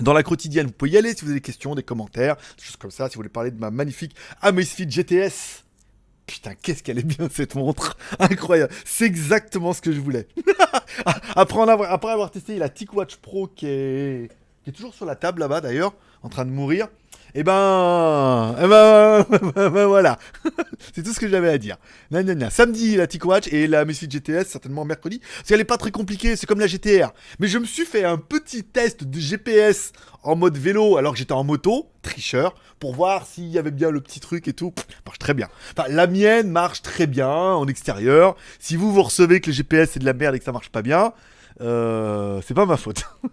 dans 0.00 0.12
la 0.12 0.22
quotidienne, 0.22 0.66
vous 0.66 0.72
pouvez 0.72 0.90
y 0.92 0.98
aller 0.98 1.14
si 1.14 1.22
vous 1.22 1.30
avez 1.30 1.40
des 1.40 1.44
questions, 1.44 1.74
des 1.74 1.82
commentaires, 1.82 2.36
des 2.36 2.64
choses 2.64 2.76
comme 2.76 2.90
ça. 2.90 3.08
Si 3.08 3.14
vous 3.14 3.20
voulez 3.20 3.28
parler 3.28 3.50
de 3.50 3.58
ma 3.58 3.70
magnifique 3.70 4.14
Amazfit 4.42 4.90
GTS. 4.90 5.64
Putain, 6.26 6.54
qu'est-ce 6.54 6.82
qu'elle 6.82 6.98
est 6.98 7.06
bien 7.06 7.28
cette 7.30 7.54
montre 7.54 7.96
Incroyable 8.18 8.72
C'est 8.84 9.04
exactement 9.04 9.72
ce 9.72 9.80
que 9.80 9.92
je 9.92 10.00
voulais. 10.00 10.26
après, 11.36 11.60
avoir, 11.60 11.92
après 11.92 12.10
avoir 12.10 12.30
testé 12.30 12.58
la 12.58 12.68
TicWatch 12.68 13.16
Pro 13.16 13.46
qui 13.46 13.66
est 13.66 14.30
toujours 14.74 14.92
sur 14.92 15.06
la 15.06 15.14
table 15.14 15.40
là-bas 15.40 15.60
d'ailleurs, 15.60 15.94
en 16.22 16.28
train 16.28 16.44
de 16.44 16.50
mourir. 16.50 16.88
Eh 17.38 17.42
ben, 17.42 18.56
eh 18.58 18.66
ben, 18.66 19.26
ben, 19.70 19.84
voilà. 19.84 20.18
c'est 20.94 21.02
tout 21.02 21.12
ce 21.12 21.20
que 21.20 21.28
j'avais 21.28 21.50
à 21.50 21.58
dire. 21.58 21.76
Samedi, 22.48 22.96
la 22.96 23.06
TicWatch 23.06 23.52
et 23.52 23.66
la 23.66 23.84
Messi 23.84 24.08
GTS, 24.08 24.46
certainement 24.46 24.86
mercredi. 24.86 25.18
Parce 25.18 25.48
qu'elle 25.48 25.60
est 25.60 25.64
pas 25.64 25.76
très 25.76 25.90
compliquée, 25.90 26.34
c'est 26.34 26.46
comme 26.46 26.60
la 26.60 26.66
GTR. 26.66 27.12
Mais 27.38 27.46
je 27.46 27.58
me 27.58 27.66
suis 27.66 27.84
fait 27.84 28.04
un 28.04 28.16
petit 28.16 28.64
test 28.64 29.04
de 29.04 29.20
GPS 29.20 29.92
en 30.22 30.34
mode 30.34 30.56
vélo 30.56 30.96
alors 30.96 31.12
que 31.12 31.18
j'étais 31.18 31.34
en 31.34 31.44
moto, 31.44 31.90
tricheur, 32.00 32.54
pour 32.80 32.94
voir 32.94 33.26
s'il 33.26 33.48
y 33.48 33.58
avait 33.58 33.70
bien 33.70 33.90
le 33.90 34.00
petit 34.00 34.20
truc 34.20 34.48
et 34.48 34.54
tout. 34.54 34.72
marche 35.04 35.18
très 35.18 35.34
bien. 35.34 35.48
Enfin, 35.76 35.90
la 35.90 36.06
mienne 36.06 36.50
marche 36.50 36.80
très 36.80 37.06
bien 37.06 37.28
en 37.28 37.66
extérieur. 37.68 38.34
Si 38.58 38.76
vous 38.76 38.90
vous 38.94 39.02
recevez 39.02 39.42
que 39.42 39.50
le 39.50 39.52
GPS 39.52 39.90
c'est 39.92 40.00
de 40.00 40.06
la 40.06 40.14
merde 40.14 40.36
et 40.36 40.38
que 40.38 40.44
ça 40.46 40.52
marche 40.52 40.70
pas 40.70 40.80
bien, 40.80 41.12
euh, 41.60 42.40
c'est 42.46 42.54
pas 42.54 42.64
ma 42.64 42.78
faute. 42.78 43.02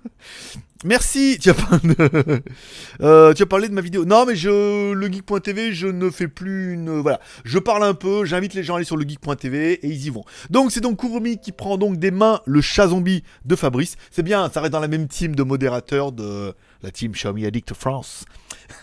Merci. 0.83 1.37
Tu 1.41 1.49
as, 1.49 1.53
parlé 1.53 1.95
de... 1.95 2.43
Euh, 3.01 3.33
tu 3.33 3.43
as 3.43 3.45
parlé 3.45 3.69
de 3.69 3.73
ma 3.73 3.81
vidéo. 3.81 4.05
Non, 4.05 4.25
mais 4.25 4.35
je 4.35 4.91
le 4.93 5.07
geek.tv, 5.11 5.73
je 5.73 5.87
ne 5.87 6.09
fais 6.09 6.27
plus 6.27 6.73
une. 6.73 6.99
Voilà, 6.99 7.19
je 7.43 7.59
parle 7.59 7.83
un 7.83 7.93
peu. 7.93 8.25
J'invite 8.25 8.53
les 8.53 8.63
gens 8.63 8.75
à 8.75 8.77
aller 8.77 8.85
sur 8.85 8.97
le 8.97 9.07
geek.tv 9.07 9.73
et 9.73 9.87
ils 9.87 10.05
y 10.05 10.09
vont. 10.09 10.23
Donc 10.49 10.71
c'est 10.71 10.81
donc 10.81 10.99
Kurumi 10.99 11.37
qui 11.37 11.51
prend 11.51 11.77
donc 11.77 11.97
des 11.97 12.11
mains 12.11 12.41
le 12.45 12.61
chat 12.61 12.87
zombie 12.87 13.23
de 13.45 13.55
Fabrice. 13.55 13.95
C'est 14.11 14.23
bien, 14.23 14.49
ça 14.49 14.61
reste 14.61 14.73
dans 14.73 14.79
la 14.79 14.87
même 14.87 15.07
team 15.07 15.35
de 15.35 15.43
modérateurs 15.43 16.11
de 16.11 16.53
la 16.81 16.91
team 16.91 17.11
Xiaomi 17.11 17.45
Addict 17.45 17.73
France. 17.73 18.25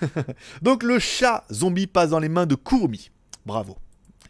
donc 0.63 0.83
le 0.83 0.99
chat 0.99 1.45
zombie 1.53 1.87
passe 1.87 2.11
dans 2.11 2.21
les 2.21 2.29
mains 2.29 2.47
de 2.47 2.55
Kurumi. 2.55 3.11
Bravo 3.47 3.77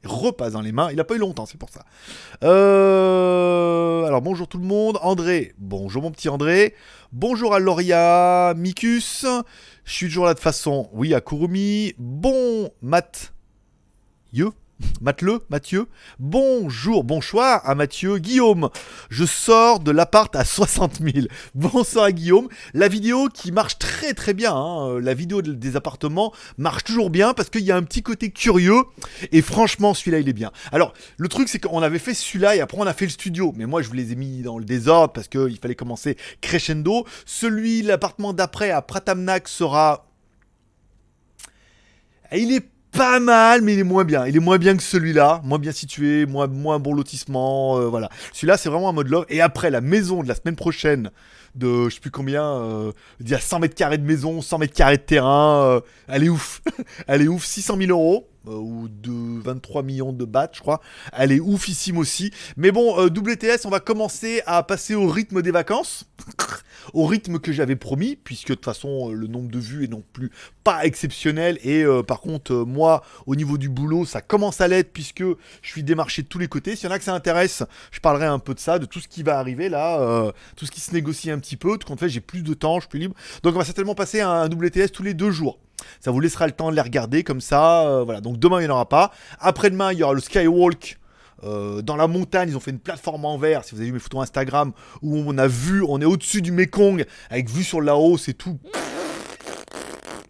repasse 0.04 0.52
dans 0.52 0.60
les 0.60 0.72
mains. 0.72 0.90
Il 0.90 0.96
n'a 0.96 1.04
pas 1.04 1.14
eu 1.14 1.18
longtemps, 1.18 1.46
c'est 1.46 1.58
pour 1.58 1.70
ça. 1.70 1.84
Euh, 2.44 4.04
alors 4.04 4.22
bonjour 4.22 4.48
tout 4.48 4.58
le 4.58 4.64
monde. 4.64 4.98
André, 5.02 5.54
bonjour 5.58 6.02
mon 6.02 6.10
petit 6.10 6.28
André. 6.28 6.74
Bonjour 7.12 7.54
à 7.54 7.58
Loria, 7.58 8.54
Mikus. 8.56 9.26
Je 9.84 9.92
suis 9.92 10.06
toujours 10.06 10.26
là 10.26 10.34
de 10.34 10.40
façon, 10.40 10.88
oui, 10.92 11.14
à 11.14 11.20
Kurumi. 11.20 11.94
Bon, 11.98 12.70
Matt. 12.82 13.32
You 14.32 14.52
Mathieu, 15.00 15.40
Mathieu. 15.48 15.86
Bonjour, 16.18 17.04
bonsoir 17.04 17.62
à 17.64 17.74
Mathieu. 17.74 18.18
Guillaume, 18.18 18.68
je 19.08 19.24
sors 19.24 19.80
de 19.80 19.90
l'appart 19.90 20.34
à 20.36 20.44
60 20.44 21.00
000. 21.00 21.26
Bonsoir 21.54 22.04
à 22.04 22.12
Guillaume. 22.12 22.48
La 22.74 22.88
vidéo 22.88 23.28
qui 23.28 23.50
marche 23.50 23.78
très 23.78 24.12
très 24.12 24.34
bien, 24.34 24.54
hein. 24.54 25.00
la 25.00 25.14
vidéo 25.14 25.42
des 25.42 25.76
appartements 25.76 26.32
marche 26.58 26.84
toujours 26.84 27.08
bien 27.08 27.32
parce 27.32 27.48
qu'il 27.48 27.62
y 27.62 27.72
a 27.72 27.76
un 27.76 27.82
petit 27.82 28.02
côté 28.02 28.30
curieux. 28.30 28.82
Et 29.32 29.42
franchement, 29.42 29.94
celui-là, 29.94 30.18
il 30.18 30.28
est 30.28 30.34
bien. 30.34 30.52
Alors, 30.70 30.92
le 31.16 31.28
truc, 31.28 31.48
c'est 31.48 31.58
qu'on 31.58 31.82
avait 31.82 31.98
fait 31.98 32.14
celui-là 32.14 32.56
et 32.56 32.60
après, 32.60 32.78
on 32.78 32.86
a 32.86 32.94
fait 32.94 33.06
le 33.06 33.10
studio. 33.10 33.54
Mais 33.56 33.66
moi, 33.66 33.82
je 33.82 33.88
vous 33.88 33.94
les 33.94 34.12
ai 34.12 34.16
mis 34.16 34.42
dans 34.42 34.58
le 34.58 34.64
désordre 34.64 35.12
parce 35.12 35.28
qu'il 35.28 35.58
fallait 35.58 35.74
commencer 35.74 36.16
crescendo. 36.40 37.06
Celui, 37.24 37.82
l'appartement 37.82 38.32
d'après 38.32 38.70
à 38.70 38.82
Pratamnak 38.82 39.48
sera... 39.48 40.06
Il 42.32 42.52
est 42.52 42.68
pas 42.92 43.20
mal, 43.20 43.62
mais 43.62 43.74
il 43.74 43.80
est 43.80 43.84
moins 43.84 44.04
bien. 44.04 44.26
Il 44.26 44.36
est 44.36 44.40
moins 44.40 44.58
bien 44.58 44.76
que 44.76 44.82
celui-là, 44.82 45.40
moins 45.44 45.58
bien 45.58 45.72
situé, 45.72 46.26
moins, 46.26 46.46
moins 46.46 46.78
bon 46.78 46.94
lotissement, 46.94 47.78
euh, 47.78 47.86
voilà. 47.86 48.08
Celui-là, 48.32 48.56
c'est 48.56 48.68
vraiment 48.68 48.88
un 48.88 48.92
mode 48.92 49.08
love. 49.08 49.26
Et 49.28 49.40
après, 49.40 49.70
la 49.70 49.80
maison 49.80 50.22
de 50.22 50.28
la 50.28 50.34
semaine 50.34 50.56
prochaine, 50.56 51.10
de 51.54 51.88
je 51.88 51.94
sais 51.94 52.00
plus 52.00 52.10
combien, 52.10 52.44
euh, 52.44 52.92
il 53.20 53.28
y 53.28 53.34
a 53.34 53.40
100 53.40 53.60
mètres 53.60 53.74
carrés 53.74 53.98
de 53.98 54.06
maison, 54.06 54.40
100 54.40 54.58
mètres 54.58 54.74
carrés 54.74 54.96
de 54.96 55.02
terrain, 55.02 55.62
euh, 55.64 55.80
elle 56.08 56.24
est 56.24 56.28
ouf. 56.28 56.62
elle 57.06 57.22
est 57.22 57.28
ouf, 57.28 57.44
600 57.44 57.76
000 57.76 57.90
euros. 57.90 58.29
Ou 58.46 58.88
de 58.88 59.40
23 59.42 59.82
millions 59.82 60.12
de 60.12 60.24
bahts, 60.24 60.50
je 60.54 60.60
crois. 60.60 60.80
Elle 61.12 61.32
est 61.32 61.40
oufissime 61.40 61.98
aussi. 61.98 62.32
Mais 62.56 62.72
bon, 62.72 62.96
WTS, 63.06 63.64
on 63.64 63.70
va 63.70 63.80
commencer 63.80 64.42
à 64.46 64.62
passer 64.62 64.94
au 64.94 65.08
rythme 65.08 65.42
des 65.42 65.50
vacances. 65.50 66.06
au 66.94 67.06
rythme 67.06 67.38
que 67.38 67.52
j'avais 67.52 67.76
promis, 67.76 68.16
puisque 68.16 68.48
de 68.48 68.54
toute 68.54 68.64
façon, 68.64 69.10
le 69.10 69.26
nombre 69.26 69.50
de 69.50 69.58
vues 69.58 69.84
est 69.84 69.88
non 69.88 70.02
plus 70.12 70.30
pas 70.64 70.84
exceptionnel. 70.84 71.58
Et 71.62 71.82
euh, 71.82 72.02
par 72.02 72.20
contre, 72.20 72.52
euh, 72.52 72.64
moi, 72.64 73.02
au 73.26 73.36
niveau 73.36 73.58
du 73.58 73.68
boulot, 73.68 74.04
ça 74.04 74.20
commence 74.20 74.60
à 74.60 74.68
l'être 74.68 74.92
puisque 74.92 75.22
je 75.22 75.68
suis 75.68 75.82
démarché 75.82 76.22
de 76.22 76.28
tous 76.28 76.38
les 76.38 76.48
côtés. 76.48 76.76
S'il 76.76 76.88
y 76.88 76.92
en 76.92 76.94
a 76.94 76.98
que 76.98 77.04
ça 77.04 77.14
intéresse, 77.14 77.62
je 77.90 78.00
parlerai 78.00 78.26
un 78.26 78.38
peu 78.38 78.54
de 78.54 78.60
ça, 78.60 78.78
de 78.78 78.86
tout 78.86 79.00
ce 79.00 79.08
qui 79.08 79.22
va 79.22 79.38
arriver 79.38 79.68
là, 79.68 80.00
euh, 80.00 80.32
tout 80.56 80.66
ce 80.66 80.70
qui 80.70 80.80
se 80.80 80.92
négocie 80.92 81.30
un 81.30 81.38
petit 81.38 81.56
peu. 81.56 81.78
Tout 81.78 81.86
compte 81.86 82.00
fait, 82.00 82.08
j'ai 82.08 82.20
plus 82.20 82.42
de 82.42 82.54
temps, 82.54 82.76
je 82.76 82.82
suis 82.82 82.88
plus 82.88 83.00
libre. 83.00 83.14
Donc 83.42 83.54
on 83.54 83.58
va 83.58 83.64
certainement 83.64 83.94
passer 83.94 84.20
à 84.20 84.30
un 84.30 84.48
WTS 84.48 84.90
tous 84.92 85.02
les 85.02 85.14
deux 85.14 85.30
jours. 85.30 85.58
Ça 86.00 86.10
vous 86.10 86.20
laissera 86.20 86.46
le 86.46 86.52
temps 86.52 86.70
de 86.70 86.76
les 86.76 86.82
regarder 86.82 87.24
comme 87.24 87.40
ça. 87.40 88.02
voilà. 88.04 88.20
Donc 88.20 88.38
demain, 88.38 88.60
il 88.60 88.64
n'y 88.64 88.70
en 88.70 88.74
aura 88.74 88.88
pas. 88.88 89.10
Après-demain, 89.38 89.92
il 89.92 89.98
y 89.98 90.02
aura 90.02 90.14
le 90.14 90.20
Skywalk. 90.20 90.98
dans 91.42 91.96
la 91.96 92.06
montagne, 92.06 92.50
ils 92.50 92.56
ont 92.56 92.60
fait 92.60 92.70
une 92.70 92.78
plateforme 92.78 93.24
en 93.24 93.38
verre. 93.38 93.64
Si 93.64 93.74
vous 93.74 93.80
avez 93.80 93.86
vu 93.86 93.94
mes 93.94 93.98
photos 93.98 94.22
Instagram, 94.22 94.72
où 95.02 95.22
on 95.26 95.38
a 95.38 95.46
vu, 95.46 95.82
on 95.86 96.00
est 96.00 96.04
au-dessus 96.04 96.42
du 96.42 96.52
Mekong, 96.52 97.04
avec 97.30 97.48
vue 97.48 97.64
sur 97.64 97.80
la 97.80 97.96
hausse 97.96 98.28
et 98.28 98.34
tout 98.34 98.58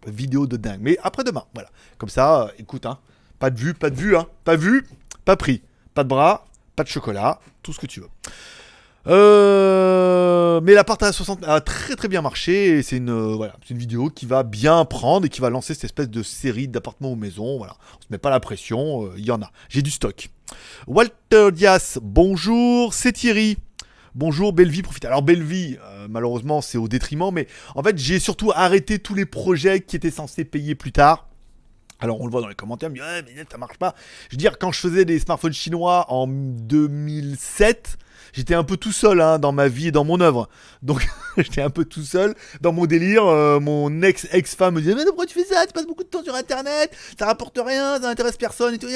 vidéo 0.07 0.47
de 0.47 0.57
dingue. 0.57 0.79
Mais 0.81 0.97
après-demain, 1.03 1.45
voilà. 1.53 1.69
Comme 1.97 2.09
ça, 2.09 2.43
euh, 2.43 2.47
écoute, 2.57 2.85
hein, 2.85 2.99
pas 3.39 3.49
de 3.49 3.59
vue, 3.59 3.73
pas 3.73 3.89
de 3.89 3.95
vue, 3.95 4.15
hein, 4.15 4.27
pas 4.43 4.55
vu, 4.55 4.87
pas 5.25 5.35
pris. 5.35 5.61
Pas 5.93 6.03
de 6.03 6.09
bras, 6.09 6.47
pas 6.75 6.83
de 6.83 6.89
chocolat, 6.89 7.39
tout 7.63 7.73
ce 7.73 7.79
que 7.79 7.85
tu 7.85 7.99
veux. 7.99 8.09
Euh, 9.07 10.61
mais 10.61 10.73
l'appart 10.73 11.01
à 11.01 11.11
60 11.11 11.43
a 11.43 11.59
très 11.59 11.95
très 11.95 12.07
bien 12.07 12.21
marché 12.21 12.77
et 12.77 12.83
c'est 12.83 12.97
une, 12.97 13.09
euh, 13.09 13.35
voilà, 13.35 13.55
une 13.69 13.77
vidéo 13.77 14.09
qui 14.09 14.27
va 14.27 14.43
bien 14.43 14.85
prendre 14.85 15.25
et 15.25 15.29
qui 15.29 15.41
va 15.41 15.49
lancer 15.49 15.73
cette 15.73 15.85
espèce 15.85 16.09
de 16.09 16.21
série 16.21 16.67
d'appartements 16.67 17.11
ou 17.11 17.15
maisons. 17.15 17.57
Voilà. 17.57 17.75
On 17.97 18.01
se 18.01 18.07
met 18.11 18.19
pas 18.19 18.29
la 18.29 18.39
pression, 18.39 19.11
il 19.17 19.25
y 19.25 19.31
en 19.31 19.41
a. 19.41 19.51
J'ai 19.69 19.81
du 19.81 19.91
stock. 19.91 20.29
Walter 20.87 21.51
Dias, 21.51 21.97
bonjour, 22.01 22.93
c'est 22.93 23.13
Thierry. 23.13 23.57
Bonjour 24.13 24.51
Bellevie, 24.51 24.81
profite. 24.81 25.05
Alors 25.05 25.21
Bellevie, 25.21 25.77
euh, 25.81 26.07
malheureusement 26.09 26.59
c'est 26.59 26.77
au 26.77 26.89
détriment, 26.89 27.31
mais 27.31 27.47
en 27.75 27.83
fait 27.83 27.97
j'ai 27.97 28.19
surtout 28.19 28.51
arrêté 28.53 28.99
tous 28.99 29.15
les 29.15 29.25
projets 29.25 29.79
qui 29.79 29.95
étaient 29.95 30.11
censés 30.11 30.43
payer 30.43 30.75
plus 30.75 30.91
tard. 30.91 31.29
Alors 32.01 32.19
on 32.19 32.25
le 32.25 32.31
voit 32.31 32.41
dans 32.41 32.49
les 32.49 32.55
commentaires, 32.55 32.89
mais, 32.89 32.99
ouais, 32.99 33.23
mais 33.23 33.45
ça 33.49 33.57
marche 33.57 33.77
pas. 33.77 33.95
Je 34.29 34.35
veux 34.35 34.37
dire, 34.37 34.59
quand 34.59 34.71
je 34.73 34.79
faisais 34.79 35.05
des 35.05 35.17
smartphones 35.19 35.53
chinois 35.53 36.11
en 36.11 36.27
2007, 36.27 37.97
j'étais 38.33 38.53
un 38.53 38.63
peu 38.63 38.77
tout 38.77 38.91
seul 38.91 39.21
hein, 39.21 39.39
dans 39.39 39.51
ma 39.51 39.67
vie 39.67 39.87
et 39.87 39.91
dans 39.91 40.03
mon 40.03 40.19
œuvre. 40.21 40.49
Donc 40.81 41.05
j'étais 41.37 41.61
un 41.61 41.69
peu 41.69 41.85
tout 41.85 42.03
seul 42.03 42.35
dans 42.61 42.71
mon 42.71 42.85
délire. 42.85 43.25
Euh, 43.25 43.59
mon 43.59 44.01
ex 44.01 44.27
ex-femme 44.31 44.75
me 44.75 44.81
disait 44.81 44.95
mais 44.95 45.05
pourquoi 45.05 45.25
tu 45.25 45.33
fais 45.33 45.45
ça? 45.45 45.65
Tu 45.65 45.73
passes 45.73 45.87
beaucoup 45.87 46.03
de 46.03 46.09
temps 46.09 46.23
sur 46.23 46.35
Internet, 46.35 46.95
ça 47.17 47.25
rapporte 47.25 47.59
rien, 47.63 47.95
ça 47.95 48.07
n'intéresse 48.07 48.37
personne 48.37 48.73
et 48.73 48.77
tout. 48.77 48.87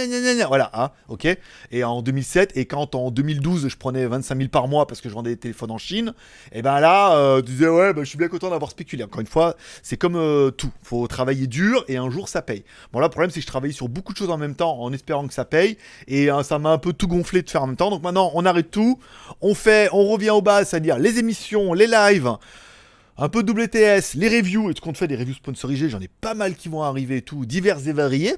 Voilà, 0.48 0.72
hein, 0.74 0.92
ok. 1.10 1.28
Et 1.72 1.84
en 1.84 2.02
2007 2.02 2.54
et 2.56 2.66
quand 2.66 2.96
en 2.96 3.12
2012 3.12 3.68
je 3.68 3.78
prenais 3.78 4.06
25 4.06 4.38
000 4.38 4.50
par 4.50 4.68
mois 4.68 4.88
parce 4.88 5.02
que 5.02 5.10
je 5.10 5.14
vendais 5.14 5.32
des 5.32 5.38
téléphones 5.38 5.72
en 5.72 5.78
Chine, 5.78 6.14
et 6.52 6.62
ben 6.62 6.80
là 6.80 7.16
euh, 7.16 7.42
tu 7.42 7.52
disais 7.52 7.68
ouais, 7.68 7.94
bah, 7.94 8.04
je 8.04 8.10
suis 8.10 8.18
bien 8.18 8.28
content 8.28 8.50
d'avoir 8.50 8.72
spéculé. 8.72 9.04
Encore 9.04 9.22
une 9.22 9.28
fois, 9.28 9.56
c'est 9.84 9.98
comme 9.98 10.16
euh, 10.16 10.52
tout, 10.52 10.72
faut 10.84 11.08
travailler 11.08 11.48
dur 11.48 11.84
et 11.88 11.98
un 11.98 12.10
jour 12.10 12.30
ça 12.30 12.42
paye. 12.42 12.64
Bon 12.92 13.00
là 13.00 13.08
le 13.08 13.12
problème 13.12 13.30
c'est 13.30 13.40
que 13.40 13.46
je 13.46 13.48
travaillais 13.48 13.74
sur 13.74 13.90
beaucoup 13.90 14.14
de 14.14 14.18
choses 14.18 14.30
en 14.30 14.38
même 14.38 14.56
temps 14.56 14.80
en 14.80 14.92
espérant 14.94 15.28
que 15.28 15.34
ça 15.34 15.46
paye 15.46 15.78
et 16.08 16.30
ça 16.44 16.60
m'a 16.60 16.72
un 16.72 16.78
peu 16.78 16.94
tout 16.94 17.08
gonflé 17.08 17.42
de 17.42 17.50
faire 17.50 17.64
en 17.64 17.68
même 17.68 17.76
temps. 17.76 17.90
Donc 17.90 18.04
maintenant 18.04 18.32
on 18.34 18.46
arrête 18.46 18.72
tout 18.72 19.00
on 19.41 19.56
fait, 19.56 19.89
on 19.91 20.06
revient 20.08 20.32
au 20.32 20.41
bas, 20.41 20.65
c'est-à-dire 20.65 20.97
les 20.97 21.19
émissions, 21.19 21.73
les 21.73 21.88
lives, 21.88 22.32
un 23.17 23.30
peu 23.30 23.43
de 23.43 23.51
WTS, 23.51 24.15
les 24.15 24.30
reviews, 24.30 24.69
et 24.69 24.73
ce 24.75 24.82
qu'on 24.82 24.93
fait 24.93 25.08
des 25.08 25.15
reviews 25.15 25.36
sponsorisées, 25.36 25.89
j'en 25.89 26.01
ai 26.01 26.10
pas 26.10 26.34
mal 26.34 26.56
qui 26.56 26.69
vont 26.69 26.84
arriver, 26.84 27.21
tout, 27.21 27.45
divers 27.45 27.88
et 27.88 27.93
variés. 27.93 28.36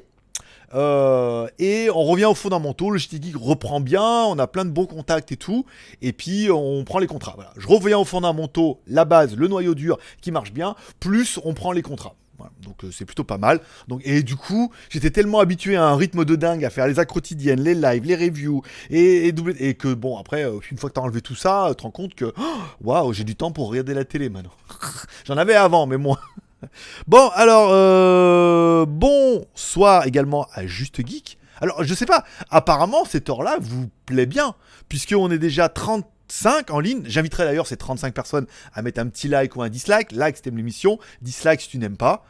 Euh, 0.74 1.48
et 1.60 1.90
on 1.90 2.04
revient 2.04 2.26
aux 2.26 2.36
fondamentaux, 2.36 2.92
le 2.92 3.00
GT 3.00 3.20
reprend 3.36 3.80
bien, 3.80 4.04
on 4.04 4.38
a 4.38 4.48
plein 4.48 4.66
de 4.66 4.70
bons 4.70 4.86
contacts 4.86 5.32
et 5.32 5.38
tout, 5.38 5.66
et 6.02 6.12
puis 6.12 6.50
on 6.52 6.84
prend 6.84 7.00
les 7.00 7.08
contrats. 7.08 7.38
Je 7.56 7.68
reviens 7.68 7.98
aux 7.98 8.06
fondamentaux, 8.06 8.82
la 8.86 9.06
base, 9.06 9.36
le 9.36 9.48
noyau 9.48 9.76
dur 9.76 9.98
qui 10.22 10.32
marche 10.32 10.52
bien, 10.52 10.76
plus 11.00 11.40
on 11.46 11.54
prend 11.54 11.72
les 11.72 11.82
contrats 11.82 12.16
donc 12.62 12.84
euh, 12.84 12.92
c'est 12.92 13.06
plutôt 13.06 13.24
pas 13.24 13.38
mal. 13.38 13.60
Et 14.04 14.24
du 14.24 14.36
coup, 14.36 14.72
j'étais 14.90 15.12
tellement 15.12 15.40
habitué 15.40 15.76
à 15.76 15.86
un 15.86 15.96
rythme 15.96 16.26
de 16.26 16.36
dingue, 16.36 16.64
à 16.66 16.70
faire 16.70 16.88
les 16.88 17.06
quotidiennes, 17.06 17.62
les 17.62 17.76
lives, 17.76 18.04
les 18.04 18.16
reviews, 18.16 18.62
et, 18.90 19.28
et, 19.28 19.74
que 19.76 19.94
bon, 19.94 20.18
après, 20.18 20.46
euh, 20.46 20.60
une 20.72 20.78
fois 20.78 20.90
que 20.90 20.96
t'as 20.96 21.02
enlevé 21.02 21.22
tout 21.22 21.36
ça, 21.36 21.68
tu 21.70 21.76
te 21.78 21.84
rends 21.84 21.92
compte 21.92 22.16
que, 22.16 22.34
waouh, 22.82 23.14
j'ai 23.14 23.24
du 23.24 23.36
temps 23.36 23.52
pour 23.52 23.70
regarder 23.70 23.94
la 23.94 24.06
télé 24.06 24.30
maintenant. 24.30 24.52
J'en 25.26 25.38
avais 25.38 25.56
avant, 25.56 25.88
mais 25.88 25.98
moi. 25.98 26.20
bon, 27.08 27.30
alors, 27.34 27.70
euh, 27.72 28.86
bonsoir 28.88 30.06
également 30.06 30.48
à 30.54 30.66
Juste 30.66 31.06
Geek. 31.06 31.38
Alors, 31.60 31.84
je 31.84 31.94
sais 31.94 32.06
pas, 32.06 32.24
apparemment, 32.50 33.04
cette 33.06 33.30
heure-là 33.30 33.58
vous 33.60 33.90
plaît 34.06 34.28
bien, 34.28 34.54
puisqu'on 34.90 35.32
est 35.32 35.40
déjà 35.40 35.70
30 35.70 36.06
5 36.28 36.72
en 36.72 36.80
ligne. 36.80 37.04
J'inviterai 37.06 37.46
d'ailleurs 37.46 37.68
ces 37.68 37.78
35 37.78 38.14
personnes 38.14 38.48
à 38.74 38.82
mettre 38.82 39.00
un 39.00 39.08
petit 39.08 39.28
like 39.28 39.56
ou 39.56 39.62
un 39.62 39.70
dislike. 39.70 40.12
Like 40.12 40.38
si 40.38 40.44
t'aimes 40.44 40.58
l'émission, 40.58 41.00
dislike 41.22 41.62
si 41.62 41.70
tu 41.70 41.78
n'aimes 41.78 41.98
pas. 41.98 42.24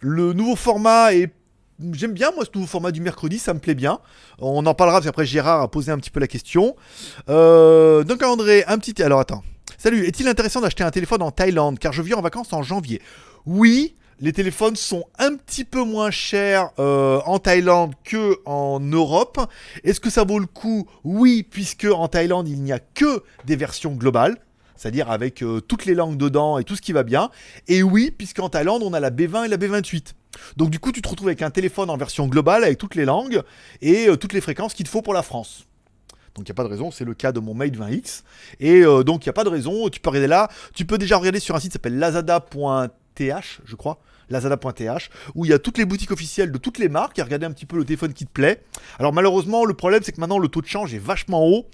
Le 0.00 0.32
nouveau 0.32 0.56
format 0.56 1.14
est 1.14 1.32
J'aime 1.92 2.12
bien 2.12 2.30
moi 2.32 2.44
ce 2.44 2.50
nouveau 2.54 2.66
format 2.66 2.92
du 2.92 3.00
mercredi, 3.00 3.38
ça 3.38 3.54
me 3.54 3.58
plaît 3.58 3.74
bien. 3.74 4.00
On 4.38 4.66
en 4.66 4.74
parlera 4.74 4.98
parce 4.98 5.06
qu'après 5.06 5.24
Gérard 5.24 5.62
a 5.62 5.70
posé 5.70 5.90
un 5.90 5.98
petit 5.98 6.10
peu 6.10 6.20
la 6.20 6.26
question. 6.26 6.76
Euh, 7.30 8.04
donc 8.04 8.22
André, 8.22 8.64
un 8.66 8.78
petit... 8.78 9.02
Alors 9.02 9.20
attends. 9.20 9.42
Salut, 9.78 10.04
est-il 10.04 10.28
intéressant 10.28 10.60
d'acheter 10.60 10.84
un 10.84 10.90
téléphone 10.90 11.22
en 11.22 11.30
Thaïlande? 11.30 11.78
Car 11.78 11.94
je 11.94 12.02
viens 12.02 12.16
en 12.16 12.20
vacances 12.20 12.52
en 12.52 12.62
janvier 12.62 13.00
Oui, 13.46 13.96
les 14.20 14.32
téléphones 14.32 14.76
sont 14.76 15.04
un 15.18 15.34
petit 15.34 15.64
peu 15.64 15.82
moins 15.82 16.10
chers 16.10 16.70
euh, 16.78 17.20
en 17.24 17.38
Thaïlande 17.38 17.94
que 18.04 18.38
en 18.44 18.78
Europe. 18.78 19.40
Est-ce 19.82 20.00
que 20.00 20.10
ça 20.10 20.24
vaut 20.24 20.38
le 20.38 20.46
coup? 20.46 20.86
Oui, 21.04 21.42
puisque 21.42 21.86
en 21.86 22.06
Thaïlande 22.06 22.48
il 22.48 22.62
n'y 22.62 22.72
a 22.72 22.78
que 22.78 23.22
des 23.46 23.56
versions 23.56 23.94
globales, 23.94 24.36
c'est-à-dire 24.76 25.10
avec 25.10 25.42
euh, 25.42 25.60
toutes 25.60 25.86
les 25.86 25.94
langues 25.94 26.18
dedans 26.18 26.58
et 26.58 26.64
tout 26.64 26.76
ce 26.76 26.82
qui 26.82 26.92
va 26.92 27.02
bien. 27.02 27.30
Et 27.66 27.82
oui, 27.82 28.10
puisqu'en 28.10 28.50
Thaïlande 28.50 28.82
on 28.82 28.92
a 28.92 29.00
la 29.00 29.10
B20 29.10 29.46
et 29.46 29.48
la 29.48 29.56
B28. 29.56 30.12
Donc 30.56 30.70
du 30.70 30.78
coup 30.78 30.92
tu 30.92 31.00
te 31.00 31.08
retrouves 31.08 31.28
avec 31.28 31.42
un 31.42 31.50
téléphone 31.50 31.88
en 31.88 31.96
version 31.96 32.26
globale 32.26 32.64
avec 32.64 32.76
toutes 32.76 32.94
les 32.94 33.06
langues 33.06 33.42
et 33.80 34.08
euh, 34.08 34.16
toutes 34.16 34.34
les 34.34 34.42
fréquences 34.42 34.74
qu'il 34.74 34.84
te 34.84 34.90
faut 34.90 35.02
pour 35.02 35.14
la 35.14 35.22
France. 35.22 35.66
Donc 36.34 36.46
il 36.46 36.52
n'y 36.52 36.54
a 36.54 36.54
pas 36.54 36.64
de 36.64 36.68
raison, 36.68 36.90
c'est 36.90 37.04
le 37.04 37.14
cas 37.14 37.32
de 37.32 37.40
mon 37.40 37.54
Mate 37.54 37.74
20X. 37.74 38.22
Et 38.60 38.82
donc 38.82 39.24
il 39.24 39.28
n'y 39.28 39.30
a 39.30 39.32
pas 39.32 39.42
de 39.42 39.48
raison, 39.48 39.88
tu 39.88 39.98
peux 39.98 40.10
regarder 40.10 40.28
là. 40.28 40.48
Tu 40.74 40.84
peux 40.84 40.96
déjà 40.96 41.16
regarder 41.16 41.40
sur 41.40 41.56
un 41.56 41.58
site 41.60 41.70
qui 41.70 41.72
s'appelle 41.72 41.98
je 43.64 43.76
crois 43.76 44.00
lazada.th, 44.30 45.10
où 45.34 45.44
il 45.44 45.50
y 45.50 45.54
a 45.54 45.58
toutes 45.58 45.76
les 45.76 45.84
boutiques 45.84 46.12
officielles 46.12 46.52
de 46.52 46.58
toutes 46.58 46.78
les 46.78 46.88
marques, 46.88 47.18
et 47.18 47.22
regarder 47.22 47.46
un 47.46 47.52
petit 47.52 47.66
peu 47.66 47.76
le 47.76 47.84
téléphone 47.84 48.12
qui 48.12 48.26
te 48.26 48.30
plaît. 48.30 48.62
Alors 48.98 49.12
malheureusement, 49.12 49.64
le 49.64 49.74
problème 49.74 50.02
c'est 50.02 50.12
que 50.12 50.20
maintenant 50.20 50.38
le 50.38 50.48
taux 50.48 50.62
de 50.62 50.66
change 50.66 50.94
est 50.94 50.98
vachement 50.98 51.44
haut, 51.46 51.66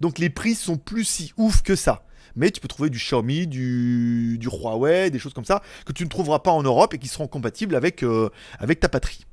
donc 0.00 0.18
les 0.18 0.30
prix 0.30 0.54
sont 0.54 0.76
plus 0.76 1.04
si 1.04 1.32
ouf 1.36 1.62
que 1.62 1.76
ça. 1.76 2.04
Mais 2.36 2.50
tu 2.50 2.60
peux 2.60 2.68
trouver 2.68 2.90
du 2.90 2.98
Xiaomi, 2.98 3.46
du, 3.46 4.40
Huawei, 4.42 5.10
des 5.10 5.20
choses 5.20 5.34
comme 5.34 5.44
ça, 5.44 5.62
que 5.86 5.92
tu 5.92 6.02
ne 6.04 6.08
trouveras 6.08 6.40
pas 6.40 6.50
en 6.50 6.62
Europe 6.62 6.94
et 6.94 6.98
qui 6.98 7.06
seront 7.06 7.28
compatibles 7.28 7.76
avec, 7.76 8.02
euh, 8.02 8.28
avec 8.58 8.80
ta 8.80 8.88
patrie. 8.88 9.24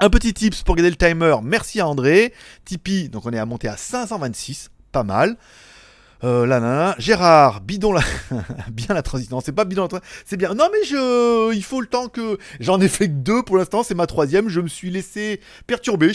Un 0.00 0.10
petit 0.10 0.34
tips 0.34 0.62
pour 0.62 0.74
garder 0.74 0.90
le 0.90 0.96
timer, 0.96 1.36
merci 1.42 1.80
à 1.80 1.86
André. 1.86 2.32
Tipeee, 2.64 3.08
donc 3.08 3.26
on 3.26 3.32
est 3.32 3.38
à 3.38 3.46
monter 3.46 3.68
à 3.68 3.76
526, 3.76 4.70
pas 4.90 5.04
mal. 5.04 5.36
Euh, 6.24 6.46
là, 6.46 6.58
là, 6.58 6.96
Gérard, 6.98 7.60
bidon 7.60 7.92
la... 7.92 8.02
bien 8.70 8.94
la 8.94 9.02
transition. 9.02 9.36
Non, 9.36 9.42
c'est 9.44 9.52
pas 9.52 9.64
bidon 9.64 9.82
la 9.82 9.88
transition. 9.88 10.14
C'est 10.24 10.36
bien. 10.36 10.54
Non, 10.54 10.68
mais 10.72 10.84
je, 10.84 11.54
il 11.54 11.62
faut 11.62 11.80
le 11.80 11.86
temps 11.86 12.08
que. 12.08 12.38
J'en 12.60 12.80
ai 12.80 12.88
fait 12.88 13.08
que 13.08 13.14
deux 13.14 13.42
pour 13.42 13.56
l'instant. 13.56 13.82
C'est 13.82 13.94
ma 13.94 14.06
troisième. 14.06 14.48
Je 14.48 14.60
me 14.60 14.68
suis 14.68 14.90
laissé 14.90 15.40
perturber. 15.66 16.12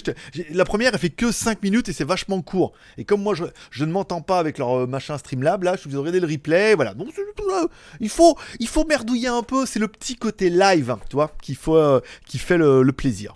La 0.51 0.65
première, 0.65 0.93
elle 0.93 0.99
fait 0.99 1.09
que 1.09 1.31
5 1.31 1.63
minutes 1.63 1.89
et 1.89 1.93
c'est 1.93 2.03
vachement 2.03 2.41
court. 2.41 2.73
Et 2.97 3.05
comme 3.05 3.21
moi, 3.21 3.33
je, 3.35 3.45
je 3.71 3.85
ne 3.85 3.91
m'entends 3.91 4.21
pas 4.21 4.39
avec 4.39 4.57
leur 4.57 4.79
euh, 4.79 4.87
machin 4.87 5.17
Streamlab, 5.17 5.63
là, 5.63 5.75
je 5.81 5.87
vous 5.87 5.95
ai 5.95 5.97
regardé 5.97 6.19
le 6.19 6.27
replay. 6.27 6.75
Voilà. 6.75 6.93
Donc, 6.93 7.09
il 7.99 8.09
faut, 8.09 8.37
il 8.59 8.67
faut 8.67 8.85
merdouiller 8.85 9.27
un 9.29 9.43
peu. 9.43 9.65
C'est 9.65 9.79
le 9.79 9.87
petit 9.87 10.15
côté 10.15 10.49
live, 10.49 10.91
hein, 10.91 10.99
tu 11.09 11.15
vois, 11.15 11.31
qui, 11.41 11.55
faut, 11.55 11.77
euh, 11.77 12.01
qui 12.25 12.37
fait 12.37 12.57
le, 12.57 12.91
plaisir. 12.91 13.35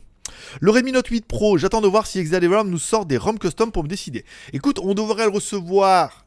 Le 0.61 0.71
Redmi 0.71 0.91
Note 0.91 1.07
8 1.07 1.25
Pro, 1.25 1.57
j'attends 1.57 1.81
de 1.81 1.87
voir 1.87 2.05
si 2.05 2.19
Exadevelop 2.19 2.65
nous 2.65 2.77
sort 2.77 3.05
des 3.05 3.17
ROM 3.17 3.39
custom 3.39 3.71
pour 3.71 3.83
me 3.83 3.89
décider. 3.89 4.23
Écoute, 4.53 4.79
on 4.79 4.93
devrait 4.93 5.25
le 5.25 5.31
recevoir 5.31 6.26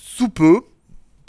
sous 0.00 0.28
peu, 0.28 0.62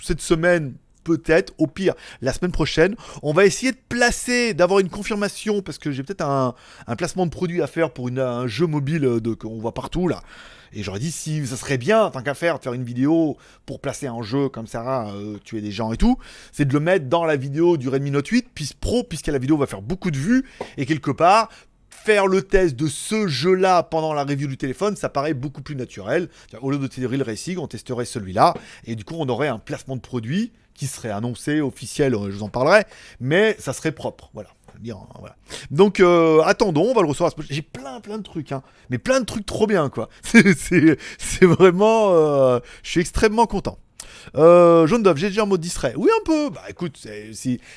cette 0.02 0.22
semaine 0.22 0.76
peut-être, 1.04 1.54
au 1.58 1.68
pire 1.68 1.94
la 2.22 2.32
semaine 2.32 2.52
prochaine. 2.52 2.96
On 3.24 3.34
va 3.34 3.46
essayer 3.46 3.72
de 3.72 3.78
placer, 3.90 4.54
d'avoir 4.54 4.80
une 4.80 4.90
confirmation, 4.90 5.62
parce 5.62 5.78
que 5.78 5.92
j'ai 5.92 6.04
peut-être 6.04 6.24
un, 6.24 6.56
placement 6.96 7.26
de 7.26 7.32
produit 7.32 7.62
à 7.62 7.68
faire 7.68 7.92
pour 7.92 8.10
un 8.10 8.48
jeu 8.48 8.68
mobile 8.68 9.02
de, 9.02 9.34
qu'on 9.34 9.60
voit 9.60 9.74
partout 9.74 10.08
là. 10.08 10.22
Et 10.74 10.84
j'aurais 10.84 11.00
dit 11.00 11.12
si 11.12 11.46
ça 11.46 11.58
serait 11.58 11.78
bien, 11.78 12.10
tant 12.12 12.22
qu'à 12.22 12.34
faire, 12.34 12.58
de 12.58 12.64
faire 12.64 12.74
une 12.74 12.86
vidéo 12.86 13.36
pour 13.66 13.82
placer 13.82 14.08
un 14.08 14.22
jeu 14.22 14.48
comme 14.48 14.68
ça, 14.68 15.10
euh, 15.10 15.38
tuer 15.44 15.60
des 15.60 15.72
gens 15.72 15.92
et 15.92 15.98
tout, 15.98 16.18
c'est 16.54 16.66
de 16.66 16.74
le 16.74 16.80
mettre 16.80 17.08
dans 17.08 17.26
la 17.26 17.36
vidéo 17.36 17.76
du 17.76 17.90
Redmi 17.90 18.12
Note 18.12 18.28
8 18.28 18.48
puis 18.54 18.70
Pro, 18.80 19.04
puisque 19.04 19.28
la 19.28 19.38
vidéo 19.38 19.58
va 19.58 19.66
faire 19.66 19.82
beaucoup 19.82 20.12
de 20.12 20.18
vues, 20.18 20.46
et 20.78 20.86
quelque 20.86 21.12
part, 21.12 21.50
faire 22.04 22.28
le 22.28 22.42
test 22.42 22.76
de 22.76 22.88
ce 22.88 23.28
jeu-là 23.28 23.84
pendant 23.84 24.14
la 24.14 24.24
review 24.24 24.48
du 24.48 24.58
téléphone, 24.58 24.96
ça 24.96 25.10
paraît 25.10 25.34
beaucoup 25.34 25.62
plus 25.62 25.76
naturel. 25.76 26.30
Au 26.62 26.72
lieu 26.72 26.78
de 26.78 26.88
tester 26.88 27.08
le 27.08 27.24
Racing, 27.24 27.58
on 27.58 27.68
testerait 27.68 28.06
celui-là, 28.06 28.54
et 28.86 28.96
du 28.96 29.04
coup, 29.04 29.16
on 29.18 29.28
aurait 29.30 29.48
un 29.48 29.60
placement 29.60 29.96
de 29.96 30.02
produit 30.02 30.52
qui 30.74 30.88
serait 30.88 31.12
annoncé, 31.12 31.62
officiel, 31.62 32.14
je 32.14 32.18
vous 32.18 32.44
en 32.44 32.50
parlerai, 32.50 32.86
mais 33.20 33.56
ça 33.60 33.74
serait 33.74 33.92
propre, 33.92 34.32
voilà. 34.34 34.50
Hein, 34.90 35.30
Donc 35.70 36.00
euh, 36.00 36.42
attendons, 36.44 36.90
on 36.90 36.94
va 36.94 37.02
le 37.02 37.08
recevoir. 37.08 37.32
J'ai 37.50 37.62
plein 37.62 38.00
plein 38.00 38.18
de 38.18 38.24
trucs, 38.24 38.52
hein. 38.52 38.64
mais 38.90 38.98
plein 38.98 39.20
de 39.20 39.26
trucs 39.26 39.46
trop 39.46 39.68
bien 39.68 39.90
quoi. 39.90 40.10
C'est 40.24 41.46
vraiment, 41.46 42.14
euh, 42.14 42.60
je 42.84 42.90
suis 42.90 43.02
extrêmement 43.02 43.46
content. 43.46 43.78
Euh, 44.36 44.88
Jaune 44.88 45.04
Dove, 45.04 45.18
j'ai 45.18 45.28
déjà 45.28 45.44
en 45.44 45.48
mode 45.48 45.62
distrait. 45.62 45.94
Oui, 45.96 46.10
un 46.20 46.24
peu. 46.24 46.50
Bah 46.50 46.64
écoute, 46.70 46.98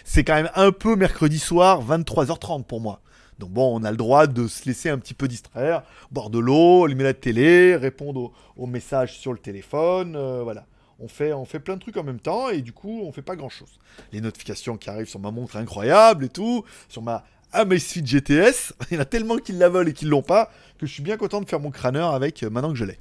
c'est 0.05 0.25
quand 0.25 0.35
même 0.35 0.51
un 0.55 0.73
peu 0.73 0.97
mercredi 0.97 1.39
soir, 1.39 1.83
23h30 1.85 2.65
pour 2.65 2.81
moi. 2.81 3.01
Donc 3.39 3.51
bon, 3.51 3.79
on 3.81 3.85
a 3.85 3.91
le 3.91 3.97
droit 3.97 4.27
de 4.27 4.47
se 4.47 4.65
laisser 4.67 4.91
un 4.91 4.99
petit 4.99 5.15
peu 5.15 5.29
distraire, 5.29 5.83
boire 6.11 6.31
de 6.31 6.39
l'eau, 6.39 6.85
allumer 6.85 7.05
la 7.05 7.15
télé, 7.15 7.77
répondre 7.77 8.33
aux, 8.57 8.67
messages 8.67 9.19
sur 9.19 9.33
le 9.33 9.39
téléphone, 9.39 10.15
euh, 10.17 10.43
voilà. 10.43 10.67
On 11.01 11.09
fait, 11.09 11.33
on 11.33 11.45
fait 11.45 11.59
plein 11.59 11.75
de 11.75 11.81
trucs 11.81 11.97
en 11.97 12.05
même 12.05 12.21
temps 12.21 12.51
et 12.51 12.63
du 12.63 12.73
coup, 12.73 13.03
on 13.03 13.11
fait 13.11 13.23
pas 13.23 13.35
grand 13.35 13.49
chose. 13.49 13.81
Les 14.13 14.21
notifications 14.21 14.77
qui 14.77 14.89
arrivent 14.91 15.09
sur 15.09 15.19
ma 15.19 15.33
montre 15.33 15.57
incroyable 15.57 16.25
et 16.25 16.29
tout, 16.29 16.65
sur 16.89 17.03
ma 17.03 17.25
Amazfit 17.53 18.05
GTS, 18.05 18.73
il 18.91 18.95
y 18.95 18.97
en 18.99 19.01
a 19.01 19.05
tellement 19.05 19.39
qui 19.39 19.53
la 19.53 19.69
veulent 19.69 19.89
et 19.89 19.93
qui 19.93 20.05
l'ont 20.05 20.23
pas 20.23 20.51
que 20.79 20.87
je 20.87 20.93
suis 20.93 21.03
bien 21.03 21.17
content 21.17 21.41
de 21.41 21.49
faire 21.49 21.61
mon 21.61 21.71
crâneur 21.71 22.13
avec 22.13 22.43
euh, 22.43 22.51
maintenant 22.51 22.71
que 22.71 22.79
je 22.79 22.85
l'ai. 22.85 22.99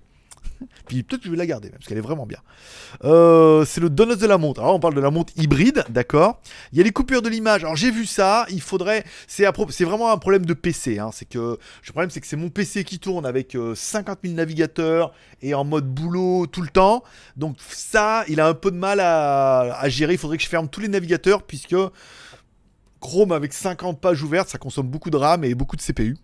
Puis 0.87 1.03
peut-être 1.03 1.21
que 1.21 1.27
je 1.27 1.31
vais 1.31 1.37
la 1.37 1.45
garder, 1.45 1.69
parce 1.69 1.85
qu'elle 1.85 1.97
est 1.97 2.01
vraiment 2.01 2.25
bien. 2.25 2.39
Euh, 3.03 3.65
c'est 3.65 3.81
le 3.81 3.89
Donuts 3.89 4.17
de 4.17 4.27
la 4.27 4.37
montre. 4.37 4.61
Alors 4.61 4.75
on 4.75 4.79
parle 4.79 4.95
de 4.95 5.01
la 5.01 5.11
montre 5.11 5.33
hybride, 5.37 5.85
d'accord? 5.89 6.41
Il 6.71 6.77
y 6.77 6.81
a 6.81 6.83
les 6.83 6.91
coupures 6.91 7.21
de 7.21 7.29
l'image. 7.29 7.63
Alors 7.63 7.75
j'ai 7.75 7.91
vu 7.91 8.05
ça, 8.05 8.45
il 8.49 8.61
faudrait... 8.61 9.03
C'est, 9.27 9.45
vraiment 9.83 10.11
un 10.11 10.17
problème 10.17 10.45
de 10.45 10.53
PC. 10.53 10.99
Hein. 10.99 11.09
C'est 11.13 11.25
que... 11.25 11.37
Le 11.37 11.91
problème 11.91 12.09
c'est 12.09 12.21
que 12.21 12.27
c'est 12.27 12.35
mon 12.35 12.49
PC 12.49 12.83
qui 12.83 12.99
tourne 12.99 13.25
avec 13.25 13.57
50 13.75 14.17
euh, 14.17 14.21
000 14.23 14.35
navigateurs 14.35 15.13
et 15.41 15.53
en 15.53 15.63
mode 15.63 15.87
boulot 15.87 16.47
tout 16.47 16.61
le 16.61 16.69
temps. 16.69 17.03
Donc 17.37 17.57
ça, 17.69 18.23
il 18.27 18.39
a 18.39 18.47
un 18.47 18.53
peu 18.53 18.71
de 18.71 18.77
mal 18.77 18.99
à 18.99 19.83
gérer. 19.87 20.13
Il 20.13 20.19
faudrait 20.19 20.37
que 20.37 20.43
je 20.43 20.49
ferme 20.49 20.69
tous 20.69 20.81
les 20.81 20.87
navigateurs, 20.87 21.43
puisque... 21.43 21.75
Chrome 23.03 23.33
avec 23.33 23.51
50 23.51 23.99
pages 23.99 24.23
ouvertes, 24.23 24.47
ça 24.47 24.57
consomme 24.57 24.87
beaucoup 24.87 25.09
de 25.09 25.17
RAM 25.17 25.43
et 25.43 25.53
beaucoup 25.55 25.75
de 25.75 25.81
CPU. 25.81 26.15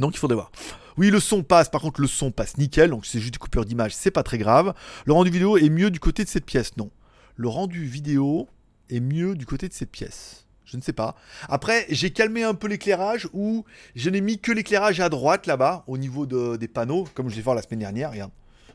Donc 0.00 0.14
il 0.14 0.18
faudrait 0.18 0.36
voir. 0.36 0.50
Oui, 0.96 1.10
le 1.10 1.20
son 1.20 1.42
passe, 1.42 1.68
par 1.68 1.82
contre 1.82 2.00
le 2.00 2.08
son 2.08 2.30
passe 2.30 2.56
nickel, 2.56 2.90
donc 2.90 3.06
c'est 3.06 3.20
juste 3.20 3.36
une 3.36 3.38
coupure 3.38 3.64
d'image, 3.64 3.94
c'est 3.94 4.10
pas 4.10 4.22
très 4.22 4.38
grave. 4.38 4.74
Le 5.04 5.12
rendu 5.12 5.30
vidéo 5.30 5.56
est 5.56 5.68
mieux 5.68 5.90
du 5.90 6.00
côté 6.00 6.24
de 6.24 6.28
cette 6.28 6.44
pièce, 6.44 6.76
non. 6.76 6.90
Le 7.36 7.48
rendu 7.48 7.84
vidéo 7.84 8.48
est 8.90 9.00
mieux 9.00 9.36
du 9.36 9.46
côté 9.46 9.68
de 9.68 9.72
cette 9.72 9.90
pièce. 9.90 10.46
Je 10.64 10.76
ne 10.76 10.82
sais 10.82 10.92
pas. 10.92 11.16
Après, 11.48 11.86
j'ai 11.88 12.10
calmé 12.10 12.44
un 12.44 12.54
peu 12.54 12.68
l'éclairage 12.68 13.28
où 13.32 13.64
je 13.96 14.08
n'ai 14.08 14.20
mis 14.20 14.38
que 14.38 14.52
l'éclairage 14.52 15.00
à 15.00 15.08
droite 15.08 15.46
là-bas, 15.46 15.84
au 15.86 15.98
niveau 15.98 16.26
des 16.26 16.68
panneaux, 16.68 17.06
comme 17.14 17.28
je 17.28 17.36
l'ai 17.36 17.42
fait 17.42 17.54
la 17.54 17.62
semaine 17.62 17.80
dernière. 17.80 18.12
Regarde, 18.12 18.30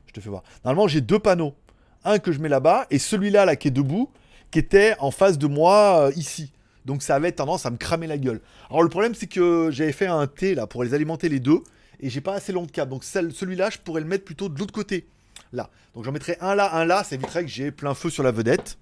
je 0.06 0.14
te 0.14 0.20
fais 0.20 0.30
voir. 0.30 0.43
Normalement, 0.64 0.88
j'ai 0.88 1.02
deux 1.02 1.20
panneaux. 1.20 1.56
Un 2.04 2.20
que 2.20 2.32
je 2.32 2.39
mets 2.39 2.50
là-bas 2.50 2.86
et 2.91 3.00
celui-là 3.00 3.45
là 3.45 3.56
qui 3.56 3.70
est 3.70 3.72
debout, 3.72 4.12
qui 4.52 4.60
était 4.60 4.95
en 5.00 5.10
face 5.10 5.38
de 5.38 5.47
moi 5.47 6.08
euh, 6.08 6.12
ici. 6.16 6.52
Donc 6.86 7.04
ça 7.04 7.16
avait 7.16 7.32
tendance 7.32 7.66
à 7.66 7.72
me 7.72 7.78
cramer 7.78 8.08
la 8.08 8.18
gueule. 8.18 8.42
Alors 8.70 8.84
le 8.84 8.90
problème 8.90 9.16
c'est 9.16 9.28
que 9.28 9.70
j'avais 9.72 9.92
fait 9.92 10.08
un 10.08 10.28
T 10.28 10.56
là 10.56 10.68
pour 10.68 10.84
les 10.84 10.94
alimenter 10.94 11.30
les 11.30 11.40
deux 11.40 11.62
et 12.00 12.10
j'ai 12.10 12.22
pas 12.22 12.34
assez 12.36 12.52
long 12.52 12.66
de 12.66 12.72
câble. 12.72 12.92
Donc 12.92 13.04
celui-là 13.04 13.70
je 13.70 13.78
pourrais 13.80 14.02
le 14.02 14.08
mettre 14.08 14.26
plutôt 14.26 14.50
de 14.50 14.58
l'autre 14.60 14.74
côté. 14.74 15.08
Là. 15.52 15.70
Donc 15.94 16.04
j'en 16.04 16.12
mettrai 16.12 16.38
un 16.42 16.56
là, 16.56 16.76
un 16.76 16.86
là, 16.86 17.04
ça 17.04 17.16
éviterait 17.16 17.44
que 17.44 17.50
j'ai 17.50 17.72
plein 17.72 17.94
feu 17.94 18.10
sur 18.10 18.24
la 18.24 18.32
vedette. 18.32 18.78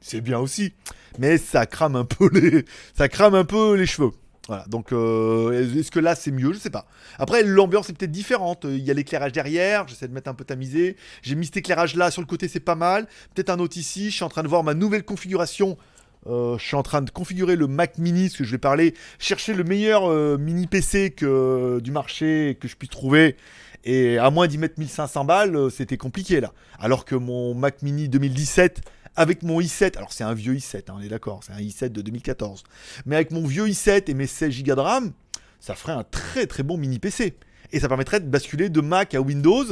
C'est 0.00 0.20
bien 0.20 0.38
aussi. 0.38 0.72
Mais 1.18 1.38
ça 1.38 1.66
crame 1.66 1.96
un 1.96 2.04
peu 2.04 2.28
les. 2.32 2.64
Ça 2.96 3.08
crame 3.08 3.34
un 3.34 3.44
peu 3.44 3.74
les 3.74 3.86
cheveux. 3.86 4.10
Voilà, 4.48 4.64
donc 4.66 4.92
euh, 4.92 5.78
est-ce 5.78 5.92
que 5.92 6.00
là 6.00 6.16
c'est 6.16 6.32
mieux? 6.32 6.52
Je 6.52 6.58
sais 6.58 6.70
pas. 6.70 6.86
Après, 7.18 7.44
l'ambiance 7.44 7.88
est 7.90 7.92
peut-être 7.92 8.10
différente. 8.10 8.64
Il 8.64 8.80
y 8.80 8.90
a 8.90 8.94
l'éclairage 8.94 9.30
derrière, 9.30 9.86
j'essaie 9.86 10.08
de 10.08 10.12
mettre 10.12 10.28
un 10.28 10.34
peu 10.34 10.44
tamisé. 10.44 10.96
J'ai 11.22 11.36
mis 11.36 11.46
cet 11.46 11.58
éclairage 11.58 11.94
là 11.94 12.10
sur 12.10 12.20
le 12.20 12.26
côté, 12.26 12.48
c'est 12.48 12.58
pas 12.58 12.74
mal. 12.74 13.06
Peut-être 13.34 13.50
un 13.50 13.60
autre 13.60 13.76
ici. 13.76 14.10
Je 14.10 14.16
suis 14.16 14.24
en 14.24 14.28
train 14.28 14.42
de 14.42 14.48
voir 14.48 14.64
ma 14.64 14.74
nouvelle 14.74 15.04
configuration. 15.04 15.78
Euh, 16.26 16.56
je 16.58 16.64
suis 16.64 16.76
en 16.76 16.82
train 16.82 17.02
de 17.02 17.10
configurer 17.10 17.56
le 17.56 17.66
Mac 17.66 17.98
Mini, 17.98 18.30
ce 18.30 18.38
que 18.38 18.44
je 18.44 18.52
vais 18.52 18.58
parler. 18.58 18.94
Chercher 19.18 19.54
le 19.54 19.64
meilleur 19.64 20.04
euh, 20.08 20.38
mini 20.38 20.66
PC 20.66 21.14
du 21.82 21.90
marché 21.90 22.56
que 22.60 22.68
je 22.68 22.76
puisse 22.76 22.90
trouver. 22.90 23.36
Et 23.84 24.18
à 24.18 24.30
moins 24.30 24.46
d'y 24.46 24.58
mettre 24.58 24.78
1500 24.78 25.24
balles, 25.24 25.70
c'était 25.70 25.96
compliqué 25.96 26.40
là. 26.40 26.52
Alors 26.78 27.04
que 27.04 27.16
mon 27.16 27.54
Mac 27.54 27.82
Mini 27.82 28.08
2017 28.08 28.80
avec 29.16 29.42
mon 29.42 29.60
i7, 29.60 29.96
alors 29.96 30.12
c'est 30.12 30.24
un 30.24 30.34
vieux 30.34 30.54
i7, 30.54 30.90
hein, 30.90 30.94
on 30.96 31.00
est 31.00 31.08
d'accord, 31.08 31.40
c'est 31.44 31.52
un 31.52 31.58
i7 31.58 31.88
de 31.88 32.00
2014, 32.00 32.64
mais 33.04 33.16
avec 33.16 33.30
mon 33.30 33.46
vieux 33.46 33.66
i7 33.66 34.10
et 34.10 34.14
mes 34.14 34.26
16 34.26 34.62
Go 34.62 34.74
de 34.74 34.80
RAM, 34.80 35.12
ça 35.60 35.74
ferait 35.74 35.92
un 35.92 36.04
très 36.04 36.46
très 36.46 36.62
bon 36.62 36.78
mini 36.78 36.98
PC. 36.98 37.34
Et 37.72 37.80
ça 37.80 37.88
permettrait 37.88 38.20
de 38.20 38.26
basculer 38.26 38.68
de 38.68 38.80
Mac 38.80 39.14
à 39.14 39.20
Windows. 39.20 39.64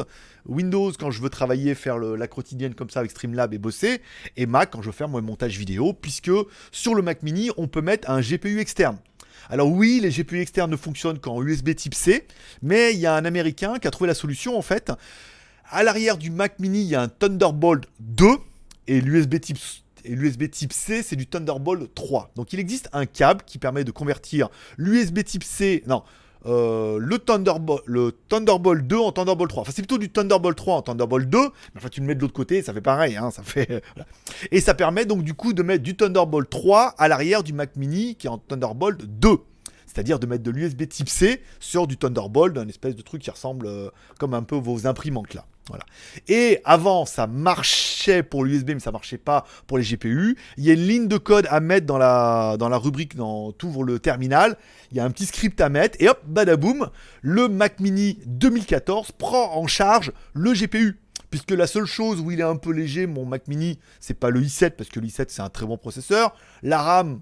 Windows 0.47 0.91
quand 0.99 1.11
je 1.11 1.21
veux 1.21 1.29
travailler, 1.29 1.75
faire 1.75 1.99
la 1.99 2.27
quotidienne 2.27 2.75
comme 2.75 2.91
ça 2.91 3.01
avec 3.01 3.11
Streamlab 3.11 3.53
et 3.53 3.59
bosser. 3.59 4.01
Et 4.37 4.47
Mac 4.47 4.71
quand 4.71 4.81
je 4.81 4.87
veux 4.87 4.93
faire 4.93 5.09
mon 5.09 5.21
montage 5.21 5.59
vidéo, 5.59 5.93
puisque 5.93 6.31
sur 6.73 6.95
le 6.95 7.03
Mac 7.03 7.23
mini, 7.23 7.51
on 7.57 7.69
peut 7.69 7.83
mettre 7.83 8.11
un 8.11 8.21
GPU 8.21 8.59
externe. 8.59 8.99
Alors 9.49 9.71
oui, 9.71 10.01
les 10.01 10.11
GPU 10.11 10.41
externes 10.41 10.71
ne 10.71 10.77
fonctionnent 10.77 11.19
qu'en 11.19 11.43
USB 11.43 11.75
type 11.75 11.95
C, 11.95 12.27
mais 12.63 12.95
il 12.95 13.01
y 13.01 13.07
a 13.07 13.15
un 13.15 13.25
Américain 13.25 13.79
qui 13.79 13.89
a 13.89 13.91
trouvé 13.91 14.09
la 14.09 14.15
solution 14.15 14.57
en 14.57 14.63
fait. 14.63 14.93
À 15.69 15.83
l'arrière 15.83 16.17
du 16.17 16.31
Mac 16.31 16.59
mini, 16.59 16.83
il 16.83 16.89
y 16.89 16.95
a 16.95 17.03
un 17.03 17.09
Thunderbolt 17.09 17.85
2 18.01 18.27
et 18.87 19.01
l'USB 19.01 19.41
type 19.41 19.59
et 20.05 20.15
l'USB 20.15 20.51
type 20.51 20.73
C, 20.73 21.03
c'est 21.03 21.17
du 21.17 21.27
Thunderbolt 21.27 21.95
3. 21.95 22.33
Donc 22.35 22.53
il 22.53 22.61
existe 22.61 22.89
un 22.93 23.07
câble 23.07 23.43
qui 23.45 23.59
permet 23.59 23.85
de 23.85 23.91
convertir 23.91 24.49
l'USB 24.79 25.23
type 25.25 25.45
C, 25.45 25.83
non, 25.87 26.03
euh, 26.47 26.99
le, 26.99 27.19
Thunderbolt, 27.19 27.83
le 27.87 28.13
Thunderbolt 28.29 28.87
2 28.87 28.97
en 28.99 29.13
Thunderbolt 29.13 29.51
3. 29.51 29.63
Enfin, 29.63 29.73
c'est 29.75 29.83
plutôt 29.83 29.99
du 29.99 30.11
Thunderbolt 30.11 30.57
3 30.57 30.77
en 30.77 30.83
Thunderbolt 30.83 31.29
2, 31.29 31.39
mais 31.39 31.49
enfin, 31.77 31.89
tu 31.89 32.01
le 32.01 32.07
mets 32.07 32.15
de 32.15 32.21
l'autre 32.21 32.33
côté, 32.33 32.63
ça 32.63 32.73
fait 32.73 32.81
pareil, 32.81 33.17
hein, 33.17 33.31
ça 33.31 33.43
fait... 33.43 33.83
Et 34.51 34.61
ça 34.61 34.75
permet 34.75 35.05
donc 35.05 35.23
du 35.23 35.35
coup 35.35 35.53
de 35.53 35.63
mettre 35.63 35.83
du 35.83 35.97
Thunderbolt 35.97 36.49
3 36.49 36.95
à 36.99 37.09
l'arrière 37.09 37.43
du 37.43 37.53
Mac 37.53 37.77
Mini 37.77 38.15
qui 38.17 38.27
est 38.27 38.31
en 38.31 38.39
Thunderbolt 38.39 39.05
2 39.05 39.29
c'est-à-dire 39.93 40.21
de 40.21 40.27
mettre 40.27 40.45
de 40.45 40.53
l'USB 40.53 40.89
type 40.89 41.09
C 41.09 41.43
sur 41.59 41.89
du 41.89 41.97
Thunderbolt, 41.97 42.57
un 42.57 42.69
espèce 42.69 42.95
de 42.95 43.03
truc 43.03 43.23
qui 43.23 43.31
ressemble 43.31 43.67
euh, 43.67 43.91
comme 44.19 44.35
un 44.35 44.45
peu 44.45 44.55
vos 44.55 44.87
imprimantes 44.87 45.35
là. 45.35 45.47
Et 46.29 46.61
avant, 46.65 47.07
ça 47.07 47.27
marchait 47.27 48.23
pour 48.23 48.45
l'USB, 48.45 48.71
mais 48.71 48.81
ça 48.81 48.93
marchait 48.93 49.19
pas 49.19 49.47
pour 49.67 49.79
les 49.79 49.85
GPU. 49.85 50.37
Il 50.57 50.65
y 50.65 50.71
a 50.71 50.75
une 50.75 50.87
ligne 50.87 51.09
de 51.09 51.17
code 51.17 51.47
à 51.51 51.61
mettre 51.61 51.87
dans 51.87 51.99
la, 51.99 52.57
rubrique, 52.77 53.17
dans 53.17 53.53
ouvres 53.63 53.85
le 53.85 53.99
terminal. 53.99 54.57
Il 54.91 54.97
y 54.97 55.01
a 55.01 55.05
un 55.05 55.11
petit 55.11 55.27
script 55.27 55.61
à 55.61 55.69
mettre, 55.69 55.97
et 56.01 56.09
hop, 56.09 56.21
badaboum, 56.27 56.91
le 57.23 57.49
Mac 57.49 57.81
Mini 57.81 58.19
2014 58.27 59.13
prend 59.13 59.57
en 59.57 59.67
charge 59.67 60.13
le 60.35 60.53
GPU 60.53 60.99
puisque 61.31 61.53
la 61.53 61.69
seule 61.69 61.87
chose 61.87 62.21
où 62.21 62.33
il 62.33 62.41
est 62.41 62.45
un 62.45 62.57
peu 62.57 62.73
léger, 62.73 63.07
mon 63.07 63.25
Mac 63.25 63.47
Mini, 63.47 63.79
c'est 64.01 64.15
pas 64.15 64.31
le 64.31 64.43
i7, 64.43 64.71
parce 64.71 64.91
que 64.91 64.99
le 64.99 65.07
i7 65.07 65.27
c'est 65.29 65.43
un 65.43 65.49
très 65.49 65.65
bon 65.65 65.79
processeur. 65.79 66.35
La 66.63 66.83
RAM, 66.83 67.21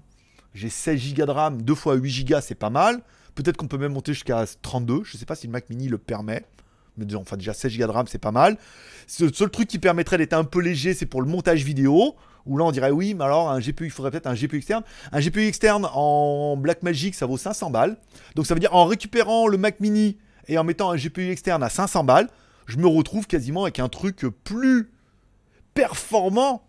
j'ai 0.53 0.69
16 0.69 1.13
Go 1.13 1.25
de 1.25 1.31
RAM, 1.31 1.61
2 1.61 1.75
fois 1.75 1.93
8 1.93 2.25
Go, 2.25 2.37
c'est 2.41 2.55
pas 2.55 2.71
mal. 2.71 3.01
Peut-être 3.35 3.57
qu'on 3.57 3.67
peut 3.67 3.77
même 3.77 3.93
monter 3.93 4.13
jusqu'à 4.13 4.43
32. 4.61 5.03
Je 5.03 5.15
sais 5.15 5.25
pas 5.25 5.35
si 5.35 5.47
le 5.47 5.53
Mac 5.53 5.69
Mini 5.69 5.87
le 5.87 5.97
permet. 5.97 6.43
Disons, 7.05 7.21
enfin, 7.21 7.37
déjà 7.37 7.53
16 7.53 7.77
Go 7.77 7.87
de 7.87 7.91
RAM, 7.91 8.07
c'est 8.07 8.17
pas 8.17 8.31
mal. 8.31 8.57
Le 9.19 9.31
seul 9.33 9.49
truc 9.49 9.67
qui 9.67 9.79
permettrait 9.79 10.17
d'être 10.17 10.33
un 10.33 10.43
peu 10.43 10.59
léger, 10.59 10.93
c'est 10.93 11.05
pour 11.05 11.21
le 11.21 11.27
montage 11.27 11.63
vidéo. 11.63 12.15
Où 12.45 12.57
là, 12.57 12.65
on 12.65 12.71
dirait 12.71 12.91
oui, 12.91 13.13
mais 13.13 13.25
alors 13.25 13.49
un 13.51 13.59
GPU, 13.59 13.85
il 13.85 13.91
faudrait 13.91 14.11
peut-être 14.11 14.27
un 14.27 14.33
GPU 14.33 14.57
externe. 14.57 14.83
Un 15.11 15.19
GPU 15.19 15.45
externe 15.45 15.87
en 15.93 16.57
Blackmagic, 16.57 17.13
ça 17.13 17.25
vaut 17.25 17.37
500 17.37 17.69
balles. 17.69 17.97
Donc 18.35 18.47
ça 18.47 18.53
veut 18.53 18.59
dire 18.59 18.73
en 18.73 18.85
récupérant 18.85 19.47
le 19.47 19.57
Mac 19.57 19.79
Mini 19.79 20.17
et 20.47 20.57
en 20.57 20.63
mettant 20.63 20.89
un 20.89 20.95
GPU 20.95 21.29
externe 21.29 21.61
à 21.61 21.69
500 21.69 22.03
balles, 22.05 22.27
je 22.65 22.77
me 22.77 22.87
retrouve 22.87 23.27
quasiment 23.27 23.63
avec 23.63 23.79
un 23.79 23.89
truc 23.89 24.25
plus 24.43 24.89
performant 25.73 26.63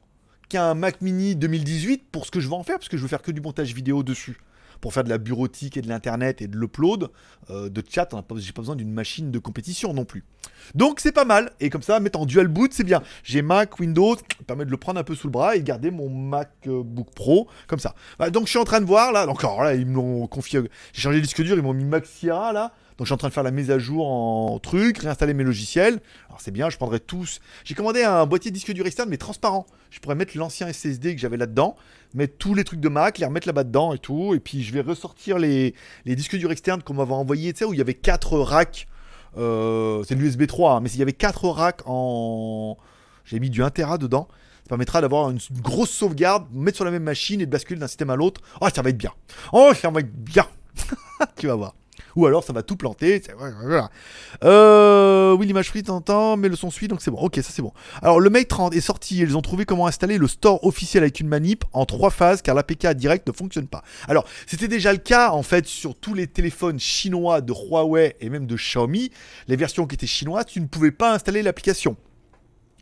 qu'un 0.48 0.74
Mac 0.74 1.00
Mini 1.00 1.36
2018 1.36 2.04
pour 2.10 2.26
ce 2.26 2.30
que 2.30 2.40
je 2.40 2.48
veux 2.48 2.54
en 2.54 2.62
faire, 2.62 2.78
parce 2.78 2.88
que 2.88 2.96
je 2.96 3.02
veux 3.02 3.08
faire 3.08 3.22
que 3.22 3.30
du 3.30 3.40
montage 3.40 3.72
vidéo 3.72 4.02
dessus. 4.02 4.38
Pour 4.80 4.92
faire 4.92 5.04
de 5.04 5.08
la 5.08 5.18
bureautique 5.18 5.76
et 5.76 5.82
de 5.82 5.88
l'internet 5.88 6.40
et 6.42 6.46
de 6.46 6.56
l'upload, 6.56 7.10
euh, 7.50 7.68
de 7.68 7.82
chat, 7.88 8.08
j'ai 8.36 8.52
pas 8.52 8.62
besoin 8.62 8.76
d'une 8.76 8.92
machine 8.92 9.30
de 9.30 9.38
compétition 9.38 9.92
non 9.92 10.04
plus. 10.04 10.24
Donc 10.74 11.00
c'est 11.00 11.12
pas 11.12 11.24
mal. 11.24 11.52
Et 11.60 11.70
comme 11.70 11.82
ça, 11.82 12.00
mettre 12.00 12.18
en 12.18 12.26
dual 12.26 12.48
boot, 12.48 12.72
c'est 12.72 12.84
bien. 12.84 13.02
J'ai 13.22 13.42
Mac, 13.42 13.78
Windows, 13.78 14.16
ça 14.16 14.44
permet 14.46 14.64
de 14.64 14.70
le 14.70 14.76
prendre 14.76 15.00
un 15.00 15.04
peu 15.04 15.14
sous 15.14 15.26
le 15.26 15.32
bras 15.32 15.56
et 15.56 15.62
garder 15.62 15.90
mon 15.90 16.08
MacBook 16.08 17.10
Pro 17.14 17.48
comme 17.66 17.78
ça. 17.78 17.94
Bah, 18.18 18.30
donc 18.30 18.44
je 18.44 18.50
suis 18.50 18.58
en 18.58 18.64
train 18.64 18.80
de 18.80 18.86
voir 18.86 19.12
là. 19.12 19.28
Encore 19.28 19.62
là, 19.62 19.74
ils 19.74 19.86
m'ont 19.86 20.26
confié. 20.26 20.60
J'ai 20.92 21.02
changé 21.02 21.16
le 21.16 21.22
disque 21.22 21.42
dur, 21.42 21.56
ils 21.56 21.62
m'ont 21.62 21.74
mis 21.74 21.84
Mac 21.84 22.06
là. 22.22 22.72
Donc 23.00 23.06
je 23.06 23.08
suis 23.08 23.14
en 23.14 23.16
train 23.16 23.28
de 23.28 23.32
faire 23.32 23.42
la 23.42 23.50
mise 23.50 23.70
à 23.70 23.78
jour 23.78 24.06
en 24.06 24.58
truc, 24.58 24.98
réinstaller 24.98 25.32
mes 25.32 25.42
logiciels. 25.42 26.00
Alors 26.28 26.42
c'est 26.42 26.50
bien, 26.50 26.68
je 26.68 26.76
prendrai 26.76 27.00
tous. 27.00 27.40
J'ai 27.64 27.74
commandé 27.74 28.02
un 28.02 28.26
boîtier 28.26 28.50
disque 28.50 28.72
dur 28.72 28.86
externe 28.86 29.08
mais 29.08 29.16
transparent. 29.16 29.64
Je 29.90 30.00
pourrais 30.00 30.14
mettre 30.14 30.36
l'ancien 30.36 30.70
SSD 30.70 31.14
que 31.14 31.20
j'avais 31.20 31.38
là-dedans, 31.38 31.76
mettre 32.14 32.36
tous 32.38 32.54
les 32.54 32.64
trucs 32.64 32.80
de 32.80 32.88
Mac, 32.88 33.18
les 33.18 33.26
remettre 33.26 33.46
là-bas 33.46 33.64
dedans 33.64 33.92
et 33.92 33.98
tout. 33.98 34.34
Et 34.34 34.40
puis 34.40 34.62
je 34.62 34.72
vais 34.72 34.80
ressortir 34.80 35.38
les, 35.38 35.74
disques 36.06 36.36
durs 36.36 36.52
externes 36.52 36.82
qu'on 36.82 36.94
m'avait 36.94 37.12
envoyés, 37.12 37.52
tu 37.52 37.60
sais, 37.60 37.64
où 37.64 37.72
il 37.72 37.78
y 37.78 37.82
avait 37.82 37.94
4 37.94 38.38
racks. 38.38 38.86
Euh, 39.38 40.02
c'est 40.06 40.14
l'USB 40.14 40.46
3, 40.46 40.74
hein, 40.74 40.80
mais 40.80 40.88
s'il 40.88 40.98
y 40.98 41.02
avait 41.02 41.12
4 41.12 41.48
racks 41.48 41.82
en. 41.86 42.76
J'ai 43.24 43.38
mis 43.38 43.50
du 43.50 43.62
1 43.62 43.70
Tera 43.70 43.98
dedans. 43.98 44.28
Ça 44.64 44.70
permettra 44.70 45.00
d'avoir 45.00 45.30
une 45.30 45.38
grosse 45.62 45.90
sauvegarde, 45.90 46.46
mettre 46.52 46.76
sur 46.76 46.84
la 46.84 46.90
même 46.90 47.02
machine 47.02 47.40
et 47.40 47.46
de 47.46 47.50
basculer 47.50 47.78
d'un 47.78 47.88
système 47.88 48.10
à 48.10 48.16
l'autre. 48.16 48.40
Oh, 48.60 48.68
ça 48.74 48.82
va 48.82 48.90
être 48.90 48.98
bien. 48.98 49.12
Oh, 49.52 49.72
ça 49.74 49.90
va 49.90 50.00
être 50.00 50.12
bien. 50.12 50.46
tu 51.36 51.46
vas 51.46 51.54
voir. 51.54 51.74
Ou 52.20 52.26
alors 52.26 52.44
ça 52.44 52.52
va 52.52 52.62
tout 52.62 52.76
planter. 52.76 53.22
Euh, 54.44 55.32
oui, 55.32 55.46
l'image 55.46 55.68
free 55.68 55.82
t'entends, 55.82 56.36
mais 56.36 56.50
le 56.50 56.56
son 56.56 56.70
suit, 56.70 56.86
donc 56.86 57.00
c'est 57.00 57.10
bon. 57.10 57.16
Ok, 57.16 57.36
ça 57.36 57.48
c'est 57.50 57.62
bon. 57.62 57.72
Alors 58.02 58.20
le 58.20 58.28
Mate 58.28 58.48
30 58.48 58.74
est 58.74 58.82
sorti. 58.82 59.16
Ils 59.16 59.38
ont 59.38 59.40
trouvé 59.40 59.64
comment 59.64 59.86
installer 59.86 60.18
le 60.18 60.28
store 60.28 60.62
officiel 60.66 61.02
avec 61.02 61.18
une 61.20 61.28
manip 61.28 61.64
en 61.72 61.86
trois 61.86 62.10
phases, 62.10 62.42
car 62.42 62.54
l'APK 62.54 62.88
direct 62.88 63.26
ne 63.26 63.32
fonctionne 63.32 63.68
pas. 63.68 63.82
Alors 64.06 64.26
c'était 64.46 64.68
déjà 64.68 64.92
le 64.92 64.98
cas 64.98 65.30
en 65.30 65.42
fait 65.42 65.64
sur 65.64 65.94
tous 65.94 66.12
les 66.12 66.26
téléphones 66.26 66.78
chinois 66.78 67.40
de 67.40 67.54
Huawei 67.54 68.16
et 68.20 68.28
même 68.28 68.46
de 68.46 68.56
Xiaomi. 68.56 69.10
Les 69.48 69.56
versions 69.56 69.86
qui 69.86 69.94
étaient 69.94 70.06
chinoises, 70.06 70.44
tu 70.44 70.60
ne 70.60 70.66
pouvais 70.66 70.90
pas 70.90 71.14
installer 71.14 71.40
l'application 71.42 71.96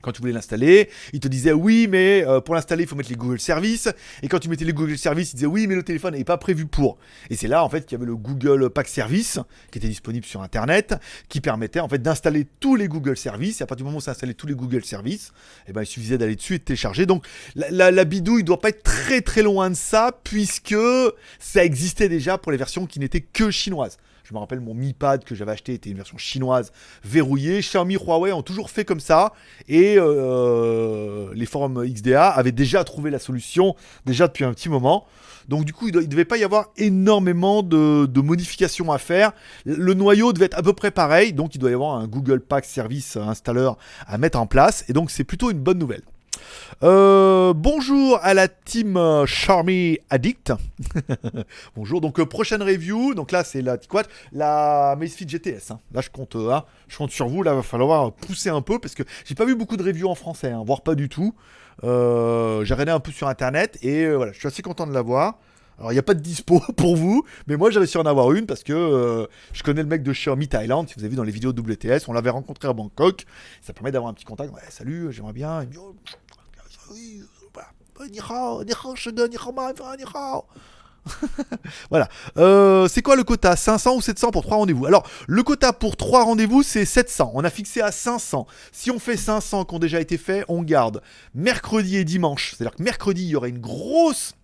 quand 0.00 0.12
tu 0.12 0.20
voulais 0.20 0.32
l'installer, 0.32 0.88
il 1.12 1.20
te 1.20 1.28
disait 1.28 1.52
oui, 1.52 1.86
mais 1.88 2.24
euh, 2.26 2.40
pour 2.40 2.54
l'installer, 2.54 2.84
il 2.84 2.88
faut 2.88 2.96
mettre 2.96 3.10
les 3.10 3.16
Google 3.16 3.40
Services. 3.40 3.88
Et 4.22 4.28
quand 4.28 4.38
tu 4.38 4.48
mettais 4.48 4.64
les 4.64 4.72
Google 4.72 4.98
Services, 4.98 5.32
il 5.32 5.36
disait 5.36 5.46
oui, 5.46 5.66
mais 5.66 5.74
le 5.74 5.82
téléphone 5.82 6.14
n'est 6.14 6.24
pas 6.24 6.38
prévu 6.38 6.66
pour. 6.66 6.98
Et 7.30 7.36
c'est 7.36 7.48
là 7.48 7.64
en 7.64 7.68
fait 7.68 7.86
qu'il 7.86 7.96
y 7.96 8.00
avait 8.00 8.06
le 8.06 8.16
Google 8.16 8.70
Pack 8.70 8.88
Service 8.88 9.38
qui 9.70 9.78
était 9.78 9.88
disponible 9.88 10.26
sur 10.26 10.42
Internet, 10.42 10.94
qui 11.28 11.40
permettait 11.40 11.80
en 11.80 11.88
fait 11.88 11.98
d'installer 11.98 12.46
tous 12.60 12.76
les 12.76 12.88
Google 12.88 13.16
Services. 13.16 13.60
Et 13.60 13.64
à 13.64 13.66
partir 13.66 13.84
du 13.84 13.88
moment 13.88 13.98
où 13.98 14.02
ça 14.02 14.12
installait 14.12 14.34
tous 14.34 14.46
les 14.46 14.54
Google 14.54 14.84
Services, 14.84 15.32
eh 15.66 15.72
ben, 15.72 15.82
il 15.82 15.86
suffisait 15.86 16.18
d'aller 16.18 16.36
dessus 16.36 16.54
et 16.54 16.58
de 16.58 16.64
télécharger. 16.64 17.06
Donc 17.06 17.26
la, 17.54 17.90
la, 17.90 18.04
bidouille 18.04 18.42
ne 18.42 18.46
doit 18.46 18.60
pas 18.60 18.70
être 18.70 18.82
très 18.82 19.20
très 19.20 19.42
loin 19.42 19.70
de 19.70 19.74
ça, 19.74 20.12
puisque 20.24 20.76
ça 21.38 21.64
existait 21.64 22.08
déjà 22.08 22.38
pour 22.38 22.52
les 22.52 22.58
versions 22.58 22.86
qui 22.86 23.00
n'étaient 23.00 23.20
que 23.20 23.50
chinoises. 23.50 23.98
Je 24.28 24.34
me 24.34 24.40
rappelle 24.40 24.60
mon 24.60 24.74
Mi 24.74 24.92
Pad 24.92 25.24
que 25.24 25.34
j'avais 25.34 25.52
acheté 25.52 25.72
était 25.72 25.88
une 25.88 25.96
version 25.96 26.18
chinoise 26.18 26.70
verrouillée. 27.02 27.60
Xiaomi, 27.60 27.94
Huawei 27.94 28.30
ont 28.32 28.42
toujours 28.42 28.68
fait 28.68 28.84
comme 28.84 29.00
ça. 29.00 29.32
Et 29.68 29.94
euh, 29.96 31.30
les 31.32 31.46
forums 31.46 31.82
XDA 31.82 32.28
avaient 32.28 32.52
déjà 32.52 32.84
trouvé 32.84 33.10
la 33.10 33.18
solution, 33.18 33.74
déjà 34.04 34.26
depuis 34.26 34.44
un 34.44 34.52
petit 34.52 34.68
moment. 34.68 35.06
Donc 35.48 35.64
du 35.64 35.72
coup, 35.72 35.88
il 35.88 35.96
ne 35.96 36.02
devait 36.02 36.26
pas 36.26 36.36
y 36.36 36.44
avoir 36.44 36.66
énormément 36.76 37.62
de, 37.62 38.04
de, 38.04 38.20
modifications 38.20 38.92
à 38.92 38.98
faire. 38.98 39.32
Le 39.64 39.94
noyau 39.94 40.34
devait 40.34 40.44
être 40.44 40.58
à 40.58 40.62
peu 40.62 40.74
près 40.74 40.90
pareil. 40.90 41.32
Donc 41.32 41.54
il 41.54 41.58
doit 41.58 41.70
y 41.70 41.74
avoir 41.74 41.94
un 41.94 42.06
Google 42.06 42.40
Pack 42.40 42.66
Service 42.66 43.16
installeur 43.16 43.78
à 44.06 44.18
mettre 44.18 44.38
en 44.38 44.46
place. 44.46 44.84
Et 44.88 44.92
donc 44.92 45.10
c'est 45.10 45.24
plutôt 45.24 45.50
une 45.50 45.60
bonne 45.60 45.78
nouvelle. 45.78 46.02
Euh, 46.84 47.54
bonjour 47.54 48.20
à 48.22 48.34
la 48.34 48.46
team 48.46 48.96
euh, 48.96 49.26
Charmy 49.26 49.98
Addict. 50.10 50.52
bonjour. 51.76 52.00
Donc 52.00 52.20
euh, 52.20 52.26
prochaine 52.26 52.62
review. 52.62 53.14
Donc 53.14 53.32
là 53.32 53.42
c'est 53.42 53.62
la 53.62 53.78
quoi 53.78 54.04
La 54.32 54.94
Macefit 54.96 55.28
GTS. 55.28 55.72
Hein. 55.72 55.80
Là 55.92 56.00
je 56.00 56.10
compte, 56.10 56.36
hein. 56.36 56.64
je 56.86 56.96
compte 56.96 57.10
sur 57.10 57.26
vous. 57.28 57.42
Là 57.42 57.54
va 57.54 57.62
falloir 57.62 58.12
pousser 58.12 58.50
un 58.50 58.62
peu 58.62 58.78
parce 58.78 58.94
que 58.94 59.02
j'ai 59.24 59.34
pas 59.34 59.44
vu 59.44 59.56
beaucoup 59.56 59.76
de 59.76 59.82
reviews 59.82 60.08
en 60.08 60.14
français, 60.14 60.52
hein, 60.52 60.62
voire 60.64 60.82
pas 60.82 60.94
du 60.94 61.08
tout. 61.08 61.34
j'ai 61.82 61.88
regardé 62.74 62.92
un 62.92 63.00
peu 63.00 63.10
sur 63.10 63.26
internet 63.26 63.78
et 63.82 64.08
voilà, 64.08 64.30
je 64.32 64.38
suis 64.38 64.46
assez 64.46 64.62
content 64.62 64.86
de 64.86 64.92
l'avoir. 64.92 65.38
Alors, 65.78 65.92
il 65.92 65.94
n'y 65.94 66.00
a 66.00 66.02
pas 66.02 66.14
de 66.14 66.20
dispo 66.20 66.60
pour 66.76 66.96
vous, 66.96 67.24
mais 67.46 67.56
moi, 67.56 67.70
réussi 67.70 67.96
à 67.98 68.00
en 68.00 68.06
avoir 68.06 68.32
une 68.32 68.46
parce 68.46 68.64
que 68.64 69.28
je 69.52 69.62
connais 69.62 69.82
le 69.82 69.88
mec 69.88 70.02
de 70.02 70.12
Xiaomi 70.12 70.48
Thailand. 70.48 70.86
Si 70.88 70.94
vous 70.96 71.02
avez 71.02 71.10
vu 71.10 71.16
dans 71.16 71.22
les 71.22 71.32
vidéos 71.32 71.50
WTS, 71.50 72.08
on 72.08 72.12
l'avait 72.12 72.30
rencontré 72.30 72.68
à 72.68 72.72
Bangkok. 72.72 73.26
Ça 73.62 73.72
permet 73.72 73.92
d'avoir 73.92 74.10
un 74.10 74.14
petit 74.14 74.24
contact. 74.24 74.52
Salut, 74.70 75.12
j'aimerais 75.12 75.32
bien. 75.32 75.64
Voilà. 81.90 82.08
Euh, 82.36 82.88
c'est 82.88 83.02
quoi 83.02 83.16
le 83.16 83.24
quota? 83.24 83.56
500 83.56 83.96
ou 83.96 84.00
700 84.00 84.30
pour 84.30 84.42
3 84.42 84.58
rendez-vous? 84.58 84.86
Alors, 84.86 85.08
le 85.26 85.42
quota 85.42 85.72
pour 85.72 85.96
3 85.96 86.24
rendez-vous, 86.24 86.62
c'est 86.62 86.84
700. 86.84 87.32
On 87.34 87.44
a 87.44 87.50
fixé 87.50 87.80
à 87.80 87.92
500. 87.92 88.46
Si 88.72 88.90
on 88.90 88.98
fait 88.98 89.16
500 89.16 89.64
qui 89.64 89.74
ont 89.74 89.78
déjà 89.78 90.00
été 90.00 90.18
faits, 90.18 90.44
on 90.48 90.62
garde 90.62 91.02
mercredi 91.34 91.96
et 91.96 92.04
dimanche. 92.04 92.54
C'est-à-dire 92.56 92.76
que 92.76 92.82
mercredi, 92.82 93.22
il 93.22 93.28
y 93.28 93.36
aurait 93.36 93.50
une 93.50 93.60
grosse 93.60 94.34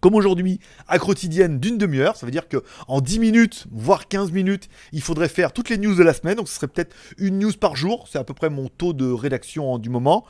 comme 0.00 0.16
aujourd'hui, 0.16 0.60
à 0.86 0.98
quotidienne 0.98 1.58
d'une 1.58 1.78
demi-heure. 1.78 2.14
Ça 2.18 2.26
veut 2.26 2.32
dire 2.32 2.46
que 2.46 2.62
en 2.88 3.00
10 3.00 3.20
minutes, 3.20 3.64
voire 3.72 4.06
15 4.06 4.32
minutes, 4.32 4.68
il 4.92 5.00
faudrait 5.00 5.30
faire 5.30 5.50
toutes 5.50 5.70
les 5.70 5.78
news 5.78 5.94
de 5.94 6.02
la 6.02 6.12
semaine. 6.12 6.36
Donc 6.36 6.48
ce 6.48 6.56
serait 6.56 6.66
peut-être 6.66 6.94
une 7.16 7.38
news 7.38 7.54
par 7.58 7.74
jour. 7.74 8.06
C'est 8.12 8.18
à 8.18 8.24
peu 8.24 8.34
près 8.34 8.50
mon 8.50 8.68
taux 8.68 8.92
de 8.92 9.10
rédaction 9.10 9.78
du 9.78 9.88
moment. 9.88 10.26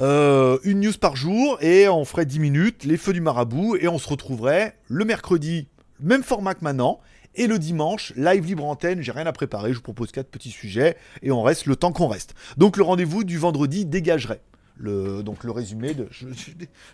Euh, 0.00 0.58
une 0.62 0.80
news 0.80 0.92
par 1.00 1.16
jour 1.16 1.58
et 1.60 1.88
on 1.88 2.04
ferait 2.04 2.24
10 2.24 2.38
minutes, 2.38 2.84
les 2.84 2.96
feux 2.96 3.12
du 3.12 3.20
marabout, 3.20 3.76
et 3.76 3.88
on 3.88 3.98
se 3.98 4.08
retrouverait 4.08 4.76
le 4.86 5.04
mercredi, 5.04 5.66
même 6.00 6.22
format 6.22 6.54
que 6.54 6.62
maintenant, 6.62 7.00
et 7.34 7.46
le 7.46 7.58
dimanche, 7.58 8.12
live 8.16 8.46
libre 8.46 8.64
antenne, 8.64 9.02
j'ai 9.02 9.12
rien 9.12 9.26
à 9.26 9.32
préparer, 9.32 9.70
je 9.72 9.76
vous 9.76 9.82
propose 9.82 10.12
quatre 10.12 10.30
petits 10.30 10.50
sujets, 10.50 10.96
et 11.22 11.32
on 11.32 11.42
reste 11.42 11.66
le 11.66 11.74
temps 11.74 11.92
qu'on 11.92 12.06
reste. 12.06 12.34
Donc 12.56 12.76
le 12.76 12.84
rendez-vous 12.84 13.24
du 13.24 13.38
vendredi 13.38 13.84
dégagerait. 13.84 14.40
Le, 14.76 15.24
donc 15.24 15.42
le 15.42 15.50
résumé 15.50 15.94
de... 15.94 16.06
Je, 16.12 16.26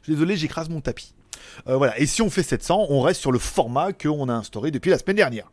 désolé, 0.09 0.37
j'écrase 0.37 0.71
mon 0.71 0.81
tapis. 0.81 1.15
Euh, 1.69 1.77
voilà, 1.77 1.99
et 1.99 2.07
si 2.07 2.23
on 2.23 2.31
fait 2.31 2.43
700, 2.43 2.87
on 2.89 3.03
reste 3.03 3.21
sur 3.21 3.33
le 3.33 3.39
format 3.39 3.93
qu'on 3.93 4.31
a 4.31 4.33
instauré 4.33 4.71
depuis 4.71 4.91
la 4.91 4.97
semaine 4.97 5.17
dernière. 5.17 5.53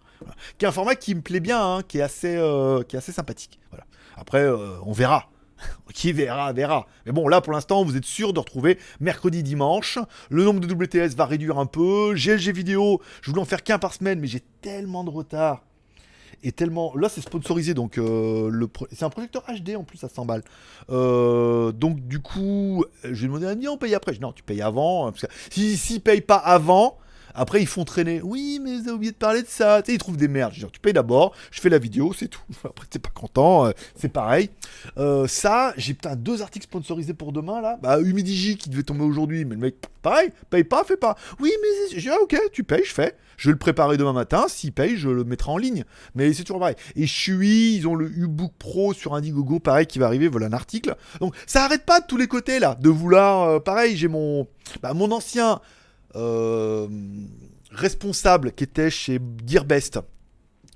Qui 0.58 0.66
est 0.66 0.68
un 0.68 0.72
format 0.72 0.96
qui 0.96 1.16
me 1.16 1.22
plaît 1.22 1.42
bien, 1.42 1.62
hein, 1.62 1.82
qui, 1.86 1.98
est 1.98 2.02
assez, 2.02 2.38
euh, 2.38 2.84
qui 2.84 2.96
est 2.96 3.00
assez 3.00 3.12
sympathique. 3.12 3.60
Voilà. 3.72 3.86
Après, 4.16 4.48
on 4.86 4.94
verra. 4.94 5.30
Qui 5.94 6.14
verra, 6.14 6.54
verra. 6.54 6.88
Mais 7.06 7.12
bon, 7.12 7.28
là 7.28 7.42
pour 7.42 7.54
l'instant, 7.54 7.84
vous 7.84 7.98
êtes 7.98 8.06
sûr 8.06 8.34
de 8.34 8.40
retrouver 8.40 8.78
mercredi, 9.00 9.44
dimanche. 9.44 10.00
Le 10.30 10.44
nombre 10.44 10.60
de 10.60 10.74
WTS 10.74 11.16
va 11.16 11.26
réduire 11.26 11.58
un 11.58 11.66
peu. 11.66 12.14
GLG 12.16 12.52
vidéo, 12.52 13.02
je 13.22 13.30
voulais 13.30 13.42
en 13.42 13.46
faire 13.46 13.64
qu'un 13.64 13.80
par 13.80 13.94
semaine, 13.94 14.20
mais 14.20 14.28
j'ai 14.28 14.42
tellement 14.62 15.04
de 15.04 15.10
retard. 15.10 15.64
Et 16.44 16.52
tellement. 16.52 16.94
Là, 16.96 17.08
c'est 17.08 17.22
sponsorisé, 17.22 17.74
donc 17.74 17.98
euh, 17.98 18.68
c'est 18.92 19.04
un 19.04 19.10
projecteur 19.10 19.44
HD 19.48 19.76
en 19.76 19.84
plus 19.84 20.04
à 20.04 20.10
100 20.10 20.26
balles. 20.26 20.44
Euh, 20.90 21.72
donc, 21.72 22.00
du 22.08 22.20
coup, 22.20 22.84
je 23.04 23.10
vais 23.10 23.28
demander 23.28 23.46
à 23.46 23.72
on 23.72 23.78
paye 23.78 23.94
après. 23.94 24.18
Non, 24.20 24.32
tu 24.32 24.42
payes 24.42 24.62
avant. 24.62 25.06
Hein, 25.06 25.12
parce 25.12 25.28
que 25.28 25.32
si, 25.52 25.78
si 25.78 26.00
paye 26.00 26.22
pas 26.22 26.38
avant, 26.38 26.98
après, 27.36 27.62
ils 27.62 27.68
font 27.68 27.86
traîner. 27.86 28.22
Oui, 28.24 28.60
mais 28.64 28.76
vous 28.76 28.82
avez 28.82 28.92
oublié 28.92 29.12
de 29.12 29.18
parler 29.18 29.42
de 29.42 29.48
ça. 29.48 29.82
Tu 29.82 29.88
sais, 29.88 29.96
ils 29.96 30.00
trouvent 30.00 30.18
des 30.18 30.28
merdes. 30.28 30.54
Genre, 30.54 30.72
tu 30.72 30.80
payes 30.80 30.94
d'abord, 30.94 31.34
je 31.52 31.62
fais 31.62 31.70
la 31.70 31.78
vidéo, 31.78 32.14
c'est 32.18 32.28
tout. 32.28 32.42
Après, 32.64 32.86
t'es 32.90 33.00
pas 33.00 33.10
content, 33.10 33.66
euh, 33.66 33.72
c'est 33.96 34.10
pareil. 34.10 34.50
Euh, 34.98 35.28
ça, 35.28 35.74
j'ai 35.78 35.94
putain 35.94 36.16
deux 36.16 36.42
articles 36.42 36.66
sponsorisés 36.66 37.14
pour 37.14 37.32
demain 37.32 37.62
là. 37.62 37.78
Bah, 37.82 38.00
Humidigi 38.00 38.58
qui 38.58 38.70
devait 38.70 38.84
tomber 38.84 39.04
aujourd'hui, 39.04 39.46
mais 39.46 39.56
le 39.56 39.62
mec, 39.62 39.76
pareil, 40.02 40.30
paye 40.50 40.64
pas, 40.64 40.84
fais 40.84 40.98
pas. 40.98 41.16
Oui, 41.40 41.52
mais 41.62 42.00
j'ai 42.00 42.12
ok, 42.12 42.38
tu 42.52 42.64
payes, 42.64 42.84
je 42.86 42.94
fais. 42.94 43.16
Je 43.38 43.48
vais 43.48 43.54
le 43.54 43.58
préparer 43.58 43.98
demain 43.98 44.14
matin. 44.14 44.46
S'il 44.48 44.72
paye, 44.72 44.98
je 44.98 45.10
le 45.10 45.24
mettrai 45.24 45.50
en 45.50 45.58
ligne. 45.58 45.84
Mais 46.14 46.32
c'est 46.32 46.44
toujours 46.44 46.60
pareil. 46.60 46.76
Et 46.96 47.08
suis, 47.08 47.76
ils 47.76 47.88
ont 47.88 47.96
le 47.96 48.08
U-Book 48.08 48.52
Pro 48.60 48.94
sur 48.94 49.16
Indiegogo, 49.16 49.60
pareil, 49.60 49.88
qui 49.88 49.98
va 49.98 50.06
arriver. 50.06 50.28
Voilà 50.28 50.46
un 50.46 50.54
article. 50.54 50.96
Donc, 51.20 51.34
ça 51.48 51.66
arrête 51.66 51.84
pas 51.84 52.02
de 52.02 52.06
tous 52.06 52.18
les 52.18 52.28
côtés 52.28 52.60
là, 52.60 52.78
de 52.80 52.90
vouloir. 52.90 53.50
Euh, 53.50 53.60
pareil, 53.60 53.98
j'ai 53.98 54.08
mon, 54.08 54.48
bah, 54.84 54.94
mon 54.94 55.12
ancien 55.12 55.60
responsable 57.72 58.52
qui 58.52 58.64
était 58.64 58.90
chez 58.90 59.20
Gearbest 59.46 60.00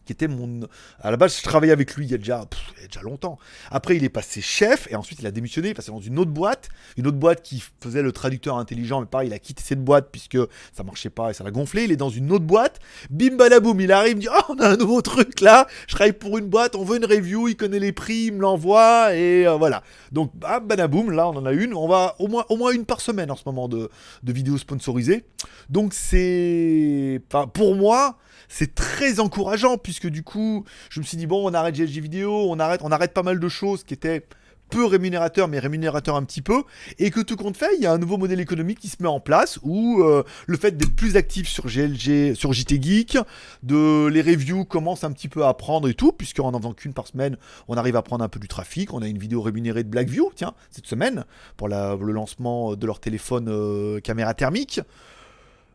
qui 0.05 0.13
était 0.13 0.27
mon. 0.27 0.61
À 1.01 1.11
la 1.11 1.17
base, 1.17 1.37
je 1.37 1.43
travaillais 1.43 1.73
avec 1.73 1.95
lui 1.95 2.05
il 2.05 2.11
y 2.11 2.13
a 2.13 2.17
déjà, 2.17 2.45
déjà 2.85 3.01
longtemps. 3.01 3.37
Après, 3.71 3.97
il 3.97 4.03
est 4.03 4.09
passé 4.09 4.41
chef 4.41 4.87
et 4.91 4.95
ensuite 4.95 5.19
il 5.19 5.27
a 5.27 5.31
démissionné. 5.31 5.69
Il 5.69 5.71
est 5.71 5.75
passé 5.75 5.91
dans 5.91 5.99
une 5.99 6.19
autre 6.19 6.31
boîte, 6.31 6.69
une 6.97 7.07
autre 7.07 7.17
boîte 7.17 7.41
qui 7.41 7.63
faisait 7.81 8.01
le 8.01 8.11
traducteur 8.11 8.57
intelligent. 8.57 9.01
Mais 9.01 9.07
pareil, 9.07 9.29
il 9.29 9.33
a 9.33 9.39
quitté 9.39 9.63
cette 9.65 9.83
boîte 9.83 10.09
puisque 10.11 10.37
ça 10.73 10.83
marchait 10.83 11.09
pas 11.09 11.31
et 11.31 11.33
ça 11.33 11.43
l'a 11.43 11.51
gonflé. 11.51 11.85
Il 11.85 11.91
est 11.91 11.97
dans 11.97 12.09
une 12.09 12.31
autre 12.31 12.45
boîte. 12.45 12.79
Bim 13.09 13.35
balaboum, 13.35 13.79
il 13.81 13.91
arrive, 13.91 14.17
il 14.17 14.19
dit 14.19 14.27
Oh, 14.31 14.41
on 14.49 14.59
a 14.59 14.69
un 14.69 14.77
nouveau 14.77 15.01
truc 15.01 15.41
là. 15.41 15.67
Je 15.87 15.95
travaille 15.95 16.13
pour 16.13 16.37
une 16.37 16.47
boîte, 16.47 16.75
on 16.75 16.83
veut 16.83 16.97
une 16.97 17.05
review. 17.05 17.47
Il 17.47 17.55
connaît 17.55 17.79
les 17.79 17.91
prix, 17.91 18.25
il 18.27 18.33
me 18.33 18.41
l'envoie 18.41 19.15
et 19.15 19.47
euh, 19.47 19.55
voilà. 19.55 19.83
Donc, 20.11 20.31
bah, 20.35 20.59
balaboum, 20.59 21.11
là, 21.11 21.27
on 21.27 21.35
en 21.35 21.45
a 21.45 21.51
une. 21.51 21.73
On 21.73 21.87
va 21.87 22.15
au 22.19 22.27
moins, 22.27 22.45
au 22.49 22.57
moins 22.57 22.71
une 22.71 22.85
par 22.85 23.01
semaine 23.01 23.31
en 23.31 23.35
ce 23.35 23.43
moment 23.45 23.67
de, 23.67 23.89
de 24.23 24.33
vidéos 24.33 24.57
sponsorisées. 24.57 25.25
Donc, 25.69 25.93
c'est. 25.93 27.21
Pour 27.53 27.75
moi 27.75 28.17
c'est 28.47 28.75
très 28.75 29.19
encourageant 29.19 29.77
puisque 29.77 29.94
du 30.07 30.23
coup, 30.23 30.65
je 30.89 30.99
me 30.99 31.05
suis 31.05 31.17
dit 31.17 31.27
bon, 31.27 31.49
on 31.49 31.53
arrête 31.53 31.75
GLG 31.75 31.99
vidéo, 31.99 32.47
on 32.49 32.59
arrête, 32.59 32.81
on 32.83 32.91
arrête 32.91 33.13
pas 33.13 33.23
mal 33.23 33.39
de 33.39 33.49
choses 33.49 33.83
qui 33.83 33.93
étaient 33.93 34.25
peu 34.69 34.85
rémunérateurs, 34.85 35.47
mais 35.47 35.59
rémunérateurs 35.59 36.15
un 36.15 36.23
petit 36.23 36.41
peu, 36.41 36.63
et 36.97 37.11
que 37.11 37.19
tout 37.19 37.35
compte 37.35 37.57
fait, 37.57 37.75
il 37.77 37.83
y 37.83 37.85
a 37.85 37.91
un 37.91 37.97
nouveau 37.97 38.17
modèle 38.17 38.39
économique 38.39 38.79
qui 38.79 38.89
se 38.89 39.01
met 39.01 39.07
en 39.07 39.19
place 39.19 39.59
où 39.63 40.01
euh, 40.01 40.23
le 40.47 40.57
fait 40.57 40.71
d'être 40.71 40.95
plus 40.95 41.15
actif 41.15 41.47
sur 41.47 41.67
GLG, 41.67 42.33
sur 42.35 42.53
JT 42.53 42.81
Geek, 42.81 43.17
de 43.63 44.07
les 44.07 44.21
reviews 44.21 44.65
commencent 44.65 45.03
un 45.03 45.11
petit 45.11 45.27
peu 45.27 45.45
à 45.45 45.53
prendre 45.53 45.87
et 45.87 45.93
tout, 45.93 46.11
puisqu'en 46.11 46.51
n'en 46.51 46.59
faisant 46.59 46.73
qu'une 46.73 46.93
par 46.93 47.07
semaine, 47.07 47.37
on 47.67 47.77
arrive 47.77 47.95
à 47.95 48.01
prendre 48.01 48.23
un 48.23 48.29
peu 48.29 48.39
du 48.39 48.47
trafic. 48.47 48.93
On 48.93 49.01
a 49.01 49.07
une 49.07 49.17
vidéo 49.17 49.41
rémunérée 49.41 49.83
de 49.83 49.89
Blackview, 49.89 50.31
tiens, 50.35 50.53
cette 50.71 50.87
semaine, 50.87 51.25
pour 51.57 51.67
le 51.67 52.11
lancement 52.11 52.75
de 52.75 52.85
leur 52.87 52.99
téléphone 52.99 53.47
euh, 53.49 53.99
caméra 53.99 54.33
thermique. 54.33 54.81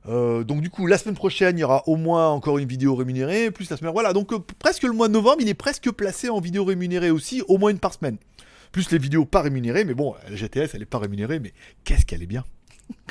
Euh, 0.09 0.44
donc 0.44 0.62
du 0.62 0.70
coup, 0.70 0.86
la 0.86 0.98
semaine 0.98 1.14
prochaine, 1.14 1.59
il 1.59 1.61
y 1.61 1.64
aura 1.64 1.82
au 1.86 1.96
moins 1.96 2.28
encore 2.30 2.59
une 2.59 2.68
vidéo 2.68 2.94
rémunérée, 2.94 3.51
plus 3.51 3.68
la 3.70 3.76
semaine... 3.76 3.92
Voilà, 3.92 4.12
donc 4.12 4.32
euh, 4.32 4.38
presque 4.59 4.82
le 4.82 4.92
mois 4.92 5.09
de 5.09 5.12
novembre, 5.12 5.38
il 5.40 5.48
est 5.48 5.55
presque 5.55 5.90
placé 5.90 6.30
en 6.30 6.40
vidéo 6.40 6.64
rémunérée 6.64 7.11
aussi, 7.11 7.42
au 7.48 7.59
moins 7.59 7.70
une 7.70 7.78
par 7.78 7.92
semaine. 7.92 8.16
Plus 8.72 8.90
les 8.90 8.98
vidéos 8.98 9.24
pas 9.24 9.42
rémunérées, 9.42 9.84
mais 9.84 9.94
bon, 9.94 10.14
la 10.28 10.36
GTS, 10.36 10.74
elle 10.74 10.82
est 10.82 10.86
pas 10.86 10.98
rémunérée, 10.98 11.40
mais 11.40 11.53
qu'est-ce 11.84 12.07
qu'elle 12.07 12.22
est 12.22 12.26
bien. 12.26 12.44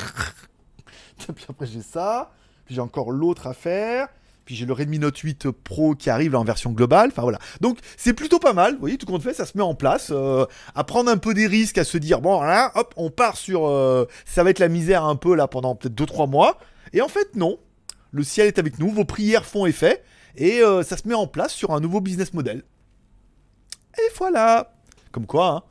Puis 1.35 1.45
après, 1.49 1.67
j'ai 1.67 1.81
ça, 1.81 2.31
puis 2.65 2.75
j'ai 2.75 2.81
encore 2.81 3.11
l'autre 3.11 3.45
à 3.45 3.53
faire, 3.53 4.07
puis 4.45 4.55
j'ai 4.55 4.65
le 4.65 4.71
Redmi 4.71 4.99
Note 4.99 5.17
8 5.17 5.51
Pro 5.51 5.95
qui 5.95 6.09
arrive 6.09 6.33
en 6.33 6.45
version 6.45 6.71
globale, 6.71 7.09
enfin 7.11 7.23
voilà. 7.23 7.39
Donc 7.59 7.77
c'est 7.97 8.13
plutôt 8.13 8.39
pas 8.39 8.53
mal, 8.53 8.75
vous 8.75 8.79
voyez, 8.79 8.97
tout 8.97 9.05
compte 9.05 9.21
fait, 9.21 9.33
ça 9.33 9.45
se 9.45 9.57
met 9.57 9.63
en 9.63 9.75
place, 9.75 10.11
euh, 10.11 10.45
à 10.75 10.85
prendre 10.85 11.11
un 11.11 11.17
peu 11.17 11.33
des 11.33 11.45
risques, 11.45 11.77
à 11.77 11.83
se 11.83 11.97
dire, 11.97 12.21
bon, 12.21 12.41
là, 12.41 12.71
hop, 12.75 12.93
on 12.95 13.09
part 13.09 13.35
sur... 13.35 13.67
ça 14.23 14.43
va 14.45 14.49
être 14.49 14.59
la 14.59 14.69
misère 14.69 15.03
un 15.03 15.17
peu 15.17 15.35
là 15.35 15.49
pendant 15.49 15.75
peut-être 15.75 15.93
2-3 15.93 16.29
mois, 16.29 16.57
et 16.93 17.01
en 17.01 17.07
fait, 17.07 17.35
non. 17.35 17.59
Le 18.11 18.23
ciel 18.23 18.47
est 18.47 18.57
avec 18.59 18.79
nous, 18.79 18.89
vos 18.89 19.05
prières 19.05 19.45
font 19.45 19.65
effet, 19.65 20.03
et 20.35 20.61
euh, 20.61 20.83
ça 20.83 20.97
se 20.97 21.07
met 21.07 21.13
en 21.13 21.27
place 21.27 21.53
sur 21.53 21.71
un 21.71 21.79
nouveau 21.79 22.01
business 22.01 22.33
model. 22.33 22.63
Et 23.97 24.11
voilà. 24.17 24.73
Comme 25.11 25.25
quoi, 25.25 25.65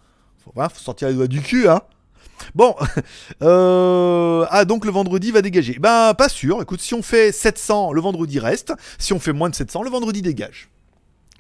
hein. 0.56 0.68
Faut, 0.70 0.80
sortir 0.80 1.08
les 1.08 1.14
doigts 1.14 1.26
du 1.26 1.40
cul, 1.40 1.68
hein. 1.68 1.82
Bon, 2.54 2.74
euh, 3.42 4.46
ah 4.50 4.64
donc 4.64 4.84
le 4.84 4.92
vendredi 4.92 5.32
va 5.32 5.42
dégager. 5.42 5.78
Ben 5.78 6.14
pas 6.14 6.28
sûr. 6.28 6.62
Écoute, 6.62 6.80
si 6.80 6.94
on 6.94 7.02
fait 7.02 7.32
700, 7.32 7.92
le 7.92 8.00
vendredi 8.00 8.38
reste. 8.38 8.72
Si 8.98 9.12
on 9.12 9.18
fait 9.18 9.32
moins 9.32 9.50
de 9.50 9.54
700, 9.54 9.82
le 9.82 9.90
vendredi 9.90 10.22
dégage. 10.22 10.68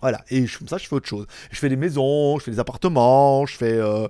Voilà. 0.00 0.24
Et 0.30 0.46
comme 0.46 0.68
ça, 0.68 0.78
je 0.78 0.86
fais 0.86 0.94
autre 0.94 1.08
chose. 1.08 1.26
Je 1.50 1.58
fais 1.58 1.68
des 1.68 1.76
maisons, 1.76 2.38
je 2.38 2.44
fais 2.44 2.50
des 2.50 2.60
appartements, 2.60 3.46
je 3.46 3.56
fais 3.56 3.72
euh, 3.72 4.08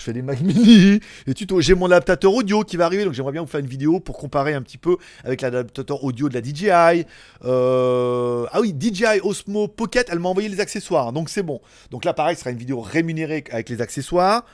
je 0.00 0.04
fais 0.06 0.12
des 0.14 0.22
Mac 0.22 0.40
Mini, 0.40 0.98
des 1.26 1.34
tutos. 1.34 1.60
J'ai 1.60 1.74
mon 1.74 1.84
adaptateur 1.84 2.32
audio 2.32 2.64
qui 2.64 2.78
va 2.78 2.86
arriver, 2.86 3.04
donc 3.04 3.12
j'aimerais 3.12 3.32
bien 3.32 3.42
vous 3.42 3.46
faire 3.46 3.60
une 3.60 3.66
vidéo 3.66 4.00
pour 4.00 4.16
comparer 4.16 4.54
un 4.54 4.62
petit 4.62 4.78
peu 4.78 4.96
avec 5.24 5.42
l'adaptateur 5.42 6.02
audio 6.02 6.30
de 6.30 6.34
la 6.34 6.42
DJI. 6.42 7.04
Euh, 7.44 8.46
ah 8.50 8.60
oui, 8.62 8.74
DJI 8.78 9.20
Osmo 9.22 9.68
Pocket, 9.68 10.08
elle 10.10 10.18
m'a 10.18 10.30
envoyé 10.30 10.48
les 10.48 10.60
accessoires, 10.60 11.12
donc 11.12 11.28
c'est 11.28 11.42
bon. 11.42 11.60
Donc 11.90 12.06
là, 12.06 12.14
pareil, 12.14 12.34
ce 12.34 12.40
sera 12.40 12.50
une 12.50 12.56
vidéo 12.56 12.80
rémunérée 12.80 13.44
avec 13.50 13.68
les 13.68 13.82
accessoires. 13.82 14.46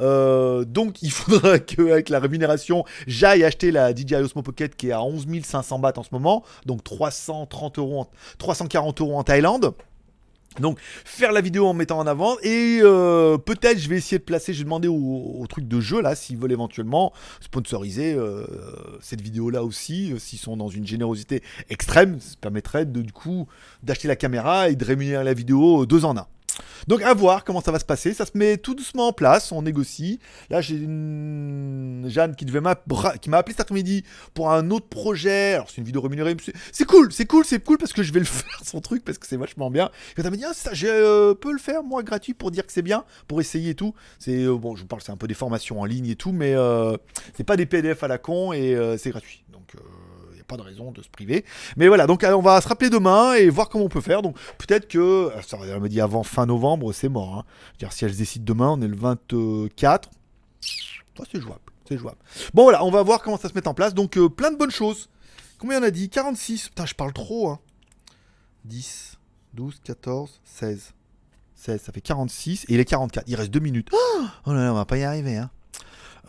Euh, 0.00 0.64
donc 0.66 1.02
il 1.02 1.10
faudra 1.10 1.58
qu'avec 1.58 2.10
la 2.10 2.20
rémunération, 2.20 2.84
j'aille 3.06 3.42
acheter 3.42 3.70
la 3.70 3.94
DJI 3.94 4.16
Osmo 4.16 4.42
Pocket 4.42 4.76
qui 4.76 4.88
est 4.88 4.92
à 4.92 5.02
11 5.02 5.26
500 5.42 5.78
bahts 5.78 5.94
en 5.96 6.02
ce 6.02 6.10
moment, 6.12 6.44
donc 6.66 6.84
330 6.84 7.78
euros, 7.78 8.06
340 8.36 9.00
euros 9.00 9.18
en 9.18 9.24
Thaïlande. 9.24 9.72
Donc 10.58 10.80
faire 11.04 11.30
la 11.30 11.40
vidéo 11.40 11.66
en 11.66 11.74
mettant 11.74 11.98
en 11.98 12.08
avant 12.08 12.36
et 12.42 12.80
euh, 12.82 13.38
peut-être 13.38 13.78
je 13.78 13.88
vais 13.88 13.96
essayer 13.96 14.18
de 14.18 14.24
placer, 14.24 14.52
j'ai 14.52 14.64
demandé 14.64 14.88
au, 14.88 15.46
truc 15.48 15.68
de 15.68 15.80
jeu 15.80 16.02
là 16.02 16.16
s'ils 16.16 16.38
veulent 16.38 16.50
éventuellement 16.50 17.12
sponsoriser 17.40 18.14
euh, 18.14 18.44
cette 19.00 19.20
vidéo 19.20 19.50
là 19.50 19.62
aussi, 19.62 20.12
euh, 20.12 20.18
s'ils 20.18 20.40
sont 20.40 20.56
dans 20.56 20.68
une 20.68 20.86
générosité 20.86 21.42
extrême, 21.68 22.18
ça 22.20 22.34
permettrait 22.40 22.84
de, 22.84 23.00
du 23.00 23.12
coup 23.12 23.46
d'acheter 23.84 24.08
la 24.08 24.16
caméra 24.16 24.70
et 24.70 24.74
de 24.74 24.84
rémunérer 24.84 25.22
la 25.22 25.34
vidéo 25.34 25.86
deux 25.86 26.04
en 26.04 26.16
un. 26.16 26.26
Donc 26.86 27.02
à 27.02 27.14
voir 27.14 27.44
comment 27.44 27.60
ça 27.60 27.72
va 27.72 27.78
se 27.78 27.84
passer. 27.84 28.14
Ça 28.14 28.26
se 28.26 28.36
met 28.36 28.56
tout 28.56 28.74
doucement 28.74 29.08
en 29.08 29.12
place, 29.12 29.52
on 29.52 29.62
négocie. 29.62 30.18
Là 30.48 30.60
j'ai 30.60 30.76
une 30.76 32.04
Jeanne 32.08 32.34
qui 32.36 32.44
devait 32.44 32.60
m'a 32.60 32.72
appelé 32.72 33.52
cet 33.52 33.60
après-midi 33.60 34.04
pour 34.34 34.50
un 34.50 34.70
autre 34.70 34.88
projet. 34.88 35.54
Alors 35.54 35.70
c'est 35.70 35.78
une 35.78 35.84
vidéo 35.84 36.00
rémunérée. 36.00 36.36
C'est 36.72 36.84
cool, 36.84 37.12
c'est 37.12 37.26
cool, 37.26 37.44
c'est 37.44 37.62
cool 37.64 37.78
parce 37.78 37.92
que 37.92 38.02
je 38.02 38.12
vais 38.12 38.20
le 38.20 38.24
faire 38.26 38.60
son 38.64 38.80
truc 38.80 39.04
parce 39.04 39.18
que 39.18 39.26
c'est 39.26 39.36
vachement 39.36 39.70
bien. 39.70 39.90
Et 40.16 40.20
elle 40.20 40.30
m'a 40.30 40.36
dit 40.36 40.44
ah, 40.44 40.54
ça, 40.54 40.74
je 40.74 40.86
euh, 40.86 41.34
peux 41.34 41.52
le 41.52 41.58
faire 41.58 41.82
moi 41.82 42.02
gratuit 42.02 42.34
pour 42.34 42.50
dire 42.50 42.66
que 42.66 42.72
c'est 42.72 42.82
bien, 42.82 43.04
pour 43.28 43.40
essayer 43.40 43.70
et 43.70 43.74
tout. 43.74 43.94
C'est 44.18 44.44
euh, 44.44 44.56
bon, 44.56 44.76
je 44.76 44.82
vous 44.82 44.88
parle, 44.88 45.02
c'est 45.02 45.12
un 45.12 45.16
peu 45.16 45.28
des 45.28 45.34
formations 45.34 45.80
en 45.80 45.84
ligne 45.84 46.08
et 46.08 46.16
tout, 46.16 46.32
mais 46.32 46.54
euh, 46.54 46.96
c'est 47.34 47.44
pas 47.44 47.56
des 47.56 47.66
PDF 47.66 48.02
à 48.02 48.08
la 48.08 48.18
con 48.18 48.52
et 48.52 48.76
c'est 48.98 49.10
gratuit. 49.10 49.44
Donc 49.52 49.74
pas 50.50 50.56
de 50.56 50.62
raison 50.62 50.90
de 50.90 51.00
se 51.02 51.08
priver. 51.08 51.44
Mais 51.76 51.88
voilà, 51.88 52.06
donc 52.06 52.24
on 52.24 52.42
va 52.42 52.60
se 52.60 52.68
rappeler 52.68 52.90
demain 52.90 53.34
et 53.34 53.48
voir 53.48 53.68
comment 53.68 53.84
on 53.84 53.88
peut 53.88 54.00
faire. 54.00 54.22
Donc 54.22 54.36
peut-être 54.58 54.88
que, 54.88 55.30
ça 55.46 55.56
me 55.58 55.88
dit 55.88 56.00
avant 56.00 56.22
fin 56.22 56.46
novembre, 56.46 56.92
c'est 56.92 57.08
mort. 57.08 57.38
Hein. 57.38 57.44
dire 57.78 57.92
si 57.92 58.04
elle 58.04 58.12
se 58.12 58.18
décide 58.18 58.44
demain, 58.44 58.70
on 58.70 58.82
est 58.82 58.88
le 58.88 58.96
24. 58.96 60.10
c'est 60.60 61.40
jouable, 61.40 61.60
c'est 61.88 61.96
jouable. 61.96 62.18
Bon 62.52 62.64
voilà, 62.64 62.84
on 62.84 62.90
va 62.90 63.02
voir 63.02 63.22
comment 63.22 63.38
ça 63.38 63.48
se 63.48 63.54
met 63.54 63.66
en 63.68 63.74
place. 63.74 63.94
Donc 63.94 64.18
plein 64.28 64.50
de 64.50 64.56
bonnes 64.56 64.70
choses. 64.70 65.08
Combien 65.58 65.80
on 65.80 65.84
a 65.84 65.90
dit? 65.90 66.08
46. 66.08 66.70
Putain, 66.70 66.86
je 66.86 66.94
parle 66.94 67.12
trop. 67.12 67.50
Hein. 67.50 67.58
10, 68.64 69.18
12, 69.54 69.80
14, 69.84 70.40
16. 70.44 70.94
16, 71.54 71.82
ça 71.82 71.92
fait 71.92 72.00
46. 72.00 72.64
Et 72.64 72.74
il 72.74 72.80
est 72.80 72.84
44. 72.86 73.24
Il 73.28 73.36
reste 73.36 73.50
2 73.50 73.60
minutes. 73.60 73.90
Oh, 73.92 74.52
là 74.52 74.64
là, 74.64 74.72
on 74.72 74.74
va 74.74 74.86
pas 74.86 74.96
y 74.96 75.04
arriver. 75.04 75.36
Hein. 75.36 75.50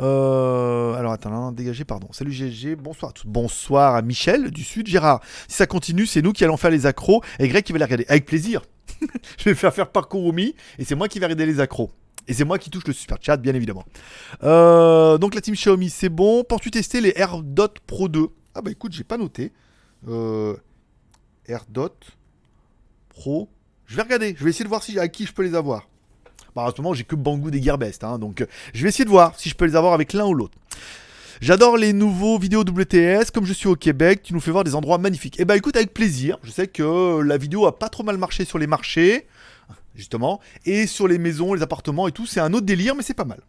Euh, 0.02 0.94
alors 0.96 1.12
attends, 1.12 1.30
non, 1.30 1.52
dégagez, 1.52 1.86
pardon. 1.86 2.08
Salut 2.12 2.32
GG, 2.32 2.76
bonsoir 2.76 3.12
à 3.12 3.14
tous. 3.14 3.28
Bonsoir 3.28 3.96
à 3.96 4.02
Michel 4.02 4.50
du 4.50 4.64
Sud. 4.64 4.88
Gérard, 4.88 5.22
si 5.48 5.56
ça 5.56 5.68
continue, 5.68 6.06
c'est 6.06 6.22
nous 6.22 6.34
qui 6.34 6.44
allons 6.44 6.58
faire 6.58 6.72
les 6.72 6.86
accros 6.86 7.22
et 7.40 7.48
Greg 7.48 7.64
qui 7.64 7.72
va 7.72 7.80
les 7.80 7.86
regarder. 7.86 8.06
Avec 8.08 8.26
plaisir. 8.26 8.64
je 9.38 9.46
vais 9.46 9.56
faire 9.56 9.74
faire 9.74 9.92
parcours 9.92 10.22
Kurumi 10.22 10.56
et 10.80 10.86
c'est 10.86 10.96
moi 10.96 11.08
qui 11.08 11.20
vais 11.20 11.26
regarder 11.26 11.46
les 11.46 11.60
accros. 11.60 11.92
Et 12.28 12.34
c'est 12.34 12.46
moi 12.46 12.58
qui 12.58 12.70
touche 12.70 12.86
le 12.86 12.94
super 12.94 13.18
chat, 13.22 13.38
bien 13.38 13.54
évidemment. 13.54 13.86
Euh, 14.44 15.18
donc 15.18 15.36
la 15.36 15.42
team 15.42 15.56
Xiaomi, 15.56 15.90
c'est 15.90 16.10
bon. 16.10 16.44
Penses-tu 16.44 16.72
tester 16.72 17.02
les 17.02 17.14
AirDot 17.16 17.74
Pro 17.86 18.10
2 18.10 18.28
Ah 18.56 18.62
bah 18.62 18.72
écoute, 18.72 18.94
j'ai 18.94 19.04
pas 19.04 19.18
noté. 19.18 19.52
Euh, 20.08 20.56
AirDot 21.46 21.96
Pro. 23.10 23.50
Je 23.86 23.96
vais 23.96 24.04
regarder, 24.04 24.36
je 24.38 24.44
vais 24.44 24.50
essayer 24.50 24.64
de 24.64 24.70
voir 24.70 24.84
si, 24.84 24.98
à 24.98 25.08
qui 25.10 25.26
je 25.26 25.34
peux 25.34 25.44
les 25.44 25.54
avoir. 25.54 25.90
Bah, 26.56 26.64
en 26.64 26.72
ce 26.72 26.82
moment, 26.82 26.94
j'ai 26.94 27.04
que 27.04 27.16
Banggood 27.16 27.56
et 27.56 27.62
Gearbest, 27.62 28.04
hein, 28.04 28.20
donc 28.20 28.42
euh, 28.42 28.46
je 28.74 28.84
vais 28.84 28.90
essayer 28.90 29.06
de 29.06 29.10
voir 29.10 29.40
si 29.40 29.50
je 29.50 29.56
peux 29.56 29.66
les 29.66 29.76
avoir 29.76 29.94
avec 29.94 30.14
l'un 30.14 30.26
ou 30.26 30.34
l'autre. 30.34 30.58
J'adore 31.42 31.76
les 31.76 31.92
nouveaux 31.92 32.38
vidéos 32.38 32.62
WTS. 32.62 33.32
Comme 33.34 33.46
je 33.46 33.54
suis 33.54 33.68
au 33.68 33.76
Québec, 33.76 34.22
tu 34.22 34.36
nous 34.36 34.40
fais 34.40 34.52
voir 34.52 34.64
des 34.64 34.76
endroits 34.76 35.00
magnifiques. 35.00 35.40
Et 35.40 35.42
eh 35.42 35.46
bah 35.46 35.58
écoute, 35.58 35.76
avec 35.76 35.92
plaisir. 35.92 36.38
Je 36.44 36.52
sais 36.52 36.68
que 36.68 37.20
la 37.22 37.38
vidéo 37.38 37.66
a 37.66 37.80
pas 37.80 37.90
trop 37.90 38.04
mal 38.04 38.20
marché 38.20 38.46
sur 38.46 38.60
les 38.60 38.68
marchés, 38.68 39.26
justement, 39.96 40.40
et 40.66 40.86
sur 40.86 41.08
les 41.08 41.18
maisons, 41.18 41.56
les 41.56 41.64
appartements 41.64 42.08
et 42.08 42.12
tout. 42.12 42.28
C'est 42.28 42.42
un 42.42 42.54
autre 42.54 42.68
délire, 42.68 42.94
mais 42.94 43.02
c'est 43.02 43.16
pas 43.16 43.26
mal. 43.26 43.42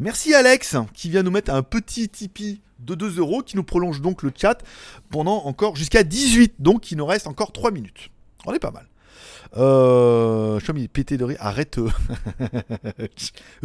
Merci 0.00 0.34
Alex, 0.34 0.74
qui 0.92 1.08
vient 1.08 1.22
nous 1.22 1.30
mettre 1.30 1.52
un 1.52 1.62
petit 1.62 2.08
Tipeee 2.08 2.60
de 2.80 2.96
2 2.96 3.18
euros, 3.18 3.42
qui 3.42 3.54
nous 3.54 3.62
prolonge 3.62 4.00
donc 4.00 4.24
le 4.24 4.32
chat 4.34 4.58
pendant 5.08 5.44
encore 5.44 5.76
jusqu'à 5.76 6.02
18. 6.02 6.54
Donc 6.58 6.90
il 6.90 6.98
nous 6.98 7.06
reste 7.06 7.28
encore 7.28 7.52
3 7.52 7.70
minutes. 7.70 8.10
On 8.44 8.52
est 8.52 8.58
pas 8.58 8.72
mal. 8.72 8.89
Euh, 9.56 10.58
Xiaomi 10.60 10.88
pété 10.88 11.16
de 11.16 11.24
rire. 11.24 11.38
Arrête. 11.40 11.78
Euh. 11.78 11.90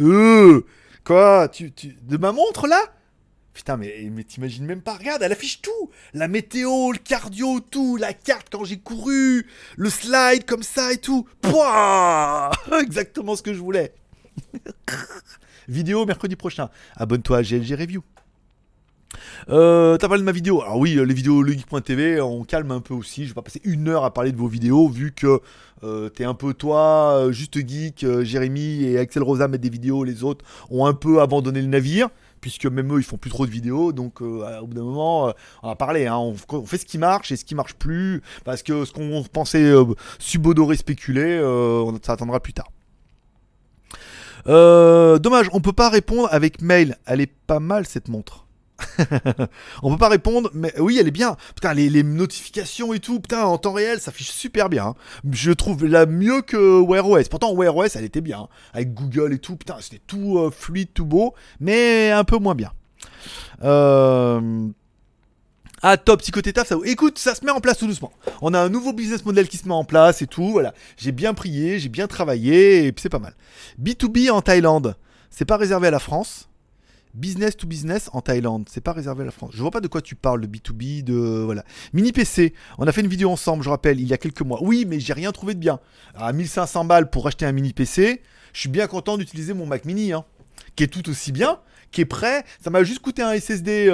euh, 0.00 0.64
quoi 1.04 1.48
tu, 1.48 1.72
tu, 1.72 1.96
De 2.02 2.16
ma 2.16 2.32
montre 2.32 2.66
là? 2.66 2.80
Putain, 3.54 3.78
mais, 3.78 4.08
mais 4.12 4.24
t'imagines 4.24 4.66
même 4.66 4.82
pas. 4.82 4.94
Regarde, 4.94 5.22
elle 5.22 5.32
affiche 5.32 5.62
tout. 5.62 5.90
La 6.12 6.28
météo, 6.28 6.92
le 6.92 6.98
cardio, 6.98 7.60
tout. 7.60 7.96
La 7.96 8.12
carte 8.12 8.48
quand 8.50 8.64
j'ai 8.64 8.78
couru. 8.78 9.46
Le 9.76 9.90
slide 9.90 10.44
comme 10.44 10.62
ça 10.62 10.92
et 10.92 10.98
tout. 10.98 11.26
Pouah 11.40 12.50
Exactement 12.82 13.34
ce 13.34 13.42
que 13.42 13.54
je 13.54 13.58
voulais. 13.58 13.94
Vidéo 15.68 16.04
mercredi 16.04 16.36
prochain. 16.36 16.68
Abonne-toi 16.96 17.38
à 17.38 17.42
GLG 17.42 17.74
Review. 17.74 18.02
Euh, 19.48 19.96
T'as 19.96 20.08
parlé 20.08 20.20
de 20.20 20.26
ma 20.26 20.32
vidéo. 20.32 20.62
Alors 20.62 20.78
oui, 20.78 20.94
les 20.94 21.14
vidéos 21.14 21.42
legeek.tv, 21.42 22.20
on 22.20 22.44
calme 22.44 22.70
un 22.70 22.80
peu 22.80 22.94
aussi. 22.94 23.24
Je 23.24 23.28
vais 23.28 23.34
pas 23.34 23.42
passer 23.42 23.60
une 23.64 23.88
heure 23.88 24.04
à 24.04 24.12
parler 24.12 24.32
de 24.32 24.36
vos 24.36 24.48
vidéos 24.48 24.88
vu 24.88 25.12
que 25.12 25.40
euh, 25.84 26.08
t'es 26.08 26.24
un 26.24 26.34
peu 26.34 26.54
toi, 26.54 27.18
euh, 27.18 27.32
juste 27.32 27.56
geek, 27.56 28.02
euh, 28.02 28.24
Jérémy 28.24 28.84
et 28.84 28.98
Axel 28.98 29.22
Rosa 29.22 29.46
mettent 29.46 29.60
des 29.60 29.68
vidéos, 29.68 30.04
les 30.04 30.24
autres 30.24 30.44
ont 30.70 30.86
un 30.86 30.94
peu 30.94 31.20
abandonné 31.20 31.60
le 31.60 31.68
navire. 31.68 32.08
Puisque 32.40 32.66
même 32.66 32.94
eux 32.94 32.98
ils 32.98 33.04
font 33.04 33.16
plus 33.16 33.30
trop 33.30 33.44
de 33.44 33.50
vidéos, 33.50 33.92
donc 33.92 34.20
au 34.20 34.66
bout 34.66 34.74
d'un 34.74 34.84
moment, 34.84 35.32
on 35.64 35.68
va 35.68 35.74
parler, 35.74 36.06
hein, 36.06 36.16
on, 36.16 36.36
fait 36.64 36.78
ce 36.78 36.84
qui 36.84 36.96
marche 36.96 37.32
et 37.32 37.36
ce 37.36 37.44
qui 37.44 37.56
marche 37.56 37.74
plus, 37.74 38.22
parce 38.44 38.62
que 38.62 38.84
ce 38.84 38.92
qu'on 38.92 39.24
pensait 39.24 39.72
subodorer, 40.20 40.76
spéculer, 40.76 41.40
ça 42.02 42.12
attendra 42.12 42.38
plus 42.38 42.52
tard. 42.52 42.70
dommage, 44.46 45.48
on 45.52 45.60
peut 45.60 45.72
pas 45.72 45.88
répondre 45.88 46.28
avec 46.30 46.60
mail. 46.60 46.98
Elle 47.06 47.20
est 47.20 47.32
pas 47.48 47.58
mal 47.58 47.84
cette 47.84 48.08
montre. 48.08 48.45
on 49.82 49.90
peut 49.92 49.98
pas 49.98 50.08
répondre, 50.08 50.50
mais 50.52 50.72
oui, 50.78 50.98
elle 51.00 51.08
est 51.08 51.12
bien. 51.12 51.36
Putain, 51.54 51.74
les, 51.74 52.02
notifications 52.02 52.92
et 52.92 53.00
tout, 53.00 53.20
putain, 53.20 53.44
en 53.44 53.58
temps 53.58 53.72
réel, 53.72 54.00
ça 54.00 54.12
fiche 54.12 54.30
super 54.30 54.68
bien. 54.68 54.86
Hein. 54.86 54.94
Je 55.30 55.52
trouve 55.52 55.84
la 55.86 56.06
mieux 56.06 56.42
que 56.42 56.80
Wear 56.80 57.08
OS. 57.08 57.28
Pourtant, 57.28 57.54
Wear 57.54 57.74
OS, 57.76 57.96
elle 57.96 58.04
était 58.04 58.20
bien. 58.20 58.40
Hein. 58.40 58.48
Avec 58.72 58.94
Google 58.94 59.32
et 59.32 59.38
tout, 59.38 59.56
putain, 59.56 59.76
c'était 59.80 60.02
tout 60.06 60.38
euh, 60.38 60.50
fluide, 60.50 60.92
tout 60.92 61.06
beau, 61.06 61.34
mais 61.60 62.10
un 62.10 62.24
peu 62.24 62.38
moins 62.38 62.54
bien. 62.54 62.72
Euh... 63.62 64.68
Ah 65.82 65.98
top, 65.98 66.22
taf, 66.22 66.66
ça... 66.66 66.76
Écoute, 66.84 67.18
ça 67.18 67.34
se 67.34 67.44
met 67.44 67.50
en 67.50 67.60
place 67.60 67.78
tout 67.78 67.86
doucement. 67.86 68.12
On 68.40 68.54
a 68.54 68.60
un 68.60 68.68
nouveau 68.68 68.92
business 68.92 69.24
model 69.24 69.46
qui 69.46 69.56
se 69.56 69.68
met 69.68 69.74
en 69.74 69.84
place 69.84 70.22
et 70.22 70.26
tout, 70.26 70.50
voilà. 70.50 70.74
J'ai 70.96 71.12
bien 71.12 71.34
prié, 71.34 71.78
j'ai 71.78 71.90
bien 71.90 72.06
travaillé, 72.06 72.86
et 72.86 72.94
c'est 72.96 73.10
pas 73.10 73.18
mal. 73.18 73.34
B2B 73.80 74.30
en 74.30 74.40
Thaïlande, 74.40 74.96
c'est 75.30 75.44
pas 75.44 75.56
réservé 75.56 75.88
à 75.88 75.90
la 75.90 75.98
France 75.98 76.48
business 77.16 77.56
to 77.56 77.66
business 77.66 78.10
en 78.12 78.20
Thaïlande. 78.20 78.68
C'est 78.70 78.80
pas 78.80 78.92
réservé 78.92 79.22
à 79.22 79.24
la 79.24 79.32
France. 79.32 79.50
Je 79.54 79.60
vois 79.60 79.70
pas 79.70 79.80
de 79.80 79.88
quoi 79.88 80.02
tu 80.02 80.14
parles, 80.14 80.40
de 80.40 80.46
B2B, 80.46 81.02
de. 81.02 81.14
Voilà. 81.14 81.64
Mini 81.92 82.12
PC. 82.12 82.54
On 82.78 82.86
a 82.86 82.92
fait 82.92 83.00
une 83.00 83.08
vidéo 83.08 83.30
ensemble, 83.30 83.64
je 83.64 83.70
rappelle, 83.70 84.00
il 84.00 84.06
y 84.06 84.12
a 84.12 84.18
quelques 84.18 84.42
mois. 84.42 84.58
Oui, 84.62 84.84
mais 84.86 85.00
j'ai 85.00 85.12
rien 85.12 85.32
trouvé 85.32 85.54
de 85.54 85.58
bien. 85.58 85.80
À 86.14 86.32
1500 86.32 86.84
balles 86.84 87.10
pour 87.10 87.26
acheter 87.26 87.46
un 87.46 87.52
mini 87.52 87.72
PC, 87.72 88.22
je 88.52 88.60
suis 88.60 88.68
bien 88.68 88.86
content 88.86 89.16
d'utiliser 89.16 89.54
mon 89.54 89.66
Mac 89.66 89.84
mini, 89.84 90.12
hein, 90.12 90.24
qui 90.76 90.84
est 90.84 90.88
tout 90.88 91.08
aussi 91.08 91.32
bien, 91.32 91.58
qui 91.90 92.02
est 92.02 92.06
prêt. 92.06 92.44
Ça 92.62 92.70
m'a 92.70 92.84
juste 92.84 93.00
coûté 93.00 93.22
un 93.22 93.38
SSD 93.38 93.86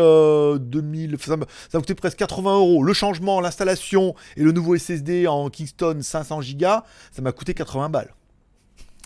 2000. 0.60 1.16
Ça 1.18 1.36
m'a 1.36 1.46
coûté 1.80 1.94
presque 1.94 2.18
80 2.18 2.56
euros. 2.56 2.82
Le 2.82 2.92
changement, 2.92 3.40
l'installation 3.40 4.14
et 4.36 4.42
le 4.42 4.52
nouveau 4.52 4.76
SSD 4.76 5.26
en 5.26 5.48
Kingston 5.48 5.98
500 6.02 6.40
Go, 6.58 6.66
ça 7.12 7.22
m'a 7.22 7.32
coûté 7.32 7.54
80 7.54 7.88
balles. 7.88 8.12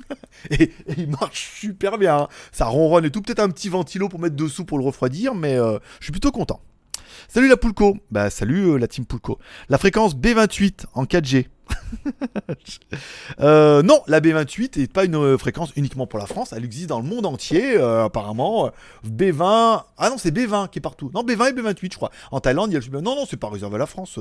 et, 0.51 0.72
il 0.97 1.09
marche 1.09 1.51
super 1.59 1.99
bien. 1.99 2.16
Hein. 2.16 2.28
Ça 2.53 2.66
ronronne 2.66 3.05
et 3.05 3.11
tout. 3.11 3.22
Peut-être 3.22 3.40
un 3.40 3.51
petit 3.51 3.68
ventilo 3.68 4.09
pour 4.09 4.20
mettre 4.20 4.36
dessous 4.36 4.64
pour 4.64 4.78
le 4.78 4.84
refroidir, 4.84 5.34
mais 5.34 5.55
euh, 5.55 5.78
je 6.01 6.07
suis 6.07 6.12
plutôt 6.12 6.32
content. 6.32 6.61
Salut 7.29 7.49
la 7.49 7.57
Poulco. 7.57 7.97
Bah 8.11 8.31
salut 8.31 8.71
euh, 8.71 8.79
la 8.79 8.89
team 8.89 9.05
Poulco. 9.05 9.39
La 9.69 9.79
fréquence 9.79 10.17
B28 10.17 10.87
en 10.95 11.05
4G. 11.05 11.47
Euh, 13.41 13.83
non, 13.83 14.03
la 14.07 14.21
B28 14.21 14.79
n'est 14.79 14.87
pas 14.87 15.05
une 15.05 15.37
fréquence 15.37 15.73
uniquement 15.77 16.07
pour 16.07 16.19
la 16.19 16.27
France, 16.27 16.53
elle 16.57 16.64
existe 16.64 16.89
dans 16.89 17.01
le 17.01 17.07
monde 17.07 17.27
entier, 17.27 17.77
apparemment. 17.77 18.71
B20, 19.07 19.85
ah 19.99 20.11
non, 20.11 20.17
c'est 20.17 20.35
B20 20.35 20.71
qui 20.71 20.79
est 20.79 20.81
partout. 20.81 21.11
Non, 21.14 21.23
B20 21.23 21.51
et 21.51 21.53
B28, 21.53 21.93
je 21.93 21.97
crois. 21.97 22.11
En 22.31 22.41
Thaïlande, 22.41 22.71
il 22.71 22.75
y 22.75 22.77
a 22.77 22.81
le. 22.81 23.01
Non, 23.01 23.14
non, 23.14 23.27
c'est 23.29 23.37
pas 23.37 23.51
réservé 23.51 23.77
à 23.77 23.79
la 23.79 23.87
France. 23.87 24.19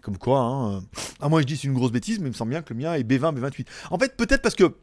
comme 0.00 0.16
quoi, 0.16 0.40
hein. 0.40 0.82
Ah, 1.20 1.28
moi 1.28 1.40
je 1.42 1.46
dis 1.46 1.56
c'est 1.56 1.68
une 1.68 1.74
grosse 1.74 1.92
bêtise, 1.92 2.18
mais 2.18 2.26
il 2.26 2.32
me 2.32 2.36
semble 2.36 2.50
bien 2.50 2.62
que 2.62 2.72
le 2.72 2.80
mien 2.80 2.94
est 2.94 3.04
B20, 3.04 3.38
B28. 3.38 3.66
En 3.90 3.98
fait, 3.98 4.16
peut-être 4.16 4.42
parce 4.42 4.54
que 4.54 4.74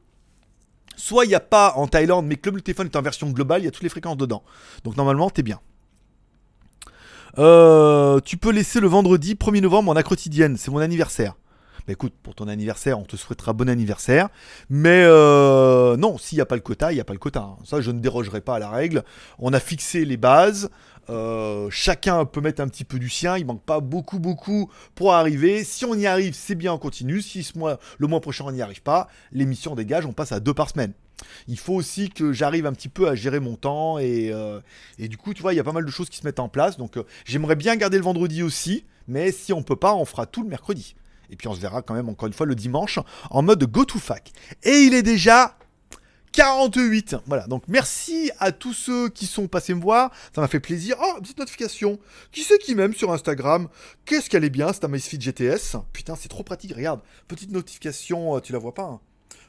Soit 1.02 1.26
il 1.26 1.30
n'y 1.30 1.36
a 1.36 1.40
pas 1.40 1.74
en 1.78 1.88
Thaïlande, 1.88 2.28
mais 2.28 2.36
que 2.36 2.52
le 2.52 2.62
téléphone 2.62 2.86
est 2.86 2.96
en 2.96 3.02
version 3.02 3.30
globale, 3.32 3.62
il 3.62 3.66
y 3.66 3.68
a 3.68 3.72
toutes 3.72 3.82
les 3.82 3.90
fréquences 3.90 4.18
dedans. 4.18 4.44
Donc 4.84 4.98
normalement, 4.98 5.32
t'es 5.32 5.42
bien. 5.42 5.60
Euh, 7.38 8.20
tu 8.20 8.38
peux 8.38 8.52
laisser 8.52 8.80
le 8.80 8.88
vendredi 8.88 9.36
1er 9.36 9.62
novembre 9.62 9.92
en 9.92 9.96
a 9.96 10.04
quotidienne, 10.04 10.58
c'est 10.58 10.72
mon 10.72 10.80
anniversaire. 10.80 11.36
Bah 11.88 11.94
écoute, 11.94 12.14
pour 12.22 12.36
ton 12.36 12.48
anniversaire, 12.48 13.00
on 13.00 13.04
te 13.04 13.16
souhaitera 13.16 13.54
bon 13.54 13.68
anniversaire. 13.70 14.30
Mais 14.70 15.04
euh, 15.04 15.98
non, 15.98 16.18
s'il 16.18 16.38
n'y 16.38 16.42
a 16.42 16.46
pas 16.46 16.56
le 16.56 16.62
quota, 16.62 16.92
il 16.92 16.96
n'y 16.96 17.02
a 17.02 17.04
pas 17.04 17.14
le 17.14 17.20
quota. 17.20 17.42
Hein. 17.42 17.58
Ça, 17.64 17.82
je 17.82 17.92
ne 17.92 18.00
dérogerai 18.00 18.42
pas 18.42 18.56
à 18.56 18.60
la 18.60 18.70
règle. 18.70 19.04
On 19.40 19.54
a 19.54 19.60
fixé 19.60 20.06
les 20.06 20.18
bases. 20.18 20.70
Euh, 21.10 21.68
chacun 21.72 22.26
peut 22.26 22.42
mettre 22.42 22.62
un 22.62 22.68
petit 22.68 22.84
peu 22.84 23.00
du 23.00 23.10
sien. 23.10 23.38
Il 23.38 23.46
manque 23.46 23.64
pas 23.64 23.80
beaucoup, 23.80 24.20
beaucoup 24.20 24.70
pour 24.96 25.14
arriver. 25.14 25.64
Si 25.64 25.86
on 25.86 25.96
y 25.96 26.06
arrive, 26.06 26.34
c'est 26.36 26.56
bien, 26.56 26.74
on 26.74 26.78
continue. 26.78 27.22
Si 27.22 27.52
le 27.98 28.08
mois 28.08 28.22
prochain, 28.22 28.46
on 28.48 28.52
n'y 28.52 28.62
arrive 28.62 28.84
pas, 28.84 29.08
l'émission 29.32 29.76
dégage, 29.76 30.06
on 30.06 30.14
passe 30.14 30.32
à 30.32 30.40
deux 30.40 30.54
par 30.54 30.70
semaine. 30.70 30.94
Il 31.48 31.60
faut 31.60 31.74
aussi 31.74 32.10
que 32.10 32.34
j'arrive 32.34 32.66
un 32.66 32.74
petit 32.74 32.90
peu 32.90 33.08
à 33.08 33.16
gérer 33.16 33.40
mon 33.40 33.56
temps 33.56 34.00
et, 34.00 34.32
euh, 34.34 34.60
du 34.98 35.18
coup, 35.18 35.34
tu 35.34 35.42
vois, 35.42 35.54
il 35.54 35.58
y 35.58 35.60
a 35.60 35.64
pas 35.64 35.72
mal 35.72 35.86
de 35.86 35.92
choses 35.92 36.10
qui 36.10 36.18
se 36.18 36.26
mettent 36.26 36.40
en 36.40 36.50
place. 36.50 36.78
Donc, 36.78 36.98
j'aimerais 37.26 37.56
bien 37.56 37.76
garder 37.76 37.98
le 37.98 38.04
vendredi 38.04 38.44
aussi, 38.44 38.86
mais 39.08 39.32
si 39.32 39.54
on 39.54 39.62
peut 39.64 39.76
pas, 39.76 39.94
on 39.94 40.06
fera 40.06 40.26
tout 40.26 40.44
le 40.44 40.50
mercredi. 40.50 40.96
Et 41.32 41.36
puis 41.36 41.48
on 41.48 41.56
se 41.56 41.60
verra 41.60 41.82
quand 41.82 41.94
même 41.94 42.10
encore 42.10 42.28
une 42.28 42.34
fois 42.34 42.46
le 42.46 42.56
dimanche 42.56 43.00
en 43.30 43.42
mode 43.42 43.64
go 43.66 43.86
to 43.86 44.00
fac. 44.00 44.32
Et 44.64 44.82
il 44.82 44.94
est 44.94 45.04
déjà 45.04 45.58
48. 46.32 47.18
Voilà, 47.26 47.48
donc 47.48 47.64
merci 47.68 48.32
à 48.40 48.52
tous 48.52 48.74
ceux 48.74 49.10
qui 49.10 49.26
sont 49.26 49.48
passés 49.48 49.74
me 49.74 49.82
voir. 49.82 50.12
Ça 50.34 50.42
m'a 50.42 50.48
fait 50.48 50.60
plaisir. 50.60 50.96
Oh, 51.02 51.20
petite 51.22 51.40
notification. 51.40 52.00
Qui 52.32 52.44
c'est 52.44 52.58
qui 52.58 52.76
m'aime 52.76 52.94
sur 52.94 53.12
Instagram? 53.12 53.68
Qu'est-ce 54.06 54.30
qu'elle 54.30 54.44
est 54.44 54.50
bien, 54.50 54.72
c'est 54.74 54.84
Amazfit 54.84 55.20
GTS. 55.20 55.78
Putain, 55.94 56.16
c'est 56.16 56.30
trop 56.30 56.44
pratique. 56.44 56.74
Regarde, 56.76 57.02
petite 57.28 57.52
notification, 57.52 58.38
euh, 58.38 58.40
tu 58.40 58.54
la 58.54 58.60
vois 58.60 58.74
pas 58.74 58.84
hein 58.84 59.00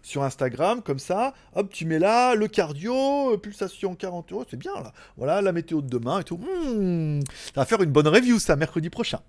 sur 0.03 0.23
Instagram, 0.23 0.83
comme 0.83 0.99
ça, 0.99 1.33
hop, 1.55 1.71
tu 1.73 1.85
mets 1.87 1.99
là, 1.99 2.35
le 2.35 2.49
cardio, 2.49 3.35
euh, 3.35 3.37
pulsation 3.37 3.95
40 3.95 4.33
euros, 4.33 4.45
c'est 4.51 4.57
bien 4.57 4.75
là. 4.75 4.93
Voilà, 5.17 5.41
la 5.41 5.53
météo 5.53 5.81
de 5.81 5.89
demain 5.89 6.21
et 6.21 6.25
tout. 6.25 6.39
Hmm, 6.39 7.21
ça 7.55 7.61
va 7.61 7.65
faire 7.65 7.83
une 7.83 7.91
bonne 7.91 8.09
review 8.09 8.39
ça, 8.39 8.57
mercredi 8.57 8.91
prochain. 8.91 9.21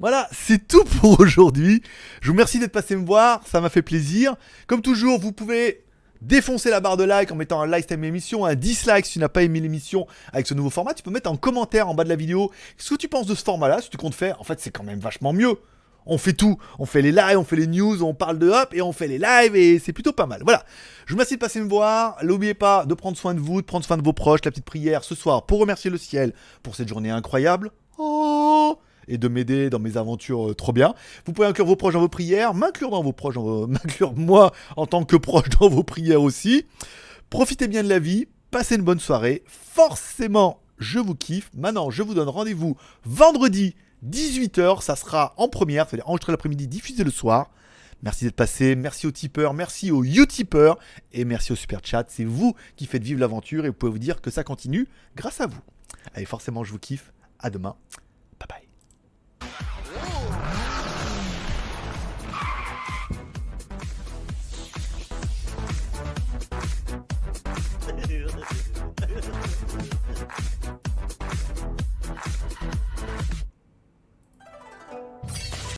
Voilà, 0.00 0.28
c'est 0.32 0.66
tout 0.66 0.84
pour 0.84 1.20
aujourd'hui. 1.20 1.82
Je 2.20 2.28
vous 2.28 2.34
remercie 2.34 2.58
d'être 2.58 2.72
passé 2.72 2.96
me 2.96 3.04
voir, 3.04 3.46
ça 3.46 3.60
m'a 3.60 3.68
fait 3.68 3.82
plaisir. 3.82 4.34
Comme 4.66 4.82
toujours, 4.82 5.20
vous 5.20 5.32
pouvez 5.32 5.84
défoncer 6.24 6.70
la 6.70 6.80
barre 6.80 6.96
de 6.96 7.04
like 7.04 7.30
en 7.30 7.36
mettant 7.36 7.60
un 7.60 7.66
like 7.66 7.86
si 7.88 7.96
l'émission, 7.96 8.44
un 8.44 8.54
dislike 8.54 9.06
si 9.06 9.14
tu 9.14 9.18
n'as 9.18 9.28
pas 9.28 9.42
aimé 9.42 9.60
l'émission 9.60 10.06
avec 10.32 10.46
ce 10.46 10.54
nouveau 10.54 10.70
format. 10.70 10.94
Tu 10.94 11.02
peux 11.02 11.10
mettre 11.10 11.30
en 11.30 11.36
commentaire 11.36 11.88
en 11.88 11.94
bas 11.94 12.04
de 12.04 12.08
la 12.08 12.16
vidéo 12.16 12.50
ce 12.78 12.94
que 12.94 12.98
tu 12.98 13.08
penses 13.08 13.26
de 13.26 13.34
ce 13.34 13.44
format-là, 13.44 13.80
que 13.82 13.88
tu 13.88 13.96
comptes 13.96 14.14
faire? 14.14 14.40
En 14.40 14.44
fait, 14.44 14.60
c'est 14.60 14.70
quand 14.70 14.84
même 14.84 15.00
vachement 15.00 15.32
mieux. 15.32 15.58
On 16.06 16.18
fait 16.18 16.32
tout. 16.32 16.58
On 16.78 16.86
fait 16.86 17.02
les 17.02 17.12
lives, 17.12 17.38
on 17.38 17.44
fait 17.44 17.56
les 17.56 17.66
news, 17.66 18.02
on 18.02 18.14
parle 18.14 18.38
de 18.38 18.48
hop 18.48 18.74
et 18.74 18.82
on 18.82 18.92
fait 18.92 19.08
les 19.08 19.18
lives 19.18 19.56
et 19.56 19.78
c'est 19.78 19.92
plutôt 19.92 20.12
pas 20.12 20.26
mal. 20.26 20.42
Voilà. 20.44 20.64
Je 21.06 21.14
vous 21.14 21.20
de 21.20 21.36
passer 21.36 21.60
me 21.60 21.68
voir. 21.68 22.16
N'oubliez 22.22 22.54
pas 22.54 22.86
de 22.86 22.94
prendre 22.94 23.16
soin 23.16 23.34
de 23.34 23.40
vous, 23.40 23.60
de 23.60 23.66
prendre 23.66 23.84
soin 23.84 23.96
de 23.96 24.02
vos 24.02 24.12
proches. 24.12 24.40
La 24.44 24.50
petite 24.50 24.64
prière 24.64 25.04
ce 25.04 25.14
soir 25.14 25.46
pour 25.46 25.60
remercier 25.60 25.90
le 25.90 25.98
ciel 25.98 26.32
pour 26.62 26.74
cette 26.76 26.88
journée 26.88 27.10
incroyable. 27.10 27.70
Oh 27.98 28.78
et 29.06 29.18
de 29.18 29.28
m'aider 29.28 29.70
dans 29.70 29.78
mes 29.78 29.96
aventures 29.96 30.50
euh, 30.50 30.54
trop 30.54 30.72
bien. 30.72 30.94
Vous 31.26 31.32
pouvez 31.32 31.46
inclure 31.46 31.66
vos 31.66 31.76
proches 31.76 31.94
dans 31.94 32.00
vos 32.00 32.08
prières, 32.08 32.54
m'inclure 32.54 32.90
dans 32.90 33.02
vos 33.02 33.12
proches, 33.12 33.36
m'inclure 33.68 34.14
moi 34.14 34.52
en 34.76 34.86
tant 34.86 35.04
que 35.04 35.16
proche 35.16 35.48
dans 35.60 35.68
vos 35.68 35.82
prières 35.82 36.22
aussi. 36.22 36.64
Profitez 37.30 37.68
bien 37.68 37.82
de 37.82 37.88
la 37.88 37.98
vie, 37.98 38.26
passez 38.50 38.76
une 38.76 38.82
bonne 38.82 39.00
soirée. 39.00 39.42
Forcément, 39.46 40.60
je 40.78 40.98
vous 40.98 41.14
kiffe. 41.14 41.50
Maintenant, 41.54 41.90
je 41.90 42.02
vous 42.02 42.14
donne 42.14 42.28
rendez-vous 42.28 42.76
vendredi 43.04 43.74
18h, 44.08 44.82
ça 44.82 44.96
sera 44.96 45.34
en 45.36 45.48
première, 45.48 45.88
c'est-à-dire 45.88 46.08
enregistré 46.08 46.32
l'après-midi, 46.32 46.66
diffusé 46.66 47.04
le 47.04 47.10
soir. 47.10 47.50
Merci 48.02 48.24
d'être 48.24 48.36
passé, 48.36 48.76
merci 48.76 49.06
aux 49.06 49.12
tipeurs, 49.12 49.54
merci 49.54 49.90
aux 49.90 50.04
utipeurs 50.04 50.78
et 51.12 51.24
merci 51.24 51.52
au 51.52 51.56
super 51.56 51.80
chat. 51.82 52.04
C'est 52.08 52.24
vous 52.24 52.54
qui 52.76 52.86
faites 52.86 53.02
vivre 53.02 53.20
l'aventure 53.20 53.64
et 53.64 53.68
vous 53.68 53.74
pouvez 53.74 53.92
vous 53.92 53.98
dire 53.98 54.20
que 54.20 54.30
ça 54.30 54.44
continue 54.44 54.88
grâce 55.16 55.40
à 55.40 55.46
vous. 55.46 55.60
Allez, 56.14 56.26
forcément, 56.26 56.64
je 56.64 56.72
vous 56.72 56.78
kiffe. 56.78 57.12
À 57.38 57.50
demain. 57.50 57.76